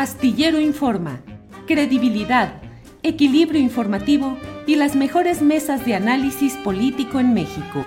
Astillero 0.00 0.58
Informa, 0.58 1.20
credibilidad, 1.66 2.62
equilibrio 3.02 3.60
informativo 3.60 4.38
y 4.66 4.76
las 4.76 4.96
mejores 4.96 5.42
mesas 5.42 5.84
de 5.84 5.94
análisis 5.94 6.54
político 6.64 7.20
en 7.20 7.34
México. 7.34 7.84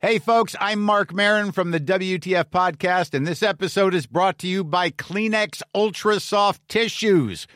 Hey 0.00 0.18
folks, 0.18 0.56
I'm 0.60 0.80
Mark 0.82 1.14
Marin 1.14 1.52
from 1.52 1.70
the 1.70 1.78
WTF 1.78 2.46
podcast 2.50 3.14
and 3.14 3.24
this 3.24 3.40
episode 3.40 3.94
is 3.94 4.08
brought 4.08 4.36
to 4.38 4.48
you 4.48 4.64
by 4.64 4.90
Kleenex 4.90 5.62
Ultra 5.72 6.18
Soft 6.18 6.60
Tissues 6.68 7.46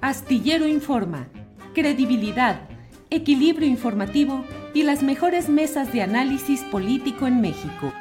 Astillero 0.00 0.68
Informa, 0.68 1.26
credibilidad, 1.74 2.68
equilibrio 3.10 3.66
informativo 3.66 4.44
y 4.72 4.84
las 4.84 5.02
mejores 5.02 5.48
mesas 5.48 5.92
de 5.92 6.02
análisis 6.02 6.60
político 6.60 7.26
en 7.26 7.40
México. 7.40 7.92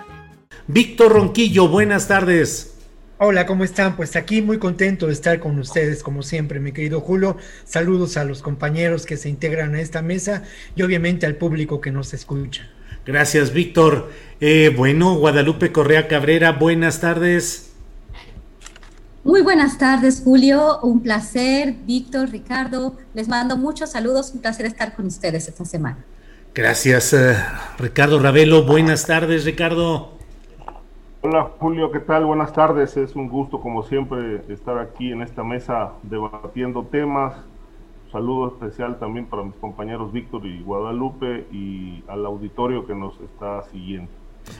Víctor 0.68 1.14
Ronquillo, 1.14 1.68
buenas 1.68 2.08
tardes. 2.08 2.78
Hola, 3.18 3.48
¿cómo 3.48 3.64
están? 3.64 3.96
Pues 3.96 4.16
aquí 4.16 4.44
muy 4.44 4.60
contento 4.60 5.08
de 5.08 5.14
estar 5.14 5.40
con 5.40 5.58
ustedes, 5.58 6.04
como 6.04 6.22
siempre, 6.22 6.60
mi 6.60 6.72
querido 6.72 7.02
Julio. 7.02 7.38
Saludos 7.64 8.16
a 8.18 8.26
los 8.26 8.44
compañeros 8.44 9.08
que 9.08 9.18
se 9.18 9.30
integran 9.30 9.74
a 9.74 9.82
esta 9.82 10.04
mesa 10.04 10.44
y 10.76 10.84
obviamente 10.84 11.26
al 11.26 11.36
público 11.36 11.82
que 11.82 11.92
nos 11.92 12.14
escucha. 12.14 12.70
Gracias, 13.08 13.54
Víctor. 13.54 14.12
Eh, 14.40 14.72
bueno, 14.76 15.16
Guadalupe 15.16 15.72
Correa 15.72 16.08
Cabrera, 16.08 16.52
buenas 16.52 17.02
tardes. 17.02 17.67
Muy 19.28 19.42
buenas 19.42 19.78
tardes, 19.78 20.22
Julio. 20.24 20.80
Un 20.84 21.02
placer, 21.02 21.74
Víctor, 21.86 22.30
Ricardo. 22.30 22.94
Les 23.14 23.28
mando 23.28 23.58
muchos 23.58 23.92
saludos. 23.92 24.32
Un 24.34 24.40
placer 24.40 24.66
estar 24.66 24.96
con 24.96 25.08
ustedes 25.08 25.50
esta 25.50 25.66
semana. 25.66 25.98
Gracias, 26.56 27.12
eh, 27.12 27.36
Ricardo 27.78 28.20
Ravelo. 28.20 28.64
Buenas 28.64 29.06
tardes, 29.06 29.44
Ricardo. 29.44 30.14
Hola, 31.20 31.52
Julio. 31.60 31.92
¿Qué 31.92 32.00
tal? 32.00 32.24
Buenas 32.24 32.54
tardes. 32.54 32.96
Es 32.96 33.18
un 33.18 33.28
gusto, 33.28 33.60
como 33.60 33.84
siempre, 33.84 34.44
estar 34.48 34.78
aquí 34.80 35.12
en 35.12 35.22
esta 35.22 35.44
mesa 35.44 35.92
debatiendo 36.04 36.84
temas. 36.86 37.36
Un 38.06 38.12
saludo 38.14 38.48
especial 38.48 38.98
también 38.98 39.26
para 39.26 39.44
mis 39.44 39.56
compañeros 39.56 40.14
Víctor 40.14 40.46
y 40.46 40.64
Guadalupe 40.64 41.48
y 41.52 42.02
al 42.08 42.26
auditorio 42.26 42.88
que 42.88 42.96
nos 42.96 43.20
está 43.20 43.62
siguiendo. 43.74 44.10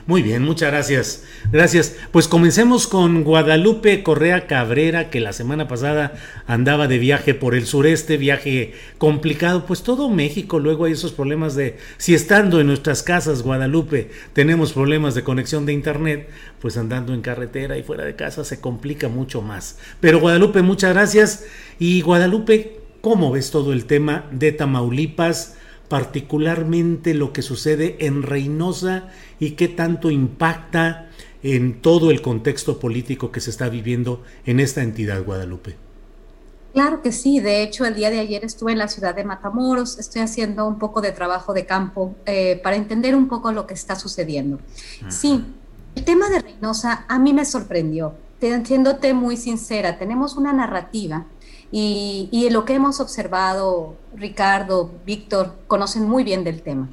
Muy 0.08 0.22
bien, 0.22 0.42
muchas 0.42 0.70
gracias. 0.70 1.24
Gracias. 1.52 1.94
Pues 2.12 2.28
comencemos 2.28 2.86
con 2.86 3.24
Guadalupe 3.24 4.02
Correa 4.02 4.46
Cabrera, 4.46 5.10
que 5.10 5.20
la 5.20 5.34
semana 5.34 5.68
pasada 5.68 6.14
andaba 6.46 6.88
de 6.88 6.98
viaje 6.98 7.34
por 7.34 7.54
el 7.54 7.66
sureste, 7.66 8.16
viaje 8.16 8.72
complicado. 8.96 9.66
Pues 9.66 9.82
todo 9.82 10.08
México, 10.08 10.60
luego 10.60 10.86
hay 10.86 10.92
esos 10.92 11.12
problemas 11.12 11.56
de, 11.56 11.76
si 11.98 12.14
estando 12.14 12.58
en 12.58 12.68
nuestras 12.68 13.02
casas, 13.02 13.42
Guadalupe, 13.42 14.10
tenemos 14.32 14.72
problemas 14.72 15.14
de 15.14 15.24
conexión 15.24 15.66
de 15.66 15.74
internet, 15.74 16.30
pues 16.58 16.78
andando 16.78 17.12
en 17.12 17.20
carretera 17.20 17.76
y 17.76 17.82
fuera 17.82 18.04
de 18.04 18.16
casa 18.16 18.44
se 18.44 18.62
complica 18.62 19.08
mucho 19.08 19.42
más. 19.42 19.78
Pero 20.00 20.20
Guadalupe, 20.20 20.62
muchas 20.62 20.94
gracias. 20.94 21.44
Y 21.78 22.00
Guadalupe, 22.00 22.80
¿cómo 23.02 23.30
ves 23.30 23.50
todo 23.50 23.74
el 23.74 23.84
tema 23.84 24.24
de 24.32 24.52
Tamaulipas? 24.52 25.57
Particularmente 25.88 27.14
lo 27.14 27.32
que 27.32 27.42
sucede 27.42 27.96
en 28.06 28.22
Reynosa 28.22 29.08
y 29.40 29.52
qué 29.52 29.68
tanto 29.68 30.10
impacta 30.10 31.08
en 31.42 31.80
todo 31.80 32.10
el 32.10 32.20
contexto 32.20 32.78
político 32.78 33.30
que 33.30 33.40
se 33.40 33.50
está 33.50 33.68
viviendo 33.68 34.22
en 34.44 34.60
esta 34.60 34.82
entidad, 34.82 35.24
Guadalupe. 35.24 35.76
Claro 36.74 37.00
que 37.02 37.12
sí, 37.12 37.40
de 37.40 37.62
hecho 37.62 37.86
el 37.86 37.94
día 37.94 38.10
de 38.10 38.20
ayer 38.20 38.44
estuve 38.44 38.72
en 38.72 38.78
la 38.78 38.88
ciudad 38.88 39.14
de 39.14 39.24
Matamoros, 39.24 39.98
estoy 39.98 40.22
haciendo 40.22 40.66
un 40.66 40.78
poco 40.78 41.00
de 41.00 41.12
trabajo 41.12 41.54
de 41.54 41.64
campo 41.64 42.14
eh, 42.26 42.60
para 42.62 42.76
entender 42.76 43.16
un 43.16 43.26
poco 43.28 43.50
lo 43.52 43.66
que 43.66 43.74
está 43.74 43.96
sucediendo. 43.96 44.60
Sí, 45.08 45.44
el 45.94 46.04
tema 46.04 46.28
de 46.28 46.40
Reynosa 46.40 47.06
a 47.08 47.18
mí 47.18 47.32
me 47.32 47.44
sorprendió, 47.44 48.14
siéndote 48.64 49.14
muy 49.14 49.36
sincera, 49.36 49.98
tenemos 49.98 50.36
una 50.36 50.52
narrativa 50.52 51.26
y, 51.70 52.48
lo 52.50 52.64
que 52.64 52.74
hemos 52.74 53.00
observado, 53.00 53.94
Ricardo, 54.14 54.90
Víctor, 55.04 55.54
conocen 55.66 56.08
muy 56.08 56.24
bien 56.24 56.44
del 56.44 56.62
tema. 56.62 56.88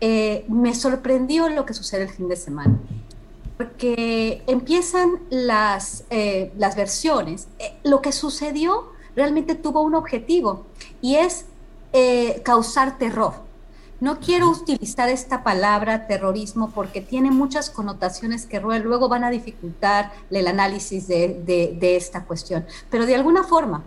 Eh, 0.00 0.44
me 0.48 0.74
sorprendió 0.74 1.48
lo 1.48 1.64
que 1.64 1.74
sucede 1.74 2.02
el 2.02 2.10
fin 2.10 2.28
de 2.28 2.36
semana, 2.36 2.78
porque 3.56 4.42
empiezan 4.46 5.18
las, 5.30 6.04
eh, 6.10 6.52
las 6.58 6.76
versiones. 6.76 7.48
Eh, 7.58 7.74
lo 7.84 8.02
que 8.02 8.12
sucedió 8.12 8.92
realmente 9.16 9.54
tuvo 9.54 9.80
un 9.80 9.94
objetivo 9.94 10.66
y 11.00 11.16
es 11.16 11.46
causar 12.44 12.98
terror. 12.98 13.32
No 14.00 14.20
quiero 14.20 14.50
utilizar 14.50 15.08
esta 15.08 15.42
palabra 15.42 16.06
terrorismo 16.06 16.70
porque 16.70 17.00
tiene 17.00 17.32
muchas 17.32 17.70
connotaciones 17.70 18.46
que 18.46 18.60
luego 18.60 19.08
van 19.08 19.24
a 19.24 19.30
dificultar 19.30 20.12
el 20.30 20.46
análisis 20.46 21.08
de, 21.08 21.42
de 21.44 21.96
esta 21.96 22.24
cuestión, 22.24 22.64
pero 22.90 23.06
de 23.06 23.16
alguna 23.16 23.42
forma 23.42 23.82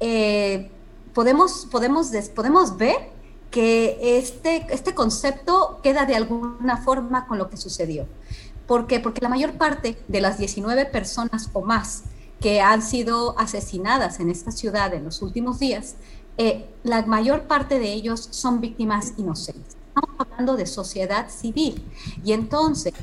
eh, 0.00 0.70
podemos, 1.14 1.66
podemos, 1.70 2.10
podemos 2.34 2.76
ver 2.76 3.10
que 3.50 4.18
este, 4.18 4.66
este 4.70 4.94
concepto 4.94 5.80
queda 5.82 6.06
de 6.06 6.16
alguna 6.16 6.78
forma 6.78 7.26
con 7.26 7.38
lo 7.38 7.50
que 7.50 7.56
sucedió. 7.56 8.06
¿Por 8.66 8.86
qué? 8.86 9.00
Porque 9.00 9.20
la 9.20 9.28
mayor 9.28 9.54
parte 9.54 9.98
de 10.06 10.20
las 10.20 10.38
19 10.38 10.86
personas 10.86 11.50
o 11.52 11.62
más 11.62 12.04
que 12.40 12.60
han 12.60 12.82
sido 12.82 13.38
asesinadas 13.38 14.20
en 14.20 14.30
esta 14.30 14.50
ciudad 14.50 14.94
en 14.94 15.04
los 15.04 15.20
últimos 15.22 15.58
días, 15.58 15.96
eh, 16.38 16.66
la 16.84 17.04
mayor 17.04 17.42
parte 17.42 17.78
de 17.78 17.92
ellos 17.92 18.28
son 18.30 18.60
víctimas 18.60 19.14
inocentes. 19.18 19.76
Estamos 19.88 20.20
hablando 20.20 20.56
de 20.56 20.66
sociedad 20.66 21.28
civil. 21.28 21.84
Y 22.24 22.32
entonces, 22.32 22.94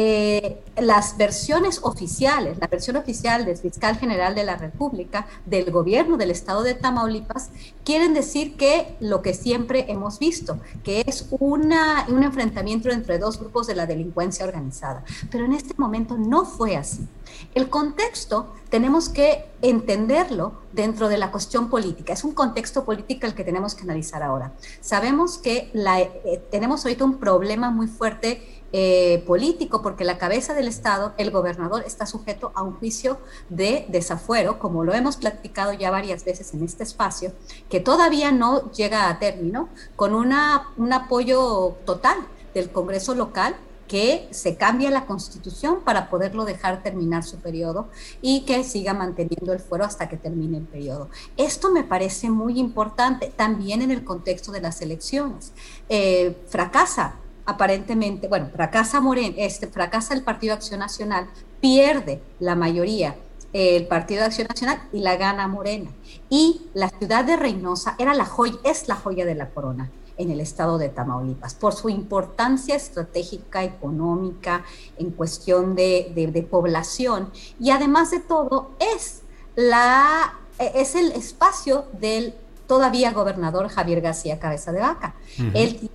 eh, 0.00 0.62
las 0.76 1.18
versiones 1.18 1.80
oficiales, 1.82 2.56
la 2.60 2.68
versión 2.68 2.94
oficial 2.94 3.44
del 3.44 3.56
fiscal 3.56 3.96
general 3.96 4.36
de 4.36 4.44
la 4.44 4.56
República, 4.56 5.26
del 5.44 5.72
gobierno 5.72 6.16
del 6.16 6.30
estado 6.30 6.62
de 6.62 6.74
Tamaulipas, 6.74 7.50
quieren 7.84 8.14
decir 8.14 8.56
que 8.56 8.96
lo 9.00 9.22
que 9.22 9.34
siempre 9.34 9.86
hemos 9.88 10.20
visto, 10.20 10.60
que 10.84 11.02
es 11.04 11.26
una, 11.40 12.06
un 12.10 12.22
enfrentamiento 12.22 12.90
entre 12.90 13.18
dos 13.18 13.40
grupos 13.40 13.66
de 13.66 13.74
la 13.74 13.86
delincuencia 13.86 14.46
organizada. 14.46 15.02
Pero 15.32 15.46
en 15.46 15.52
este 15.52 15.74
momento 15.76 16.16
no 16.16 16.44
fue 16.44 16.76
así. 16.76 17.08
El 17.56 17.68
contexto 17.68 18.52
tenemos 18.70 19.08
que 19.08 19.46
entenderlo 19.62 20.52
dentro 20.72 21.08
de 21.08 21.18
la 21.18 21.32
cuestión 21.32 21.68
política. 21.70 22.12
Es 22.12 22.22
un 22.22 22.34
contexto 22.34 22.84
político 22.84 23.26
el 23.26 23.34
que 23.34 23.42
tenemos 23.42 23.74
que 23.74 23.82
analizar 23.82 24.22
ahora. 24.22 24.52
Sabemos 24.80 25.38
que 25.38 25.70
la, 25.72 26.00
eh, 26.00 26.42
tenemos 26.50 26.84
ahorita 26.84 27.04
un 27.04 27.18
problema 27.18 27.70
muy 27.70 27.86
fuerte 27.86 28.57
eh, 28.72 29.24
político, 29.26 29.80
porque 29.80 30.04
la 30.04 30.18
cabeza 30.18 30.52
del 30.54 30.68
Estado, 30.68 31.14
el 31.16 31.30
gobernador, 31.30 31.84
está 31.86 32.04
sujeto 32.04 32.52
a 32.54 32.62
un 32.62 32.74
juicio 32.74 33.18
de 33.48 33.86
desafuero, 33.88 34.58
como 34.58 34.84
lo 34.84 34.92
hemos 34.92 35.16
platicado 35.16 35.72
ya 35.72 35.90
varias 35.90 36.24
veces 36.24 36.52
en 36.52 36.62
este 36.62 36.82
espacio, 36.82 37.32
que 37.70 37.80
todavía 37.80 38.30
no 38.30 38.70
llega 38.72 39.08
a 39.08 39.18
término, 39.18 39.68
con 39.96 40.14
una, 40.14 40.68
un 40.76 40.92
apoyo 40.92 41.76
total 41.86 42.18
del 42.52 42.70
Congreso 42.70 43.14
local 43.14 43.56
que 43.88 44.28
se 44.30 44.56
cambie 44.56 44.90
la 44.90 45.06
constitución 45.06 45.80
para 45.82 46.10
poderlo 46.10 46.44
dejar 46.44 46.82
terminar 46.82 47.24
su 47.24 47.38
periodo 47.38 47.88
y 48.20 48.44
que 48.44 48.62
siga 48.62 48.92
manteniendo 48.92 49.52
el 49.52 49.60
fuero 49.60 49.84
hasta 49.84 50.08
que 50.08 50.18
termine 50.18 50.58
el 50.58 50.64
periodo. 50.64 51.08
Esto 51.36 51.72
me 51.72 51.84
parece 51.84 52.28
muy 52.28 52.60
importante 52.60 53.32
también 53.34 53.80
en 53.80 53.90
el 53.90 54.04
contexto 54.04 54.52
de 54.52 54.60
las 54.60 54.82
elecciones. 54.82 55.52
Eh, 55.88 56.36
fracasa 56.48 57.16
aparentemente, 57.48 58.28
bueno, 58.28 58.50
fracasa 58.54 59.00
Moreno, 59.00 59.34
este, 59.38 59.68
fracasa 59.68 60.12
el 60.12 60.22
Partido 60.22 60.52
Acción 60.52 60.80
Nacional, 60.80 61.28
pierde 61.62 62.20
la 62.40 62.54
mayoría 62.54 63.16
el 63.54 63.86
Partido 63.86 64.20
de 64.20 64.26
Acción 64.26 64.48
Nacional 64.48 64.82
y 64.92 65.00
la 65.00 65.16
gana 65.16 65.48
Morena. 65.48 65.90
Y 66.28 66.66
la 66.74 66.90
ciudad 66.90 67.24
de 67.24 67.36
Reynosa 67.36 67.94
era 67.98 68.12
la 68.12 68.26
joya, 68.26 68.58
es 68.64 68.86
la 68.86 68.96
joya 68.96 69.24
de 69.24 69.34
la 69.34 69.48
corona 69.48 69.90
en 70.18 70.30
el 70.30 70.40
estado 70.40 70.76
de 70.76 70.90
Tamaulipas, 70.90 71.54
por 71.54 71.72
su 71.72 71.88
importancia 71.88 72.74
estratégica, 72.74 73.64
económica, 73.64 74.64
en 74.98 75.10
cuestión 75.12 75.74
de, 75.74 76.46
población. 76.50 77.30
Y 77.58 77.70
además 77.70 78.10
de 78.10 78.20
todo, 78.20 78.72
es, 78.94 79.22
la, 79.56 80.34
es 80.58 80.96
el 80.96 81.12
espacio 81.12 81.86
del 81.98 82.34
todavía 82.66 83.12
gobernador 83.12 83.68
Javier 83.68 84.02
García 84.02 84.38
Cabeza 84.38 84.72
de 84.72 84.80
Vaca. 84.80 85.14
Él 85.54 85.88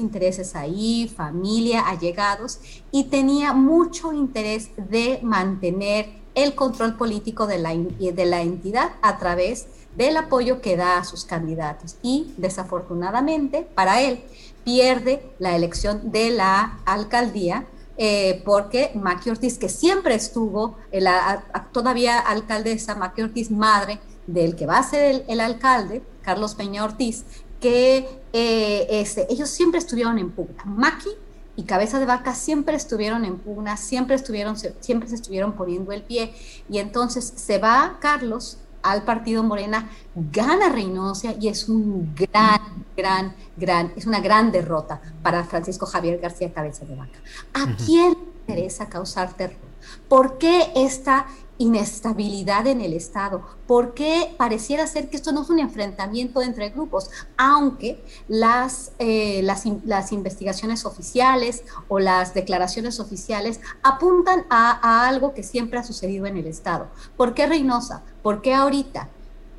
intereses 0.00 0.54
ahí, 0.54 1.12
familia, 1.14 1.88
allegados, 1.88 2.60
y 2.90 3.04
tenía 3.04 3.52
mucho 3.52 4.12
interés 4.12 4.70
de 4.76 5.20
mantener 5.22 6.10
el 6.34 6.54
control 6.54 6.96
político 6.96 7.46
de 7.46 7.58
la, 7.58 7.74
de 7.74 8.26
la 8.26 8.42
entidad 8.42 8.92
a 9.02 9.18
través 9.18 9.66
del 9.96 10.16
apoyo 10.16 10.60
que 10.60 10.76
da 10.76 10.98
a 10.98 11.04
sus 11.04 11.24
candidatos. 11.24 11.96
Y 12.02 12.32
desafortunadamente 12.36 13.66
para 13.74 14.02
él 14.02 14.22
pierde 14.64 15.22
la 15.38 15.56
elección 15.56 16.12
de 16.12 16.30
la 16.30 16.78
alcaldía 16.84 17.66
eh, 18.00 18.42
porque 18.44 18.92
Maqui 18.94 19.30
Ortiz, 19.30 19.58
que 19.58 19.68
siempre 19.68 20.14
estuvo, 20.14 20.76
la, 20.92 21.42
todavía 21.72 22.20
alcaldesa 22.20 22.94
Maqui 22.94 23.22
Ortiz, 23.22 23.50
madre 23.50 23.98
del 24.28 24.54
que 24.54 24.66
va 24.66 24.78
a 24.78 24.82
ser 24.84 25.24
el, 25.26 25.40
alcalde, 25.40 26.02
Carlos 26.22 26.54
Peña 26.54 26.84
Ortiz, 26.84 27.24
que 27.60 28.08
eh, 28.32 28.86
este, 28.90 29.26
ellos 29.30 29.48
siempre 29.48 29.78
estuvieron 29.78 30.18
en 30.18 30.30
pugna. 30.30 30.64
Maqui 30.64 31.10
y 31.56 31.64
Cabeza 31.64 31.98
de 31.98 32.06
Vaca 32.06 32.34
siempre 32.34 32.76
estuvieron 32.76 33.24
en 33.24 33.38
pugna, 33.38 33.76
siempre, 33.76 34.14
estuvieron, 34.14 34.56
siempre 34.56 35.08
se 35.08 35.16
estuvieron 35.16 35.54
poniendo 35.54 35.92
el 35.92 36.02
pie. 36.02 36.32
Y 36.68 36.78
entonces 36.78 37.32
se 37.36 37.58
va 37.58 37.98
Carlos 38.00 38.58
al 38.82 39.02
partido 39.02 39.42
Morena, 39.42 39.90
gana 40.14 40.68
Reynosa 40.68 41.34
y 41.40 41.48
es 41.48 41.68
un 41.68 42.14
gran, 42.14 42.60
gran, 42.96 43.34
gran, 43.56 43.92
es 43.96 44.06
una 44.06 44.20
gran 44.20 44.52
derrota 44.52 45.00
para 45.22 45.44
Francisco 45.44 45.84
Javier 45.84 46.20
García 46.20 46.52
Cabeza 46.52 46.84
de 46.84 46.94
Vaca. 46.94 47.18
¿A 47.54 47.76
quién 47.84 48.16
interesa 48.46 48.88
causar 48.88 49.34
terror? 49.34 49.68
¿Por 50.08 50.38
qué 50.38 50.70
esta 50.76 51.26
inestabilidad 51.58 52.66
en 52.66 52.80
el 52.80 52.92
Estado? 52.92 53.42
¿Por 53.66 53.94
qué 53.94 54.34
pareciera 54.38 54.86
ser 54.86 55.10
que 55.10 55.16
esto 55.16 55.32
no 55.32 55.42
es 55.42 55.50
un 55.50 55.58
enfrentamiento 55.58 56.40
entre 56.40 56.70
grupos? 56.70 57.10
Aunque 57.36 58.02
las, 58.28 58.92
eh, 58.98 59.42
las, 59.42 59.66
investigaciones 60.12 60.84
oficiales 60.84 61.64
o 61.88 61.98
las 61.98 62.34
declaraciones 62.34 63.00
oficiales 63.00 63.60
apuntan 63.82 64.46
a, 64.48 64.78
a 64.82 65.08
algo 65.08 65.34
que 65.34 65.42
siempre 65.42 65.78
ha 65.78 65.84
sucedido 65.84 66.26
en 66.26 66.36
el 66.36 66.46
Estado. 66.46 66.88
¿Por 67.16 67.34
qué 67.34 67.46
Reynosa? 67.46 68.02
¿Por 68.22 68.40
qué 68.40 68.54
ahorita? 68.54 69.08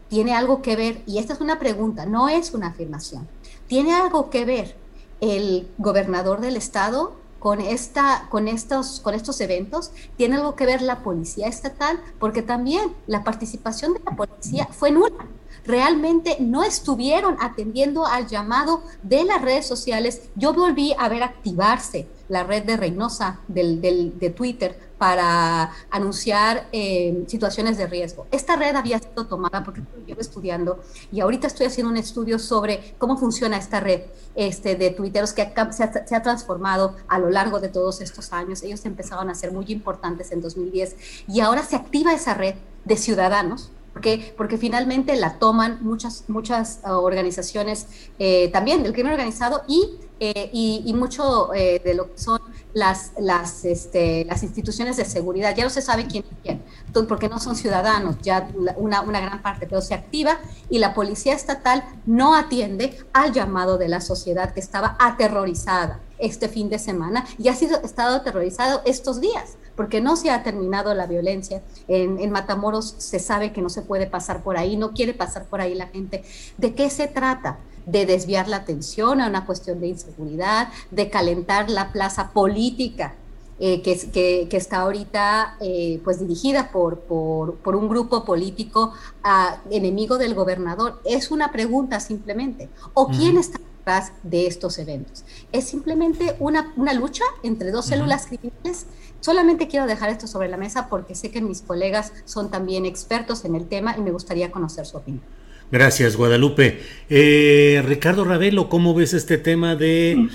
¿Tiene 0.09 0.33
algo 0.33 0.61
que 0.61 0.75
ver? 0.75 1.03
Y 1.05 1.19
esta 1.19 1.33
es 1.33 1.41
una 1.41 1.59
pregunta, 1.59 2.05
no 2.05 2.29
es 2.29 2.53
una 2.53 2.67
afirmación. 2.67 3.27
¿Tiene 3.67 3.93
algo 3.93 4.29
que 4.29 4.45
ver 4.45 4.75
el 5.21 5.69
gobernador 5.77 6.41
del 6.41 6.55
Estado 6.55 7.18
con, 7.39 7.61
esta, 7.61 8.27
con, 8.29 8.47
estos, 8.47 8.99
con 8.99 9.13
estos 9.13 9.39
eventos, 9.41 9.91
tiene 10.17 10.35
algo 10.35 10.55
que 10.55 10.65
ver 10.65 10.81
la 10.81 11.03
policía 11.03 11.47
estatal, 11.47 11.99
porque 12.19 12.41
también 12.41 12.93
la 13.07 13.23
participación 13.23 13.93
de 13.93 14.01
la 14.05 14.15
policía 14.15 14.67
fue 14.71 14.91
nula. 14.91 15.25
Realmente 15.65 16.37
no 16.39 16.63
estuvieron 16.63 17.37
atendiendo 17.39 18.05
al 18.05 18.27
llamado 18.27 18.81
de 19.03 19.23
las 19.23 19.41
redes 19.41 19.67
sociales. 19.67 20.29
Yo 20.35 20.53
volví 20.53 20.95
a 20.97 21.09
ver 21.09 21.23
activarse 21.23 22.07
la 22.27 22.43
red 22.43 22.63
de 22.63 22.77
Reynosa 22.77 23.39
del, 23.47 23.81
de 23.81 24.29
Twitter 24.29 24.88
para 24.99 25.71
anunciar 25.89 26.67
eh, 26.71 27.23
situaciones 27.27 27.77
de 27.77 27.87
riesgo. 27.87 28.27
Esta 28.29 28.55
red 28.55 28.75
había 28.75 28.99
sido 28.99 29.25
tomada 29.25 29.63
porque 29.63 29.81
llevo 30.05 30.21
estudiando 30.21 30.79
y 31.11 31.21
ahorita 31.21 31.47
estoy 31.47 31.65
haciendo 31.65 31.89
un 31.89 31.97
estudio 31.97 32.37
sobre 32.37 32.93
cómo 32.99 33.17
funciona 33.17 33.57
esta 33.57 33.79
red 33.79 34.01
este, 34.35 34.75
de 34.75 34.91
tuiteros 34.91 35.33
que 35.33 35.51
se 35.71 35.83
ha, 35.83 36.05
se 36.05 36.15
ha, 36.15 36.21
transformado 36.21 36.95
a 37.07 37.17
lo 37.17 37.29
largo 37.29 37.59
de 37.59 37.69
todos 37.69 38.01
estos 38.01 38.31
años. 38.33 38.61
Ellos 38.61 38.85
empezaron 38.85 39.29
a 39.29 39.35
ser 39.35 39.51
muy 39.51 39.65
importantes 39.69 40.31
en 40.31 40.41
2010 40.41 40.95
y 41.27 41.39
ahora 41.39 41.63
se 41.63 41.77
activa 41.77 42.13
esa 42.13 42.35
red 42.35 42.55
de 42.83 42.97
ciudadanos 42.97 43.71
porque, 43.99 44.33
porque 44.37 44.57
finalmente 44.57 45.13
la 45.17 45.39
toman 45.39 45.79
muchas, 45.81 46.23
muchas 46.29 46.79
uh, 46.85 46.91
organizaciones 46.91 47.87
eh, 48.17 48.47
también 48.47 48.81
del 48.81 48.93
crimen 48.93 49.11
organizado 49.11 49.63
y, 49.67 49.89
eh, 50.21 50.49
y, 50.53 50.93
mucho 50.93 51.53
eh, 51.53 51.81
de 51.83 51.95
lo 51.95 52.13
que 52.13 52.17
son 52.17 52.39
las, 52.73 53.11
las, 53.19 53.65
este, 53.65 54.23
las 54.23 54.41
instituciones 54.43 54.95
de 54.95 55.03
seguridad. 55.03 55.53
Ya 55.53 55.65
no 55.65 55.69
se 55.69 55.81
sabe 55.81 56.07
quién 56.07 56.23
es 56.31 56.37
quién, 56.41 56.63
porque 57.09 57.27
no 57.27 57.41
son 57.41 57.57
ciudadanos, 57.57 58.15
ya 58.21 58.47
una, 58.77 59.01
una 59.01 59.19
gran 59.19 59.41
parte, 59.41 59.67
pero 59.67 59.81
se 59.81 59.93
activa 59.93 60.39
y 60.69 60.79
la 60.79 60.93
policía 60.93 61.33
estatal 61.33 61.83
no 62.05 62.35
atiende 62.35 62.97
al 63.11 63.33
llamado 63.33 63.77
de 63.77 63.89
la 63.89 63.99
sociedad 63.99 64.53
que 64.53 64.61
estaba 64.61 64.95
aterrorizada 64.97 65.99
este 66.19 66.47
fin 66.47 66.69
de 66.69 66.79
semana 66.79 67.25
y 67.37 67.49
ha 67.49 67.55
sido, 67.55 67.81
estado 67.81 68.15
aterrorizado 68.15 68.81
estos 68.85 69.19
días 69.19 69.57
porque 69.79 70.01
no 70.01 70.17
se 70.17 70.29
ha 70.29 70.43
terminado 70.43 70.93
la 70.93 71.07
violencia. 71.07 71.61
En, 71.87 72.31
Matamoros 72.31 72.95
se 72.97 73.17
sabe 73.17 73.53
que 73.53 73.61
no 73.61 73.69
se 73.69 73.81
puede 73.81 74.07
pasar 74.07 74.43
por 74.43 74.57
ahí, 74.57 74.75
no 74.75 74.91
quiere 74.91 75.13
pasar 75.13 75.45
por 75.45 75.61
ahí 75.61 75.73
la 75.73 75.87
gente. 75.87 76.25
¿De 76.57 76.73
qué 76.73 76.89
se 76.89 77.07
trata? 77.07 77.59
de 77.85 78.05
desviar 78.05 78.49
la 78.49 78.57
atención 78.57 79.21
a 79.21 79.27
una 79.27 79.45
cuestión 79.45 79.79
de 79.79 79.87
inseguridad, 79.87 80.67
de 80.91 81.09
calentar 81.09 81.69
la 81.69 81.93
plaza 81.93 82.31
política 82.33 83.15
eh, 83.57 83.81
que, 83.81 84.47
que, 84.47 84.57
está 84.57 84.81
ahorita 84.81 85.55
eh, 85.61 85.99
pues 86.03 86.19
dirigida 86.19 86.71
por, 86.71 86.99
por, 86.99 87.75
un 87.75 87.87
grupo 87.87 88.25
político 88.25 88.93
enemigo 89.71 90.17
del 90.17 90.35
gobernador. 90.35 91.01
Es 91.05 91.31
una 91.31 91.53
pregunta 91.53 92.01
simplemente. 92.01 92.69
¿O 92.93 93.07
quién 93.07 93.37
está 93.37 93.59
detrás 93.59 94.11
de 94.23 94.45
estos 94.45 94.77
eventos? 94.77 95.23
Es 95.51 95.63
simplemente 95.63 96.35
una, 96.39 96.73
una 96.75 96.93
lucha 96.93 97.23
entre 97.43 97.71
dos 97.71 97.85
células 97.85 98.27
criminales 98.27 98.85
Solamente 99.21 99.67
quiero 99.67 99.85
dejar 99.85 100.09
esto 100.09 100.27
sobre 100.27 100.47
la 100.47 100.57
mesa 100.57 100.87
porque 100.89 101.15
sé 101.15 101.31
que 101.31 101.41
mis 101.41 101.61
colegas 101.61 102.13
son 102.25 102.49
también 102.49 102.85
expertos 102.85 103.45
en 103.45 103.55
el 103.55 103.67
tema 103.67 103.95
y 103.97 104.01
me 104.01 104.11
gustaría 104.11 104.51
conocer 104.51 104.85
su 104.85 104.97
opinión. 104.97 105.23
Gracias, 105.71 106.15
Guadalupe. 106.15 106.81
Eh, 107.09 107.83
Ricardo 107.85 108.25
Ravelo, 108.25 108.69
¿cómo 108.69 108.95
ves 108.95 109.13
este 109.13 109.37
tema 109.37 109.75
de 109.75 110.27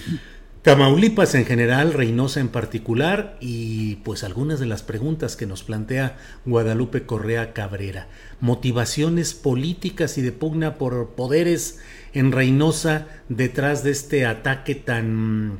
Tamaulipas 0.62 1.34
en 1.34 1.44
general, 1.44 1.92
Reynosa 1.92 2.38
en 2.38 2.48
particular 2.48 3.36
y 3.40 3.96
pues 3.96 4.22
algunas 4.22 4.60
de 4.60 4.66
las 4.66 4.84
preguntas 4.84 5.34
que 5.34 5.46
nos 5.46 5.64
plantea 5.64 6.16
Guadalupe 6.46 7.04
Correa 7.04 7.52
Cabrera? 7.52 8.06
Motivaciones 8.40 9.34
políticas 9.34 10.18
y 10.18 10.22
de 10.22 10.30
pugna 10.30 10.76
por 10.76 11.08
poderes 11.10 11.80
en 12.12 12.30
Reynosa 12.30 13.08
detrás 13.28 13.82
de 13.82 13.90
este 13.90 14.26
ataque 14.26 14.76
tan 14.76 15.58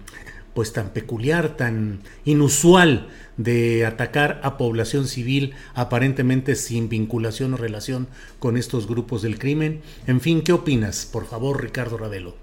pues 0.55 0.73
tan 0.73 0.91
peculiar, 0.91 1.57
tan 1.57 2.01
inusual 2.25 3.09
de 3.37 3.85
atacar 3.85 4.41
a 4.43 4.57
población 4.57 5.07
civil 5.07 5.55
aparentemente 5.75 6.55
sin 6.55 6.89
vinculación 6.89 7.55
o 7.55 7.57
relación 7.57 8.07
con 8.39 8.57
estos 8.57 8.87
grupos 8.87 9.23
del 9.23 9.39
crimen. 9.39 9.81
En 10.07 10.21
fin, 10.21 10.43
¿qué 10.43 10.53
opinas? 10.53 11.09
Por 11.13 11.25
favor, 11.25 11.61
Ricardo 11.61 11.99
Ravelo. 11.99 12.35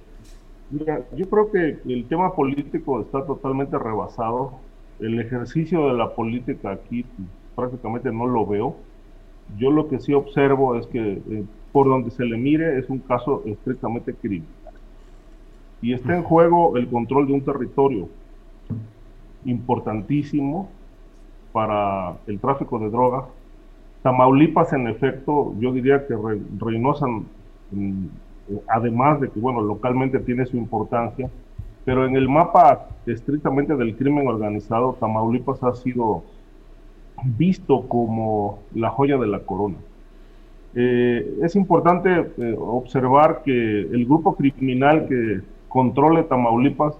Mira, 0.69 1.05
yo 1.15 1.29
creo 1.29 1.51
que 1.51 1.79
el 1.85 2.05
tema 2.05 2.33
político 2.35 3.01
está 3.01 3.25
totalmente 3.25 3.77
rebasado. 3.77 4.59
El 4.99 5.19
ejercicio 5.19 5.87
de 5.87 5.93
la 5.93 6.13
política 6.13 6.71
aquí 6.71 7.05
prácticamente 7.55 8.11
no 8.11 8.27
lo 8.27 8.45
veo. 8.45 8.75
Yo 9.57 9.71
lo 9.71 9.87
que 9.89 9.99
sí 9.99 10.13
observo 10.13 10.75
es 10.75 10.87
que 10.87 11.13
eh, 11.13 11.43
por 11.71 11.87
donde 11.87 12.11
se 12.11 12.23
le 12.23 12.37
mire 12.37 12.79
es 12.79 12.89
un 12.89 12.99
caso 12.99 13.43
estrictamente 13.45 14.13
criminal 14.13 14.60
y 15.81 15.93
está 15.93 16.15
en 16.15 16.23
juego 16.23 16.77
el 16.77 16.87
control 16.87 17.27
de 17.27 17.33
un 17.33 17.41
territorio 17.41 18.07
importantísimo 19.45 20.69
para 21.51 22.17
el 22.27 22.39
tráfico 22.39 22.79
de 22.79 22.89
drogas. 22.89 23.25
Tamaulipas, 24.03 24.73
en 24.73 24.87
efecto, 24.87 25.53
yo 25.59 25.71
diría 25.71 26.05
que 26.07 26.15
Reynosa, 26.59 27.05
mm, 27.71 28.05
además 28.67 29.21
de 29.21 29.29
que, 29.29 29.39
bueno, 29.39 29.61
localmente 29.61 30.19
tiene 30.19 30.45
su 30.45 30.57
importancia, 30.57 31.29
pero 31.83 32.05
en 32.05 32.15
el 32.15 32.29
mapa 32.29 32.87
estrictamente 33.05 33.75
del 33.75 33.95
crimen 33.95 34.27
organizado, 34.27 34.97
Tamaulipas 34.99 35.63
ha 35.63 35.73
sido 35.73 36.23
visto 37.23 37.87
como 37.87 38.59
la 38.73 38.89
joya 38.89 39.17
de 39.17 39.27
la 39.27 39.39
corona. 39.39 39.77
Eh, 40.73 41.39
es 41.43 41.55
importante 41.55 42.31
eh, 42.37 42.55
observar 42.57 43.41
que 43.43 43.81
el 43.81 44.05
grupo 44.05 44.35
criminal 44.35 45.07
que 45.07 45.41
controle 45.71 46.23
Tamaulipas 46.23 46.95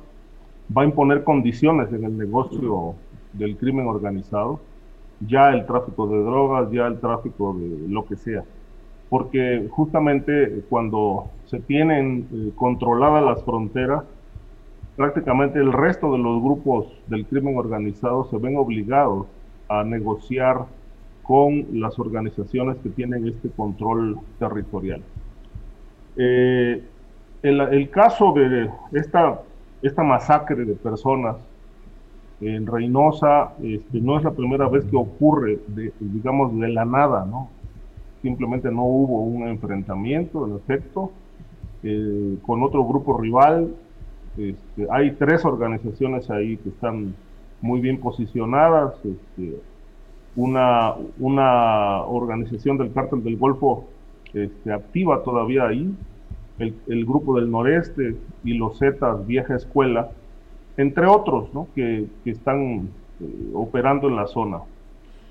va 0.75 0.84
a 0.84 0.86
imponer 0.86 1.24
condiciones 1.24 1.92
en 1.92 2.06
el 2.06 2.18
negocio 2.18 2.96
del 3.34 3.58
crimen 3.58 3.88
organizado, 3.88 4.60
ya 5.20 5.51
el 5.51 5.66
tráfico 5.66 6.08
de 6.08 6.24
drogas, 6.24 6.72
ya 6.72 6.88
el 6.88 7.00
tráfico 7.00 7.54
de 7.54 7.88
lo 7.90 8.06
que 8.06 8.16
sea. 8.16 8.44
Porque 9.10 9.68
justamente 9.70 10.63
cuando 10.70 11.30
se 11.46 11.60
tienen 11.60 12.28
eh, 12.34 12.51
controladas 12.56 13.24
las 13.24 13.44
fronteras, 13.44 14.04
prácticamente 14.96 15.60
el 15.60 15.74
resto 15.74 16.12
de 16.13 16.20
los 16.20 16.42
grupos 16.42 16.88
del 17.08 17.25
crimen 17.25 17.58
organizado 17.58 18.25
se 18.25 18.38
ven 18.38 18.56
obligados 18.56 19.28
a 19.68 19.84
negociar 19.84 20.66
con 21.24 21.68
las 21.74 22.00
organizaciones 22.00 22.78
que 22.78 22.90
tienen 22.90 23.28
este 23.28 23.50
control 23.50 24.18
territorial. 24.40 25.01
Eh, 26.16 26.84
el, 27.44 27.90
caso 27.90 28.34
de 28.34 28.70
esta, 28.92 29.42
esta 29.82 30.04
masacre 30.04 30.64
de 30.66 30.74
personas 30.76 31.38
en 32.42 32.66
Reynosa 32.66 33.54
este, 33.62 34.02
no 34.02 34.18
es 34.18 34.24
la 34.24 34.32
primera 34.32 34.68
vez 34.68 34.86
que 34.86 34.96
ocurre, 34.96 35.60
de, 35.68 35.94
digamos, 36.00 36.58
de 36.60 36.70
la 36.70 36.86
nada, 36.86 37.26
¿no? 37.26 37.50
Simplemente 38.22 38.72
no 38.72 38.84
hubo 38.84 39.22
un 39.22 39.48
enfrentamiento, 39.48 40.48
en 40.48 40.56
efecto, 40.56 41.12
eh, 41.84 42.38
con 42.46 42.64
otro 42.64 42.84
grupo 42.86 43.18
rival. 43.18 43.74
Este, 44.38 44.88
hay 44.90 45.12
tres 45.12 45.46
organizaciones 45.46 46.30
ahí 46.30 46.58
que 46.58 46.70
están 46.70 47.16
muy 47.62 47.80
bien 47.80 48.00
posicionadas. 48.00 48.94
Este, 49.04 49.58
una, 50.36 50.96
una 51.20 52.04
organización 52.04 52.78
del 52.78 52.94
cártel 52.94 53.24
del 53.24 53.38
Golfo 53.38 53.86
este, 54.34 54.72
activa 54.72 55.24
todavía 55.24 55.68
ahí, 55.68 55.94
el, 56.63 57.06
grupo 57.06 57.39
del 57.39 57.50
noreste 57.50 58.15
y 58.44 58.53
los 58.53 58.80
Zetas 58.80 59.25
Vieja 59.25 59.56
Escuela, 59.56 60.12
entre 60.77 61.06
otros 61.08 61.53
¿no? 61.53 61.68
que, 61.75 62.06
que, 62.24 62.32
están 62.32 62.89
eh, 63.20 63.51
operando 63.53 64.08
en 64.08 64.15
la 64.15 64.27
zona. 64.27 64.60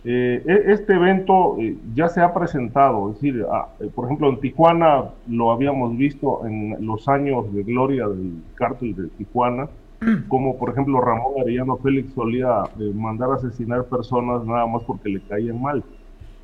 Eh, 0.04 0.42
e, 0.46 0.72
este 0.72 0.94
evento 0.94 1.56
eh, 1.58 1.76
ya 1.94 2.08
se 2.08 2.20
ha 2.20 2.32
presentado, 2.32 3.10
es 3.10 3.16
decir, 3.16 3.44
ah, 3.50 3.68
por 3.94 4.06
ejemplo 4.06 4.30
en 4.30 4.40
Tijuana 4.40 5.10
lo 5.28 5.52
habíamos 5.52 5.96
visto 5.96 6.46
en 6.46 6.87
los 6.87 7.06
años 7.08 7.52
de 7.52 7.62
gloria 7.62 8.08
del 8.08 8.42
cártel 8.54 8.94
de 8.96 9.08
Tijuana, 9.08 9.68
como 10.28 10.56
por 10.56 10.70
ejemplo 10.70 11.00
Ramón 11.00 11.34
Arellano 11.40 11.76
Félix 11.76 12.14
solía 12.14 12.62
mandar 12.94 13.30
a 13.30 13.34
asesinar 13.34 13.84
personas 13.84 14.44
nada 14.46 14.66
más 14.66 14.82
porque 14.84 15.10
le 15.10 15.20
caían 15.20 15.60
mal. 15.60 15.84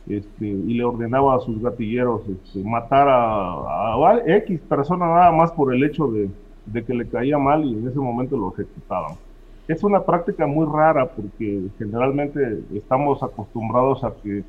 Este, 0.08 0.46
y 0.46 0.74
le 0.74 0.84
ordenaba 0.84 1.34
a 1.34 1.40
sus 1.40 1.60
gatilleros 1.60 2.22
este, 2.28 2.62
matar 2.62 3.08
a, 3.08 4.22
X 4.24 4.60
persona 4.68 5.06
nada 5.06 5.32
más 5.32 5.50
por 5.50 5.74
el 5.74 5.82
hecho 5.82 6.06
de, 6.06 6.30
de, 6.66 6.84
que 6.84 6.94
le 6.94 7.08
caía 7.08 7.38
mal 7.38 7.64
y 7.64 7.74
en 7.74 7.88
ese 7.88 7.98
momento 7.98 8.36
lo 8.36 8.52
ejecutaban. 8.52 9.16
Es 9.66 9.82
una 9.82 10.04
práctica 10.04 10.46
muy 10.46 10.64
rara 10.64 11.06
porque 11.06 11.62
generalmente 11.78 12.62
estamos 12.72 13.20
acostumbrados 13.22 14.04
a 14.04 14.14
que 14.22 14.44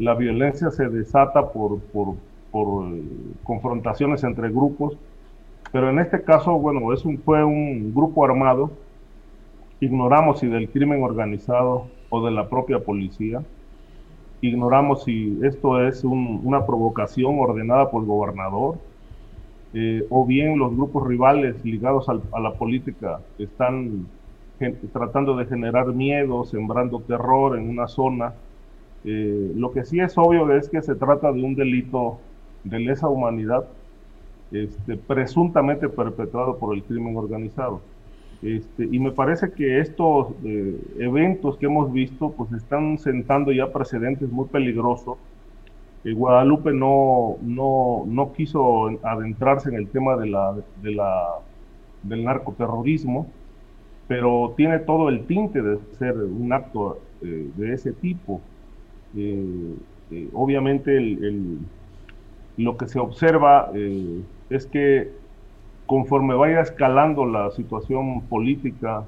la 0.00 0.14
violencia 0.14 0.70
se 0.70 0.88
desata 0.88 1.52
por, 1.52 1.78
por, 1.78 2.16
por 2.50 2.88
eh, 2.88 3.02
confrontaciones 3.44 4.24
entre 4.24 4.50
grupos 4.50 4.98
pero 5.72 5.90
en 5.90 5.98
este 5.98 6.22
caso, 6.22 6.58
bueno, 6.58 6.92
es 6.92 7.04
un, 7.04 7.18
fue 7.18 7.44
un 7.44 7.94
grupo 7.94 8.24
armado, 8.24 8.70
ignoramos 9.80 10.40
si 10.40 10.46
del 10.46 10.70
crimen 10.70 11.02
organizado 11.02 11.88
o 12.08 12.24
de 12.24 12.30
la 12.30 12.48
propia 12.48 12.78
policía, 12.78 13.42
ignoramos 14.40 15.04
si 15.04 15.38
esto 15.42 15.86
es 15.86 16.04
una 16.04 16.66
provocación 16.66 17.38
ordenada 17.38 17.90
por 17.90 18.02
el 18.02 18.08
gobernador, 18.08 18.78
eh, 19.74 20.06
o 20.10 20.24
bien 20.24 20.58
los 20.58 20.74
grupos 20.74 21.06
rivales 21.06 21.64
ligados 21.64 22.08
a 22.08 22.40
la 22.40 22.54
política 22.54 23.20
están 23.38 24.06
tratando 24.92 25.36
de 25.36 25.46
generar 25.46 25.86
miedo, 25.88 26.44
sembrando 26.44 27.00
terror 27.00 27.58
en 27.58 27.68
una 27.68 27.88
zona. 27.88 28.34
Eh, 29.04 29.52
lo 29.54 29.72
que 29.72 29.84
sí 29.84 30.00
es 30.00 30.16
obvio 30.16 30.50
es 30.54 30.68
que 30.68 30.82
se 30.82 30.94
trata 30.94 31.32
de 31.32 31.42
un 31.42 31.54
delito 31.54 32.18
de 32.64 32.80
lesa 32.80 33.08
humanidad 33.08 33.66
este, 34.50 34.96
presuntamente 34.96 35.88
perpetrado 35.88 36.58
por 36.58 36.74
el 36.74 36.82
crimen 36.84 37.16
organizado. 37.16 37.80
Este, 38.42 38.84
y 38.84 38.98
me 38.98 39.12
parece 39.12 39.50
que 39.52 39.80
estos 39.80 40.28
eh, 40.44 40.78
eventos 40.98 41.56
que 41.56 41.66
hemos 41.66 41.92
visto 41.92 42.32
pues 42.32 42.52
están 42.52 42.98
sentando 42.98 43.52
ya 43.52 43.72
precedentes 43.72 44.30
muy 44.30 44.46
peligrosos. 44.46 45.16
Eh, 46.04 46.12
Guadalupe 46.12 46.72
no, 46.72 47.38
no, 47.42 48.04
no, 48.06 48.32
quiso 48.34 48.88
adentrarse 49.02 49.70
en 49.70 49.76
el 49.76 49.88
tema 49.88 50.16
de 50.16 50.26
la, 50.26 50.54
de 50.82 50.90
la, 50.92 51.38
del 52.02 52.24
narcoterrorismo, 52.24 53.26
pero 54.06 54.54
tiene 54.56 54.80
todo 54.80 55.08
el 55.08 55.26
tinte 55.26 55.62
de 55.62 55.78
ser 55.98 56.16
un 56.16 56.52
acto 56.52 56.98
eh, 57.22 57.50
de 57.56 57.72
ese 57.72 57.92
tipo. 57.92 58.40
obviamente 60.34 60.96
el, 60.96 61.58
lo 62.58 62.76
que 62.76 62.86
se 62.86 62.98
observa 62.98 63.70
es 64.50 64.66
que 64.66 65.10
conforme 65.86 66.34
vaya 66.34 66.60
escalando 66.60 67.24
la 67.24 67.50
situación 67.52 68.22
política 68.22 69.04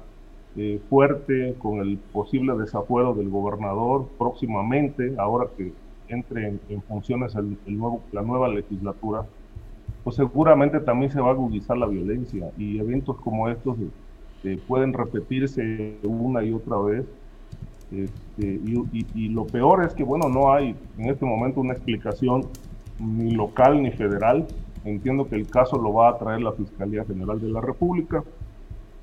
eh, 0.55 0.81
fuerte 0.89 1.55
con 1.59 1.79
el 1.79 1.97
posible 1.97 2.57
desafuero 2.57 3.13
del 3.13 3.29
gobernador 3.29 4.07
próximamente, 4.17 5.13
ahora 5.17 5.47
que 5.55 5.73
entre 6.07 6.47
en, 6.47 6.81
funciones 6.87 7.35
la 7.35 8.21
nueva 8.21 8.47
legislatura, 8.47 9.25
pues 10.03 10.15
seguramente 10.15 10.79
también 10.79 11.11
se 11.11 11.21
va 11.21 11.29
a 11.29 11.31
agudizar 11.31 11.77
la 11.77 11.85
violencia 11.85 12.49
y 12.57 12.79
eventos 12.79 13.17
como 13.17 13.47
estos 13.49 13.77
eh, 14.43 14.59
pueden 14.67 14.93
repetirse 14.93 15.97
una 16.03 16.43
y 16.43 16.53
otra 16.53 16.77
vez. 16.77 17.05
Este, 17.91 18.59
y, 19.15 19.29
lo 19.29 19.45
peor 19.47 19.83
es 19.83 19.93
que, 19.93 20.03
bueno, 20.03 20.29
no 20.29 20.53
hay 20.53 20.75
en 20.97 21.09
este 21.09 21.25
momento 21.25 21.59
una 21.59 21.73
explicación 21.73 22.45
ni 22.99 23.31
local 23.31 23.81
ni 23.81 23.91
federal 23.91 24.47
Entiendo 24.89 25.27
que 25.27 25.35
el 25.35 25.47
caso 25.47 25.77
lo 25.77 25.93
va 25.93 26.09
a 26.09 26.17
traer 26.17 26.41
la 26.41 26.51
Fiscalía 26.51 27.05
General 27.05 27.39
de 27.39 27.49
la 27.49 27.61
República 27.61 28.23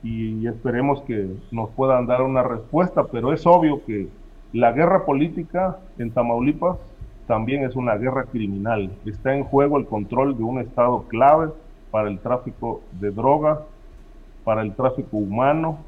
y 0.02 0.46
esperemos 0.46 1.02
que 1.02 1.28
nos 1.50 1.70
puedan 1.70 2.06
dar 2.06 2.22
una 2.22 2.42
respuesta, 2.42 3.04
pero 3.04 3.32
es 3.32 3.46
obvio 3.46 3.84
que 3.84 4.08
la 4.52 4.72
guerra 4.72 5.04
política 5.04 5.78
en 5.98 6.10
Tamaulipas 6.10 6.78
también 7.26 7.64
es 7.64 7.74
una 7.76 7.96
guerra 7.96 8.24
criminal. 8.24 8.90
Está 9.04 9.34
en 9.34 9.44
juego 9.44 9.78
el 9.78 9.86
control 9.86 10.36
de 10.36 10.44
un 10.44 10.60
Estado 10.60 11.02
clave 11.08 11.50
para 11.90 12.08
el 12.08 12.18
tráfico 12.20 12.82
de 12.92 13.10
drogas, 13.10 13.60
para 14.44 14.62
el 14.62 14.74
tráfico 14.74 15.16
humano 15.16 15.78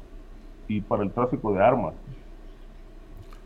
y 0.67 0.81
para 0.81 1.03
el 1.03 1.11
tráfico 1.11 1.53
de 1.53 1.63
armas. 1.63 1.93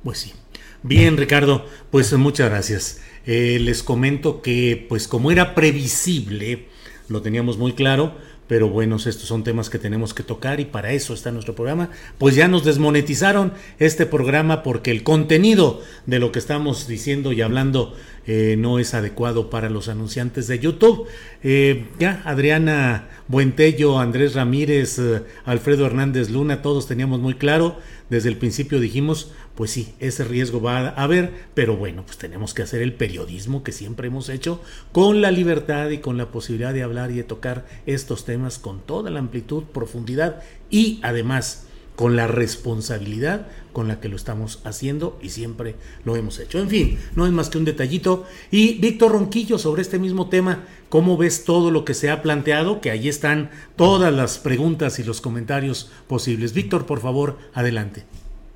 Pues 0.03 0.19
sí. 0.19 0.42
Bien, 0.85 1.15
Ricardo, 1.15 1.65
pues 1.91 2.11
muchas 2.11 2.49
gracias. 2.49 2.99
Eh, 3.25 3.57
les 3.61 3.83
comento 3.83 4.41
que, 4.41 4.85
pues 4.89 5.07
como 5.07 5.31
era 5.31 5.55
previsible, 5.55 6.67
lo 7.07 7.21
teníamos 7.21 7.57
muy 7.57 7.71
claro, 7.71 8.17
pero 8.49 8.67
bueno, 8.67 8.97
estos 8.97 9.21
son 9.21 9.45
temas 9.45 9.69
que 9.69 9.79
tenemos 9.79 10.13
que 10.13 10.23
tocar 10.23 10.59
y 10.59 10.65
para 10.65 10.91
eso 10.91 11.13
está 11.13 11.31
nuestro 11.31 11.55
programa. 11.55 11.89
Pues 12.17 12.35
ya 12.35 12.49
nos 12.49 12.65
desmonetizaron 12.65 13.53
este 13.79 14.05
programa 14.05 14.61
porque 14.61 14.91
el 14.91 15.03
contenido 15.03 15.81
de 16.05 16.19
lo 16.19 16.33
que 16.33 16.39
estamos 16.39 16.85
diciendo 16.85 17.31
y 17.31 17.41
hablando 17.41 17.95
eh, 18.27 18.55
no 18.57 18.77
es 18.77 18.93
adecuado 18.93 19.49
para 19.49 19.69
los 19.69 19.87
anunciantes 19.87 20.47
de 20.47 20.59
YouTube. 20.59 21.07
Eh, 21.43 21.85
ya, 21.97 22.21
Adriana 22.25 23.07
Buentello, 23.29 23.99
Andrés 23.99 24.35
Ramírez, 24.35 24.99
Alfredo 25.45 25.85
Hernández 25.85 26.29
Luna, 26.29 26.61
todos 26.61 26.87
teníamos 26.87 27.21
muy 27.21 27.35
claro, 27.35 27.77
desde 28.13 28.29
el 28.29 28.37
principio 28.37 28.79
dijimos, 28.79 29.31
pues 29.55 29.71
sí, 29.71 29.95
ese 29.99 30.23
riesgo 30.23 30.61
va 30.61 30.89
a 30.89 31.03
haber, 31.03 31.33
pero 31.55 31.75
bueno, 31.75 32.05
pues 32.05 32.19
tenemos 32.19 32.53
que 32.53 32.61
hacer 32.61 32.83
el 32.83 32.93
periodismo 32.93 33.63
que 33.63 33.71
siempre 33.71 34.07
hemos 34.07 34.29
hecho 34.29 34.61
con 34.91 35.19
la 35.19 35.31
libertad 35.31 35.89
y 35.89 35.97
con 35.97 36.15
la 36.17 36.29
posibilidad 36.29 36.75
de 36.75 36.83
hablar 36.83 37.09
y 37.09 37.15
de 37.15 37.23
tocar 37.23 37.65
estos 37.87 38.23
temas 38.23 38.59
con 38.59 38.81
toda 38.81 39.09
la 39.09 39.17
amplitud, 39.17 39.63
profundidad 39.63 40.43
y 40.69 40.99
además 41.01 41.65
con 41.95 42.15
la 42.15 42.27
responsabilidad 42.27 43.47
con 43.73 43.87
la 43.87 43.99
que 43.99 44.07
lo 44.07 44.15
estamos 44.15 44.61
haciendo 44.63 45.19
y 45.21 45.29
siempre 45.29 45.75
lo 46.05 46.15
hemos 46.15 46.39
hecho. 46.39 46.59
En 46.59 46.69
fin, 46.69 46.97
no 47.15 47.25
es 47.25 47.31
más 47.31 47.49
que 47.49 47.57
un 47.57 47.65
detallito. 47.65 48.25
Y 48.51 48.79
Víctor 48.79 49.11
Ronquillo, 49.11 49.57
sobre 49.57 49.81
este 49.81 49.99
mismo 49.99 50.29
tema, 50.29 50.63
¿cómo 50.89 51.17
ves 51.17 51.43
todo 51.43 51.71
lo 51.71 51.83
que 51.83 51.93
se 51.93 52.09
ha 52.09 52.21
planteado? 52.21 52.79
Que 52.79 52.91
ahí 52.91 53.09
están 53.09 53.49
todas 53.75 54.13
las 54.13 54.37
preguntas 54.37 54.99
y 54.99 55.03
los 55.03 55.19
comentarios 55.19 55.91
posibles. 56.07 56.53
Víctor, 56.53 56.85
por 56.85 57.01
favor, 57.01 57.37
adelante. 57.53 58.05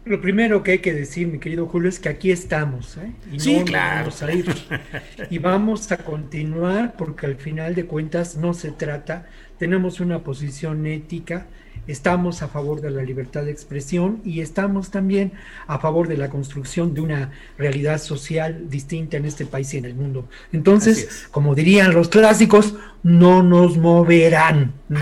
Lo 0.08 0.22
primero 0.22 0.64
que 0.64 0.72
hay 0.72 0.80
que 0.80 0.94
decir, 0.94 1.28
mi 1.28 1.38
querido 1.38 1.66
Julio, 1.66 1.90
es 1.90 2.00
que 2.00 2.08
aquí 2.08 2.32
estamos, 2.32 2.96
¿eh? 2.96 3.12
Y 3.30 3.42
sí, 3.42 3.62
claro. 3.66 4.06
Vamos 4.06 4.24
a 4.24 4.32
ir. 4.32 4.46
y 5.30 5.38
vamos 5.38 5.92
a 5.92 5.98
continuar 5.98 6.96
porque 6.98 7.26
al 7.26 7.36
final 7.36 7.76
de 7.76 7.86
cuentas 7.86 8.38
no 8.38 8.54
se 8.54 8.72
trata, 8.72 9.28
tenemos 9.58 10.00
una 10.00 10.24
posición 10.24 10.88
ética, 10.88 11.48
estamos 11.88 12.41
a 12.41 12.48
favor 12.48 12.82
de 12.82 12.91
la 12.91 13.01
libertad 13.01 13.44
de 13.44 13.51
expresión 13.51 14.20
y 14.24 14.41
estamos 14.41 14.91
también 14.91 15.32
a 15.67 15.79
favor 15.79 16.08
de 16.08 16.17
la 16.17 16.29
construcción 16.29 16.94
de 16.94 17.01
una 17.01 17.32
realidad 17.58 18.00
social 18.00 18.70
distinta 18.70 19.17
en 19.17 19.25
este 19.25 19.46
país 19.46 19.74
y 19.74 19.77
en 19.77 19.86
el 19.86 19.96
mundo. 19.96 20.27
Entonces, 20.51 21.27
como 21.32 21.56
dirían 21.56 21.94
los 21.94 22.10
clásicos, 22.10 22.75
no 23.03 23.41
nos 23.41 23.77
moverán, 23.77 24.74
¿no? 24.89 25.00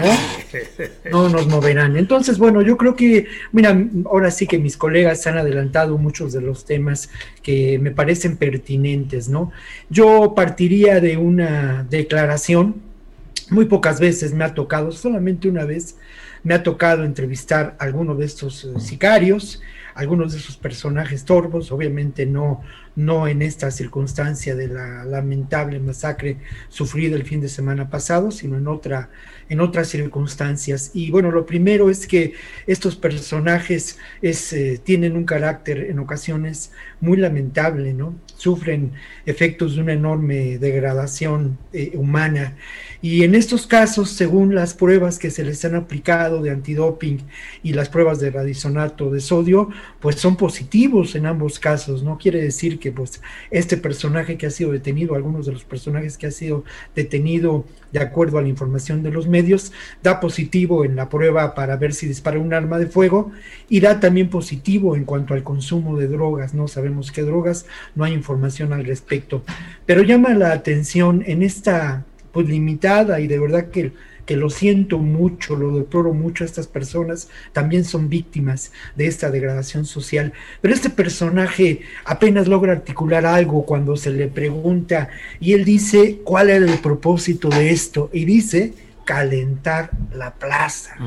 No 1.11 1.29
nos 1.29 1.47
moverán. 1.47 1.97
Entonces, 1.97 2.37
bueno, 2.37 2.61
yo 2.61 2.77
creo 2.77 2.95
que, 2.95 3.27
mira, 3.51 3.75
ahora 4.05 4.29
sí 4.29 4.45
que 4.45 4.59
mis 4.59 4.77
colegas 4.77 5.25
han 5.25 5.37
adelantado 5.37 5.97
muchos 5.97 6.33
de 6.33 6.41
los 6.41 6.65
temas 6.65 7.09
que 7.41 7.79
me 7.79 7.91
parecen 7.91 8.37
pertinentes, 8.37 9.27
¿no? 9.27 9.51
Yo 9.89 10.33
partiría 10.35 10.99
de 10.99 11.17
una 11.17 11.85
declaración, 11.89 12.75
muy 13.49 13.65
pocas 13.65 13.99
veces 13.99 14.33
me 14.33 14.43
ha 14.43 14.53
tocado, 14.53 14.91
solamente 14.91 15.49
una 15.49 15.65
vez, 15.65 15.95
me 16.45 16.53
ha 16.53 16.63
tocado 16.63 17.03
entrevistar 17.03 17.75
a 17.79 17.83
algunos 17.83 18.19
de 18.19 18.25
estos 18.25 18.63
eh, 18.63 18.79
sicarios, 18.79 19.61
algunos 19.95 20.31
de 20.31 20.39
esos 20.39 20.55
personajes 20.55 21.25
torvos, 21.25 21.71
obviamente 21.71 22.25
no, 22.27 22.61
no 22.95 23.27
en 23.27 23.41
esta 23.41 23.71
circunstancia 23.71 24.55
de 24.55 24.67
la 24.67 25.05
lamentable 25.05 25.79
masacre 25.79 26.37
sufrida 26.69 27.15
el 27.15 27.23
fin 27.23 27.41
de 27.41 27.49
semana 27.49 27.89
pasado, 27.89 28.31
sino 28.31 28.57
en 28.57 28.67
otra 28.67 29.09
en 29.49 29.59
otras 29.59 29.89
circunstancias. 29.89 30.91
Y 30.93 31.11
bueno, 31.11 31.31
lo 31.31 31.45
primero 31.45 31.89
es 31.89 32.07
que 32.07 32.33
estos 32.67 32.95
personajes 32.95 33.97
es, 34.21 34.53
eh, 34.53 34.79
tienen 34.83 35.15
un 35.15 35.25
carácter 35.25 35.85
en 35.89 35.99
ocasiones 35.99 36.71
muy 36.99 37.17
lamentable, 37.17 37.93
¿no? 37.93 38.15
Sufren 38.37 38.91
efectos 39.25 39.75
de 39.75 39.81
una 39.81 39.93
enorme 39.93 40.57
degradación 40.57 41.57
eh, 41.73 41.91
humana. 41.95 42.55
Y 43.01 43.23
en 43.23 43.35
estos 43.35 43.67
casos, 43.67 44.09
según 44.09 44.55
las 44.55 44.73
pruebas 44.73 45.19
que 45.19 45.29
se 45.29 45.43
les 45.43 45.63
han 45.63 45.75
aplicado 45.75 46.41
de 46.41 46.49
antidoping 46.49 47.19
y 47.61 47.73
las 47.73 47.89
pruebas 47.89 48.19
de 48.19 48.31
radisonato 48.31 49.11
de 49.11 49.19
sodio, 49.19 49.69
pues 50.05 50.17
son 50.17 50.35
positivos 50.35 51.15
en 51.15 51.25
ambos 51.25 51.57
casos. 51.57 52.03
No 52.03 52.19
quiere 52.19 52.39
decir 52.39 52.77
que 52.77 52.91
pues 52.91 53.23
este 53.49 53.75
personaje 53.75 54.37
que 54.37 54.45
ha 54.45 54.51
sido 54.51 54.71
detenido, 54.71 55.15
algunos 55.15 55.47
de 55.47 55.53
los 55.53 55.63
personajes 55.63 56.15
que 56.15 56.27
ha 56.27 56.31
sido 56.31 56.63
detenido 56.95 57.65
de 57.91 58.01
acuerdo 58.01 58.37
a 58.37 58.43
la 58.43 58.47
información 58.47 59.01
de 59.01 59.09
los 59.09 59.27
medios, 59.27 59.71
da 60.03 60.19
positivo 60.19 60.85
en 60.85 60.95
la 60.95 61.09
prueba 61.09 61.55
para 61.55 61.75
ver 61.77 61.91
si 61.91 62.05
dispara 62.05 62.37
un 62.37 62.53
arma 62.53 62.77
de 62.77 62.85
fuego 62.85 63.31
y 63.67 63.79
da 63.79 63.99
también 63.99 64.29
positivo 64.29 64.95
en 64.95 65.05
cuanto 65.05 65.33
al 65.33 65.41
consumo 65.41 65.97
de 65.97 66.07
drogas. 66.07 66.53
No 66.53 66.67
sabemos 66.67 67.11
qué 67.11 67.23
drogas, 67.23 67.65
no 67.95 68.03
hay 68.03 68.13
información 68.13 68.73
al 68.73 68.85
respecto. 68.85 69.41
Pero 69.87 70.03
llama 70.03 70.35
la 70.35 70.51
atención 70.51 71.23
en 71.25 71.41
esta 71.41 72.05
pues 72.31 72.47
limitada 72.47 73.19
y 73.21 73.27
de 73.27 73.39
verdad 73.39 73.71
que 73.71 73.91
que 74.25 74.35
lo 74.35 74.49
siento 74.49 74.97
mucho, 74.99 75.55
lo 75.55 75.77
deploro 75.77 76.13
mucho 76.13 76.43
estas 76.43 76.67
personas, 76.67 77.29
también 77.53 77.85
son 77.85 78.09
víctimas 78.09 78.71
de 78.95 79.07
esta 79.07 79.31
degradación 79.31 79.85
social. 79.85 80.33
Pero 80.61 80.73
este 80.73 80.89
personaje 80.89 81.81
apenas 82.05 82.47
logra 82.47 82.73
articular 82.73 83.25
algo 83.25 83.65
cuando 83.65 83.95
se 83.97 84.11
le 84.11 84.27
pregunta 84.27 85.09
y 85.39 85.53
él 85.53 85.65
dice 85.65 86.19
cuál 86.23 86.49
era 86.49 86.65
el 86.65 86.79
propósito 86.79 87.49
de 87.49 87.71
esto 87.71 88.09
y 88.13 88.25
dice 88.25 88.73
calentar 89.05 89.91
la 90.13 90.33
plaza, 90.33 90.97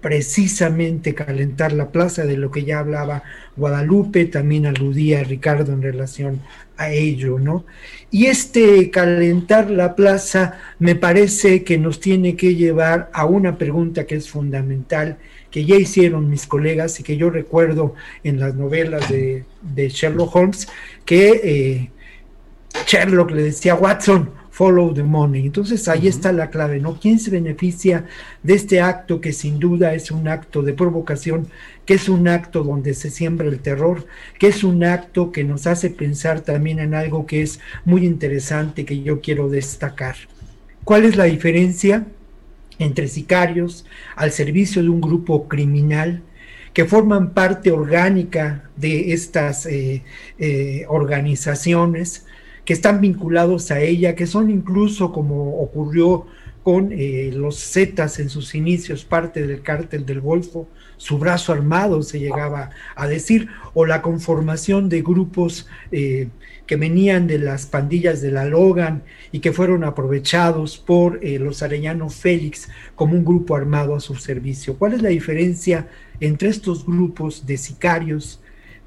precisamente 0.00 1.14
calentar 1.14 1.72
la 1.72 1.90
plaza 1.90 2.24
de 2.24 2.36
lo 2.36 2.50
que 2.50 2.64
ya 2.64 2.80
hablaba 2.80 3.22
Guadalupe, 3.56 4.24
también 4.26 4.66
aludía 4.66 5.20
a 5.20 5.24
Ricardo 5.24 5.72
en 5.72 5.82
relación 5.82 6.40
a 6.76 6.90
ello, 6.90 7.38
¿no? 7.38 7.64
Y 8.10 8.26
este 8.26 8.90
calentar 8.90 9.70
la 9.70 9.94
plaza 9.94 10.58
me 10.80 10.96
parece 10.96 11.62
que 11.62 11.78
nos 11.78 12.00
tiene 12.00 12.34
que 12.34 12.56
llevar 12.56 13.08
a 13.14 13.24
una 13.24 13.56
pregunta 13.56 14.04
que 14.04 14.16
es 14.16 14.28
fundamental, 14.28 15.18
que 15.50 15.64
ya 15.64 15.76
hicieron 15.76 16.28
mis 16.28 16.46
colegas 16.46 16.98
y 16.98 17.04
que 17.04 17.16
yo 17.16 17.30
recuerdo 17.30 17.94
en 18.24 18.40
las 18.40 18.56
novelas 18.56 19.08
de, 19.08 19.44
Sherlock 19.76 20.34
Holmes, 20.34 20.66
que 21.04 21.40
eh, 21.44 21.90
Sherlock 22.86 23.30
le 23.30 23.42
decía 23.44 23.74
a 23.74 23.76
Watson, 23.76 24.41
follow 24.52 24.92
the 24.92 25.02
money. 25.02 25.46
Entonces 25.46 25.88
ahí 25.88 26.06
está 26.06 26.30
la 26.30 26.50
clave, 26.50 26.78
¿no? 26.78 27.00
¿Quién 27.00 27.18
se 27.18 27.30
beneficia 27.30 28.04
de 28.42 28.54
este 28.54 28.82
acto 28.82 29.20
que 29.20 29.32
sin 29.32 29.58
duda 29.58 29.94
es 29.94 30.10
un 30.10 30.28
acto 30.28 30.62
de 30.62 30.74
provocación, 30.74 31.48
que 31.86 31.94
es 31.94 32.08
un 32.08 32.28
acto 32.28 32.62
donde 32.62 32.92
se 32.92 33.10
siembra 33.10 33.48
el 33.48 33.60
terror, 33.60 34.06
que 34.38 34.48
es 34.48 34.62
un 34.62 34.84
acto 34.84 35.32
que 35.32 35.42
nos 35.42 35.66
hace 35.66 35.88
pensar 35.88 36.42
también 36.42 36.78
en 36.78 36.94
algo 36.94 37.26
que 37.26 37.40
es 37.42 37.60
muy 37.86 38.04
interesante 38.04 38.84
que 38.84 39.02
yo 39.02 39.22
quiero 39.22 39.48
destacar. 39.48 40.16
¿Cuál 40.84 41.06
es 41.06 41.16
la 41.16 41.24
diferencia 41.24 42.06
entre 42.78 43.08
sicarios 43.08 43.86
al 44.16 44.32
servicio 44.32 44.82
de 44.82 44.90
un 44.90 45.00
grupo 45.00 45.48
criminal? 45.48 46.22
que 46.72 46.86
forman 46.86 47.34
parte 47.34 47.70
orgánica 47.70 48.70
de 48.76 49.12
estas 49.12 49.66
eh, 49.66 50.02
eh, 50.38 50.86
organizaciones, 50.88 52.24
que 52.64 52.72
están 52.72 53.00
vinculados 53.00 53.70
a 53.70 53.80
ella, 53.80 54.14
que 54.14 54.26
son 54.26 54.50
incluso 54.50 55.12
como 55.12 55.60
ocurrió 55.60 56.26
con 56.62 56.92
eh, 56.92 57.30
los 57.34 57.58
Zetas 57.58 58.20
en 58.20 58.28
sus 58.28 58.54
inicios, 58.54 59.04
parte 59.04 59.46
del 59.46 59.62
cártel 59.62 60.06
del 60.06 60.20
Golfo, 60.20 60.68
su 60.96 61.18
brazo 61.18 61.52
armado 61.52 62.02
se 62.02 62.20
llegaba 62.20 62.70
a 62.94 63.08
decir, 63.08 63.48
o 63.74 63.84
la 63.84 64.00
conformación 64.00 64.88
de 64.88 65.02
grupos 65.02 65.66
eh, 65.90 66.28
que 66.66 66.76
venían 66.76 67.26
de 67.26 67.40
las 67.40 67.66
pandillas 67.66 68.22
de 68.22 68.30
la 68.30 68.44
Logan 68.44 69.02
y 69.32 69.40
que 69.40 69.52
fueron 69.52 69.82
aprovechados 69.82 70.78
por 70.78 71.18
eh, 71.24 71.40
los 71.40 71.64
Arellano 71.64 72.08
Félix 72.08 72.68
como 72.94 73.14
un 73.14 73.24
grupo 73.24 73.56
armado 73.56 73.96
a 73.96 74.00
su 74.00 74.14
servicio. 74.14 74.78
¿Cuál 74.78 74.92
es 74.92 75.02
la 75.02 75.08
diferencia 75.08 75.88
entre 76.20 76.48
estos 76.48 76.86
grupos 76.86 77.44
de 77.44 77.56
sicarios 77.56 78.40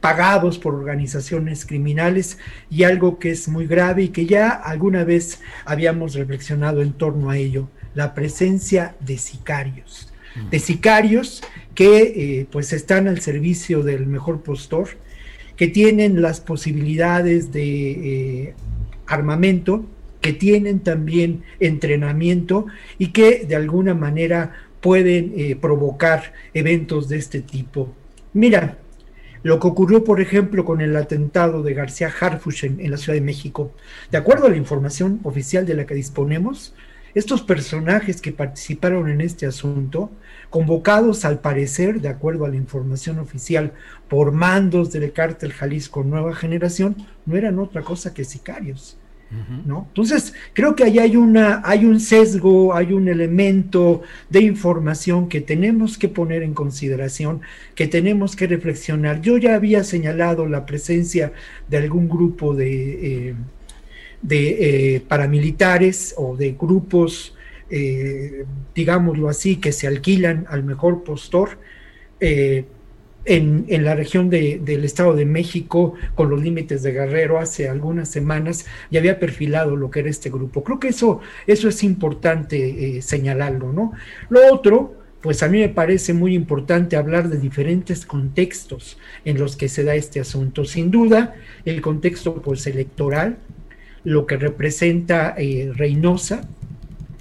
pagados 0.05 0.59
por 0.59 0.75
organizaciones 0.75 1.65
criminales 1.65 2.37
y 2.69 2.83
algo 2.83 3.17
que 3.17 3.31
es 3.31 3.47
muy 3.47 3.65
grave 3.65 4.03
y 4.03 4.09
que 4.09 4.27
ya 4.27 4.49
alguna 4.49 5.03
vez 5.03 5.41
habíamos 5.65 6.13
reflexionado 6.13 6.83
en 6.83 6.93
torno 6.93 7.31
a 7.31 7.39
ello, 7.39 7.69
la 7.95 8.13
presencia 8.13 8.95
de 8.99 9.17
sicarios, 9.17 10.13
de 10.51 10.59
sicarios 10.59 11.41
que 11.73 11.97
eh, 12.03 12.47
pues 12.51 12.71
están 12.71 13.07
al 13.07 13.19
servicio 13.19 13.81
del 13.81 14.05
mejor 14.05 14.43
postor, 14.43 14.89
que 15.55 15.69
tienen 15.69 16.21
las 16.21 16.39
posibilidades 16.39 17.51
de 17.51 18.49
eh, 18.49 18.53
armamento, 19.07 19.87
que 20.21 20.33
tienen 20.33 20.81
también 20.81 21.41
entrenamiento 21.59 22.67
y 22.99 23.07
que 23.07 23.43
de 23.47 23.55
alguna 23.55 23.95
manera 23.95 24.51
pueden 24.81 25.33
eh, 25.35 25.55
provocar 25.55 26.31
eventos 26.53 27.09
de 27.09 27.17
este 27.17 27.41
tipo. 27.41 27.91
Mira, 28.33 28.77
lo 29.45 29.59
que 29.59 29.67
ocurrió, 29.67 30.03
por 30.03 30.21
ejemplo, 30.21 30.65
con 30.65 30.81
el 30.81 30.95
atentado 30.95 31.61
de 31.61 31.75
García 31.75 32.11
Harfuch 32.19 32.63
en, 32.63 32.89
la 32.89 32.97
Ciudad 32.97 33.13
de 33.13 33.21
México. 33.21 33.71
De 34.09 34.17
acuerdo 34.17 34.47
a 34.47 34.49
la 34.49 34.57
información 34.57 35.19
oficial 35.21 35.67
de 35.67 35.75
la 35.75 35.85
que 35.85 35.93
disponemos, 35.93 36.73
estos 37.13 37.43
personajes 37.43 38.21
que 38.21 38.31
participaron 38.31 39.07
en 39.07 39.21
este 39.21 39.45
asunto, 39.45 40.09
convocados 40.49 41.25
al 41.25 41.41
parecer, 41.41 42.01
de 42.01 42.09
acuerdo 42.09 42.45
a 42.45 42.49
la 42.49 42.55
información 42.55 43.19
oficial, 43.19 43.73
por 44.07 44.31
mandos 44.31 44.91
del 44.91 45.13
cártel 45.13 45.53
Jalisco 45.53 46.03
Nueva 46.03 46.33
Generación, 46.33 46.95
no 47.27 47.37
eran 47.37 47.59
otra 47.59 47.83
cosa 47.83 48.15
que 48.15 48.23
sicarios. 48.23 48.97
Entonces, 49.67 50.33
creo 50.53 50.75
que 50.75 50.83
ahí 50.83 50.99
hay, 50.99 51.15
una, 51.15 51.61
hay 51.65 51.85
un 51.85 51.99
sesgo, 51.99 52.73
hay 52.73 52.93
un 52.93 53.07
elemento 53.07 54.01
de 54.29 54.41
información 54.41 55.27
que 55.27 55.41
tenemos 55.41 55.97
que 55.97 56.07
poner 56.09 56.43
en 56.43 56.53
consideración, 56.53 57.41
que 57.75 57.87
tenemos 57.87 58.35
que 58.35 58.47
reflexionar. 58.47 59.21
Yo 59.21 59.37
ya 59.37 59.55
había 59.55 59.83
señalado 59.83 60.47
la 60.47 60.65
presencia 60.65 61.33
de 61.69 61.77
algún 61.77 62.07
grupo 62.07 62.55
de, 62.55 63.29
eh, 63.29 63.35
eh, 64.29 65.01
paramilitares 65.07 66.15
o 66.17 66.35
de 66.35 66.51
grupos, 66.51 67.35
eh, 67.69 68.45
digámoslo 68.73 69.29
así, 69.29 69.57
que 69.57 69.71
se 69.71 69.87
alquilan 69.87 70.45
al 70.49 70.63
mejor 70.63 71.03
postor 71.03 71.57
en, 73.25 73.83
la 73.83 73.95
región 73.95 74.29
del 74.29 74.85
Estado 74.85 75.15
de 75.15 75.25
México, 75.25 75.95
con 76.15 76.29
los 76.29 76.41
límites 76.41 76.83
de 76.83 76.91
Guerrero, 76.91 77.39
hace 77.39 77.67
algunas 77.67 78.09
semanas, 78.09 78.65
y 78.91 78.97
había 78.97 79.19
perfilado 79.19 79.75
lo 79.75 79.89
que 79.89 80.01
era 80.01 80.09
este 80.09 80.29
grupo. 80.29 80.63
Creo 80.63 80.79
que 80.79 80.89
eso, 80.89 81.19
eso 81.47 81.67
es 81.67 81.83
importante 81.83 82.97
eh, 82.97 83.01
señalarlo, 83.01 83.73
¿no? 83.73 83.93
Lo 84.29 84.53
otro, 84.53 84.95
pues 85.21 85.41
a 85.41 85.47
mí 85.47 85.59
me 85.59 85.69
parece 85.69 86.13
muy 86.13 86.35
importante 86.35 86.95
hablar 86.95 87.29
de 87.29 87.39
diferentes 87.39 88.05
contextos 88.05 88.99
en 89.25 89.39
los 89.39 89.55
que 89.55 89.69
se 89.69 89.83
da 89.83 89.95
este 89.95 90.19
asunto. 90.19 90.65
Sin 90.65 90.91
duda, 90.91 91.35
el 91.65 91.81
contexto 91.81 92.41
pues 92.43 92.67
electoral, 92.67 93.37
lo 94.03 94.27
que 94.27 94.37
representa 94.37 95.33
eh, 95.35 95.71
Reynosa, 95.73 96.47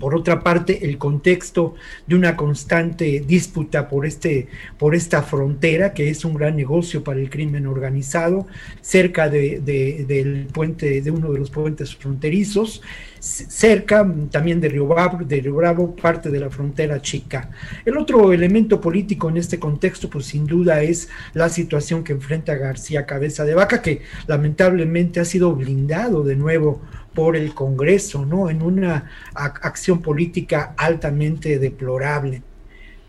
por 0.05 0.14
otra 0.14 0.43
parte, 0.43 0.85
el 0.85 0.99
contexto 0.99 1.77
de 2.07 2.14
una 2.14 2.37
constante 2.37 3.25
disputa 3.27 3.88
por, 3.88 4.05
este, 4.05 4.49
por 4.77 4.95
esta 4.95 5.23
frontera, 5.23 5.95
que 5.95 6.11
es 6.11 6.27
un 6.27 6.35
gran 6.35 6.57
negocio 6.57 7.03
para 7.03 7.21
el 7.21 7.31
crimen 7.31 7.67
organizado, 7.67 8.47
cerca 8.83 9.31
de, 9.31 9.61
del 10.07 10.49
puente, 10.53 11.01
de 11.01 11.11
uno 11.11 11.33
de 11.33 11.38
los 11.38 11.49
puentes 11.49 11.97
fronterizos, 11.97 12.83
cerca 13.19 14.07
también 14.31 14.61
de 14.61 14.69
Río, 14.69 14.87
Bravo, 14.87 15.25
de 15.25 15.40
Río 15.40 15.55
Bravo, 15.55 15.97
parte 15.97 16.31
de 16.31 16.38
la 16.38 16.51
frontera 16.51 17.01
chica. 17.01 17.49
El 17.87 17.97
otro 17.97 18.31
elemento 18.35 18.83
político 18.83 19.31
en 19.31 19.38
este 19.38 19.59
contexto, 19.59 20.11
pues 20.11 20.27
sin 20.27 20.45
duda 20.47 20.83
es 20.83 21.09
la 21.33 21.49
situación 21.49 22.05
que 22.05 22.12
enfrenta 22.12 22.57
García 22.57 23.07
Cabeza 23.07 23.47
de 23.47 23.55
Vaca, 23.55 23.81
que 23.81 24.03
lamentablemente 24.27 25.21
ha 25.21 25.25
sido 25.25 25.55
blindado 25.55 26.23
de 26.25 26.37
nuevo 26.37 26.83
por 27.14 27.37
el 27.37 27.55
Congreso, 27.55 28.27
¿no? 28.27 28.50
En 28.50 28.62
una 28.62 29.11
acción 29.35 30.03
política 30.03 30.74
altamente 30.77 31.59
deplorable. 31.59 32.42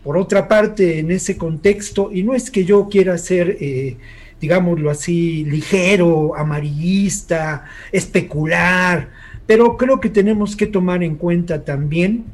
Por 0.02 0.16
otra 0.16 0.46
parte, 0.46 1.00
en 1.00 1.10
ese 1.10 1.36
contexto, 1.36 2.10
y 2.12 2.22
no 2.22 2.34
es 2.34 2.50
que 2.50 2.64
yo 2.64 2.88
quiera 2.88 3.18
ser, 3.18 3.56
eh, 3.60 3.96
digámoslo 4.40 4.90
así, 4.90 5.44
ligero, 5.44 6.36
amarillista, 6.36 7.64
especular, 7.90 9.08
pero 9.46 9.76
creo 9.76 10.00
que 10.00 10.08
tenemos 10.08 10.54
que 10.54 10.66
tomar 10.66 11.02
en 11.02 11.16
cuenta 11.16 11.64
también 11.64 12.24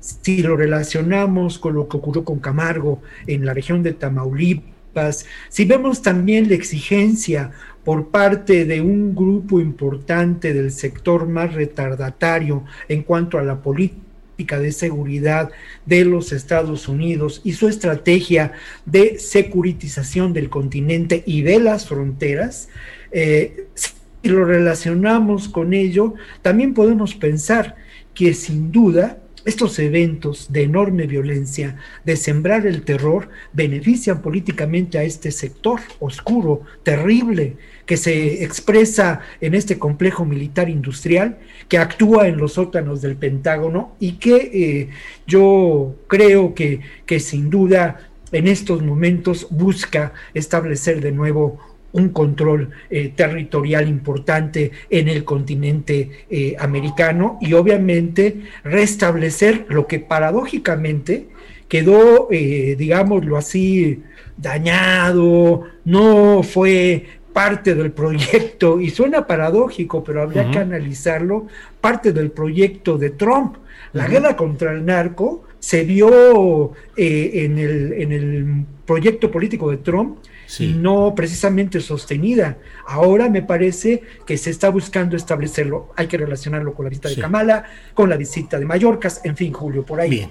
si 0.00 0.42
lo 0.42 0.56
relacionamos 0.56 1.58
con 1.58 1.74
lo 1.74 1.88
que 1.88 1.96
ocurrió 1.96 2.24
con 2.24 2.38
Camargo 2.38 3.02
en 3.26 3.44
la 3.44 3.52
región 3.52 3.82
de 3.82 3.92
Tamaulipas, 3.92 5.26
si 5.48 5.64
vemos 5.64 6.00
también 6.00 6.48
la 6.48 6.54
exigencia 6.54 7.50
por 7.86 8.08
parte 8.08 8.64
de 8.64 8.80
un 8.80 9.14
grupo 9.14 9.60
importante 9.60 10.52
del 10.52 10.72
sector 10.72 11.28
más 11.28 11.54
retardatario 11.54 12.64
en 12.88 13.04
cuanto 13.04 13.38
a 13.38 13.44
la 13.44 13.62
política 13.62 14.58
de 14.58 14.72
seguridad 14.72 15.52
de 15.86 16.04
los 16.04 16.32
Estados 16.32 16.88
Unidos 16.88 17.40
y 17.44 17.52
su 17.52 17.68
estrategia 17.68 18.54
de 18.86 19.20
securitización 19.20 20.32
del 20.32 20.50
continente 20.50 21.22
y 21.26 21.42
de 21.42 21.60
las 21.60 21.86
fronteras, 21.86 22.68
eh, 23.12 23.68
si 23.74 23.92
lo 24.24 24.44
relacionamos 24.44 25.48
con 25.48 25.72
ello, 25.72 26.14
también 26.42 26.74
podemos 26.74 27.14
pensar 27.14 27.76
que 28.14 28.34
sin 28.34 28.72
duda 28.72 29.20
estos 29.46 29.78
eventos 29.78 30.52
de 30.52 30.64
enorme 30.64 31.06
violencia, 31.06 31.76
de 32.04 32.16
sembrar 32.16 32.66
el 32.66 32.82
terror, 32.82 33.28
benefician 33.52 34.20
políticamente 34.20 34.98
a 34.98 35.04
este 35.04 35.30
sector 35.30 35.80
oscuro, 36.00 36.62
terrible, 36.82 37.56
que 37.86 37.96
se 37.96 38.42
expresa 38.42 39.20
en 39.40 39.54
este 39.54 39.78
complejo 39.78 40.24
militar 40.24 40.68
industrial, 40.68 41.38
que 41.68 41.78
actúa 41.78 42.26
en 42.26 42.38
los 42.38 42.54
sótanos 42.54 43.00
del 43.00 43.16
Pentágono 43.16 43.94
y 44.00 44.14
que 44.14 44.36
eh, 44.36 44.88
yo 45.28 45.94
creo 46.08 46.52
que, 46.52 46.80
que 47.06 47.20
sin 47.20 47.48
duda 47.48 48.10
en 48.32 48.48
estos 48.48 48.82
momentos 48.82 49.46
busca 49.50 50.12
establecer 50.34 51.00
de 51.00 51.12
nuevo 51.12 51.75
un 51.96 52.10
control 52.10 52.70
eh, 52.90 53.12
territorial 53.16 53.88
importante 53.88 54.70
en 54.90 55.08
el 55.08 55.24
continente 55.24 56.10
eh, 56.28 56.54
americano 56.58 57.38
y 57.40 57.54
obviamente 57.54 58.42
restablecer 58.64 59.66
lo 59.68 59.86
que 59.86 59.98
paradójicamente 59.98 61.28
quedó, 61.68 62.28
eh, 62.30 62.76
digámoslo 62.78 63.36
así, 63.36 64.02
dañado, 64.36 65.64
no 65.84 66.42
fue 66.42 67.06
parte 67.32 67.74
del 67.74 67.92
proyecto, 67.92 68.80
y 68.80 68.90
suena 68.90 69.26
paradójico, 69.26 70.04
pero 70.04 70.22
habría 70.22 70.50
que 70.50 70.58
analizarlo, 70.58 71.46
parte 71.80 72.12
del 72.12 72.30
proyecto 72.30 72.96
de 72.96 73.10
Trump. 73.10 73.56
La 73.92 74.06
guerra 74.06 74.36
contra 74.36 74.72
el 74.72 74.84
narco 74.84 75.44
se 75.58 75.84
vio 75.84 76.72
en, 76.96 77.58
el, 77.58 77.92
en 77.92 78.12
el 78.12 78.64
proyecto 78.86 79.30
político 79.30 79.70
de 79.70 79.78
Trump 79.78 80.18
y 80.58 80.68
no 80.68 81.14
precisamente 81.14 81.80
sostenida. 81.80 82.58
Ahora 82.86 83.28
me 83.28 83.42
parece 83.42 84.02
que 84.26 84.38
se 84.38 84.50
está 84.50 84.68
buscando 84.68 85.16
establecerlo. 85.16 85.92
Hay 85.96 86.06
que 86.06 86.16
relacionarlo 86.16 86.74
con 86.74 86.84
la 86.84 86.90
visita 86.90 87.08
de 87.08 87.16
Kamala, 87.16 87.64
con 87.94 88.08
la 88.08 88.16
visita 88.16 88.58
de 88.58 88.66
Mallorcas, 88.66 89.20
en 89.24 89.36
fin, 89.36 89.52
Julio, 89.52 89.84
por 89.84 90.00
ahí. 90.00 90.10
Bien. 90.10 90.30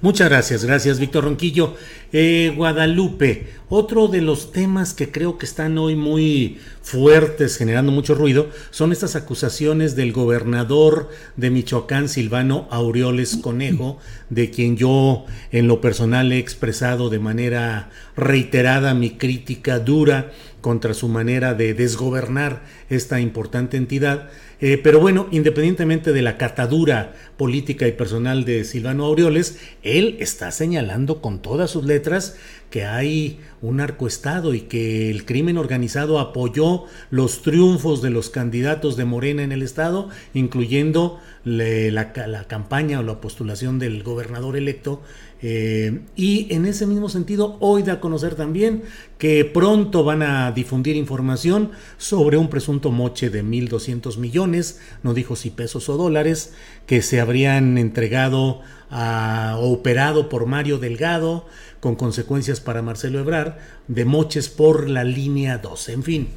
Muchas 0.00 0.28
gracias, 0.28 0.64
gracias 0.64 0.98
Víctor 0.98 1.24
Ronquillo. 1.24 1.74
Eh, 2.12 2.52
Guadalupe, 2.56 3.48
otro 3.68 4.08
de 4.08 4.20
los 4.20 4.52
temas 4.52 4.94
que 4.94 5.10
creo 5.10 5.38
que 5.38 5.46
están 5.46 5.76
hoy 5.78 5.96
muy 5.96 6.60
fuertes, 6.82 7.56
generando 7.56 7.92
mucho 7.92 8.14
ruido, 8.14 8.48
son 8.70 8.92
estas 8.92 9.16
acusaciones 9.16 9.96
del 9.96 10.12
gobernador 10.12 11.08
de 11.36 11.50
Michoacán, 11.50 12.08
Silvano 12.08 12.68
Aureoles 12.70 13.36
Conejo, 13.36 13.98
de 14.30 14.50
quien 14.50 14.76
yo 14.76 15.24
en 15.52 15.68
lo 15.68 15.80
personal 15.80 16.32
he 16.32 16.38
expresado 16.38 17.08
de 17.08 17.20
manera 17.20 17.90
reiterada 18.16 18.94
mi 18.94 19.10
crítica 19.10 19.78
dura 19.78 20.32
contra 20.60 20.94
su 20.94 21.08
manera 21.08 21.54
de 21.54 21.74
desgobernar 21.74 22.62
esta 22.88 23.20
importante 23.20 23.76
entidad. 23.76 24.30
Eh, 24.60 24.78
pero 24.78 25.00
bueno, 25.00 25.26
independientemente 25.32 26.12
de 26.12 26.22
la 26.22 26.38
catadura 26.38 27.14
política 27.36 27.88
y 27.88 27.92
personal 27.92 28.44
de 28.44 28.62
Silvano 28.64 29.04
Aureoles, 29.04 29.58
él 29.82 30.16
está 30.20 30.52
señalando 30.52 31.20
con 31.20 31.42
todas 31.42 31.70
sus 31.70 31.84
letras 31.84 32.36
que 32.72 32.86
hay 32.86 33.38
un 33.60 33.80
arcoestado 33.80 34.54
y 34.54 34.62
que 34.62 35.10
el 35.10 35.26
crimen 35.26 35.58
organizado 35.58 36.18
apoyó 36.18 36.84
los 37.10 37.42
triunfos 37.42 38.00
de 38.00 38.08
los 38.08 38.30
candidatos 38.30 38.96
de 38.96 39.04
Morena 39.04 39.44
en 39.44 39.52
el 39.52 39.62
estado, 39.62 40.08
incluyendo 40.32 41.20
la, 41.44 42.12
la 42.26 42.44
campaña 42.48 42.98
o 42.98 43.02
la 43.02 43.20
postulación 43.20 43.78
del 43.78 44.02
gobernador 44.02 44.56
electo 44.56 45.02
eh, 45.44 46.02
y 46.14 46.54
en 46.54 46.66
ese 46.66 46.86
mismo 46.86 47.08
sentido, 47.08 47.56
hoy 47.58 47.82
da 47.82 47.94
a 47.94 48.00
conocer 48.00 48.36
también 48.36 48.84
que 49.18 49.44
pronto 49.44 50.04
van 50.04 50.22
a 50.22 50.52
difundir 50.52 50.94
información 50.94 51.72
sobre 51.98 52.36
un 52.36 52.48
presunto 52.48 52.92
moche 52.92 53.28
de 53.28 53.42
1.200 53.42 54.18
millones, 54.18 54.80
no 55.02 55.14
dijo 55.14 55.34
si 55.34 55.50
pesos 55.50 55.88
o 55.88 55.96
dólares, 55.96 56.54
que 56.86 57.02
se 57.02 57.20
habrían 57.20 57.76
entregado 57.76 58.60
a, 58.88 59.56
o 59.58 59.72
operado 59.72 60.28
por 60.28 60.46
Mario 60.46 60.78
Delgado, 60.78 61.46
con 61.82 61.96
consecuencias 61.96 62.60
para 62.60 62.80
Marcelo 62.80 63.18
Ebrar, 63.18 63.58
de 63.88 64.04
moches 64.04 64.48
por 64.48 64.88
la 64.88 65.02
línea 65.02 65.58
12. 65.58 65.92
En 65.94 66.02
fin, 66.04 66.28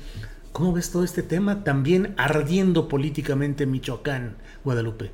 ¿cómo 0.51 0.73
ves 0.73 0.89
todo 0.89 1.03
este 1.03 1.21
tema? 1.21 1.63
También 1.63 2.15
ardiendo 2.17 2.89
políticamente 2.89 3.65
en 3.65 3.71
Michoacán, 3.71 4.37
Guadalupe. 4.63 5.11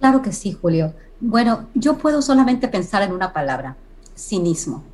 Claro 0.00 0.20
que 0.20 0.32
sí, 0.32 0.52
Julio. 0.52 0.92
Bueno, 1.18 1.66
yo 1.72 1.96
puedo 1.96 2.20
solamente 2.20 2.68
pensar 2.68 3.02
en 3.02 3.12
una 3.12 3.32
palabra, 3.32 3.74
cinismo. 4.14 4.84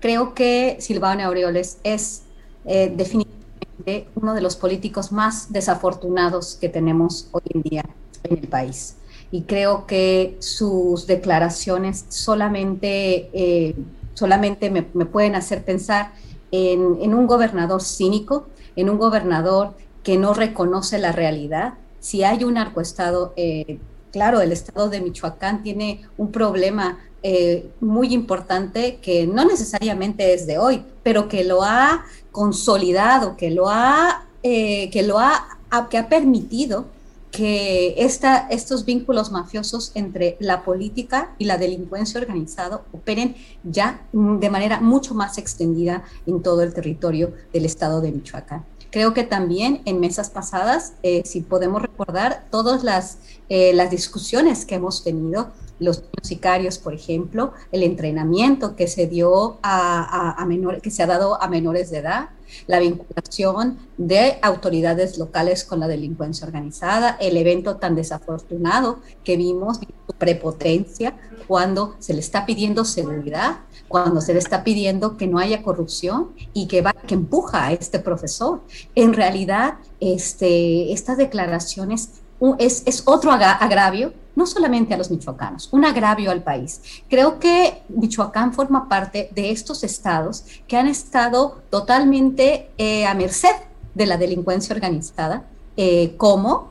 Creo 0.00 0.34
que 0.34 0.78
Silvano 0.80 1.22
Aureoles 1.22 1.78
es 1.84 2.22
eh, 2.64 2.92
definitivamente 2.92 4.08
uno 4.16 4.34
de 4.34 4.40
los 4.40 4.56
políticos 4.56 5.12
más 5.12 5.52
desafortunados 5.52 6.56
que 6.60 6.68
tenemos 6.68 7.28
hoy 7.30 7.42
en 7.54 7.62
día 7.62 7.84
en 8.24 8.36
el 8.36 8.48
país. 8.48 8.96
Y 9.30 9.42
creo 9.42 9.86
que 9.86 10.36
sus 10.40 11.06
declaraciones 11.06 12.04
solamente, 12.08 13.28
eh, 13.32 13.74
solamente 14.14 14.70
me, 14.70 14.82
pueden 14.82 15.34
hacer 15.34 15.64
pensar 15.64 16.12
en, 16.52 17.12
un 17.12 17.26
gobernador 17.26 17.82
cínico, 17.82 18.46
en 18.76 18.88
un 18.88 18.98
gobernador 18.98 19.74
que 20.04 20.16
no 20.16 20.32
reconoce 20.32 20.98
la 20.98 21.12
realidad. 21.12 21.74
Si 21.98 22.22
hay 22.22 22.44
un 22.44 22.54
narcoestado 22.54 23.32
eh, 23.36 23.78
claro, 24.12 24.40
el 24.40 24.52
estado 24.52 24.88
de 24.88 25.00
Michoacán 25.00 25.62
tiene 25.62 26.02
un 26.16 26.30
problema 26.30 26.98
eh, 27.22 27.68
muy 27.80 28.14
importante 28.14 28.98
que 29.02 29.26
no 29.26 29.44
necesariamente 29.44 30.32
es 30.32 30.46
de 30.46 30.58
hoy, 30.58 30.84
pero 31.02 31.28
que 31.28 31.42
lo 31.42 31.64
ha 31.64 32.04
consolidado, 32.30 33.36
que 33.36 33.50
lo 33.50 33.68
ha, 33.68 34.24
que 34.42 35.02
lo 35.04 35.18
ha, 35.18 35.58
que 35.90 35.98
ha 35.98 36.08
permitido 36.08 36.86
que 37.30 37.94
estos 37.98 38.84
vínculos 38.84 39.30
mafiosos 39.30 39.92
entre 39.94 40.36
la 40.40 40.64
política 40.64 41.34
y 41.38 41.44
la 41.44 41.58
delincuencia 41.58 42.20
organizada 42.20 42.82
operen 42.92 43.36
ya 43.62 44.06
de 44.12 44.50
manera 44.50 44.80
mucho 44.80 45.14
más 45.14 45.36
extendida 45.36 46.04
en 46.26 46.42
todo 46.42 46.62
el 46.62 46.72
territorio 46.72 47.32
del 47.52 47.64
estado 47.64 48.00
de 48.00 48.12
Michoacán. 48.12 48.64
Creo 48.90 49.12
que 49.12 49.24
también 49.24 49.82
en 49.84 50.00
mesas 50.00 50.30
pasadas, 50.30 50.94
eh, 51.02 51.22
si 51.26 51.42
podemos 51.42 51.82
recordar 51.82 52.46
todas 52.50 52.82
las, 52.82 53.18
eh, 53.48 53.74
las 53.74 53.90
discusiones 53.90 54.64
que 54.64 54.76
hemos 54.76 55.04
tenido, 55.04 55.50
los 55.78 56.04
sicarios, 56.22 56.78
por 56.78 56.94
ejemplo, 56.94 57.52
el 57.72 57.82
entrenamiento 57.82 58.76
que 58.76 58.86
se 58.86 59.06
dio 59.06 59.58
a, 59.62 60.46
que 60.82 60.90
se 60.90 61.02
ha 61.02 61.06
dado 61.06 61.42
a 61.42 61.48
menores 61.48 61.90
de 61.90 61.98
edad, 61.98 62.30
la 62.66 62.78
vinculación 62.80 63.78
de 63.96 64.38
autoridades 64.42 65.18
locales 65.18 65.64
con 65.64 65.80
la 65.80 65.88
delincuencia 65.88 66.46
organizada, 66.46 67.16
el 67.20 67.36
evento 67.36 67.76
tan 67.76 67.94
desafortunado 67.94 69.00
que 69.24 69.36
vimos, 69.36 69.80
prepotencia, 70.18 71.16
cuando 71.46 71.94
se 71.98 72.14
le 72.14 72.20
está 72.20 72.46
pidiendo 72.46 72.84
seguridad, 72.84 73.58
cuando 73.88 74.20
se 74.20 74.32
le 74.32 74.38
está 74.38 74.64
pidiendo 74.64 75.16
que 75.16 75.26
no 75.26 75.38
haya 75.38 75.62
corrupción 75.62 76.32
y 76.52 76.66
que, 76.66 76.82
va, 76.82 76.92
que 76.92 77.14
empuja 77.14 77.66
a 77.66 77.72
este 77.72 77.98
profesor. 77.98 78.62
En 78.94 79.12
realidad, 79.12 79.74
este, 80.00 80.92
estas 80.92 81.16
declaraciones 81.16 82.10
es, 82.58 82.82
es 82.86 83.02
otro 83.06 83.32
agravio 83.32 84.12
no 84.36 84.46
solamente 84.46 84.94
a 84.94 84.96
los 84.96 85.10
michoacanos, 85.10 85.68
un 85.72 85.84
agravio 85.84 86.30
al 86.30 86.44
país. 86.44 86.80
Creo 87.08 87.40
que 87.40 87.82
Michoacán 87.88 88.52
forma 88.52 88.88
parte 88.88 89.30
de 89.34 89.50
estos 89.50 89.82
estados 89.82 90.44
que 90.68 90.76
han 90.76 90.86
estado 90.86 91.62
totalmente 91.70 92.70
eh, 92.78 93.06
a 93.06 93.14
merced 93.14 93.56
de 93.94 94.06
la 94.06 94.18
delincuencia 94.18 94.74
organizada, 94.74 95.44
eh, 95.76 96.14
como 96.16 96.70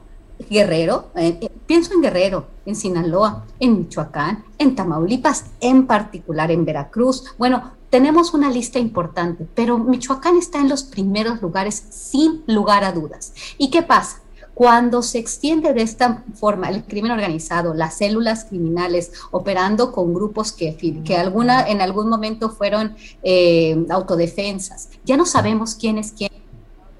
Guerrero, 0.49 1.09
eh, 1.15 1.49
pienso 1.65 1.93
en 1.93 2.01
Guerrero, 2.01 2.47
en 2.65 2.75
Sinaloa, 2.75 3.45
en 3.59 3.79
Michoacán, 3.79 4.43
en 4.57 4.75
Tamaulipas, 4.75 5.45
en 5.59 5.87
particular 5.87 6.51
en 6.51 6.65
Veracruz. 6.65 7.23
Bueno, 7.37 7.71
tenemos 7.89 8.33
una 8.33 8.51
lista 8.51 8.77
importante, 8.77 9.47
pero 9.55 9.77
Michoacán 9.77 10.37
está 10.37 10.59
en 10.59 10.69
los 10.69 10.83
primeros 10.83 11.41
lugares 11.41 11.85
sin 11.89 12.43
lugar 12.47 12.83
a 12.83 12.91
dudas. 12.91 13.33
¿Y 13.57 13.71
qué 13.71 13.81
pasa? 13.81 14.21
Cuando 14.55 15.01
se 15.01 15.19
extiende 15.19 15.73
de 15.73 15.81
esta 15.81 16.23
forma 16.33 16.69
el 16.69 16.85
crimen 16.85 17.11
organizado, 17.11 17.73
las 17.73 17.97
células 17.97 18.45
criminales 18.45 19.11
operando 19.31 19.91
con 19.91 20.13
grupos 20.13 20.53
que, 20.53 20.75
que 21.03 21.17
alguna, 21.17 21.67
en 21.67 21.81
algún 21.81 22.09
momento 22.09 22.49
fueron 22.49 22.95
eh, 23.21 23.85
autodefensas, 23.89 24.89
ya 25.03 25.17
no 25.17 25.25
sabemos 25.25 25.75
quién 25.75 25.97
es 25.97 26.13
quién 26.13 26.31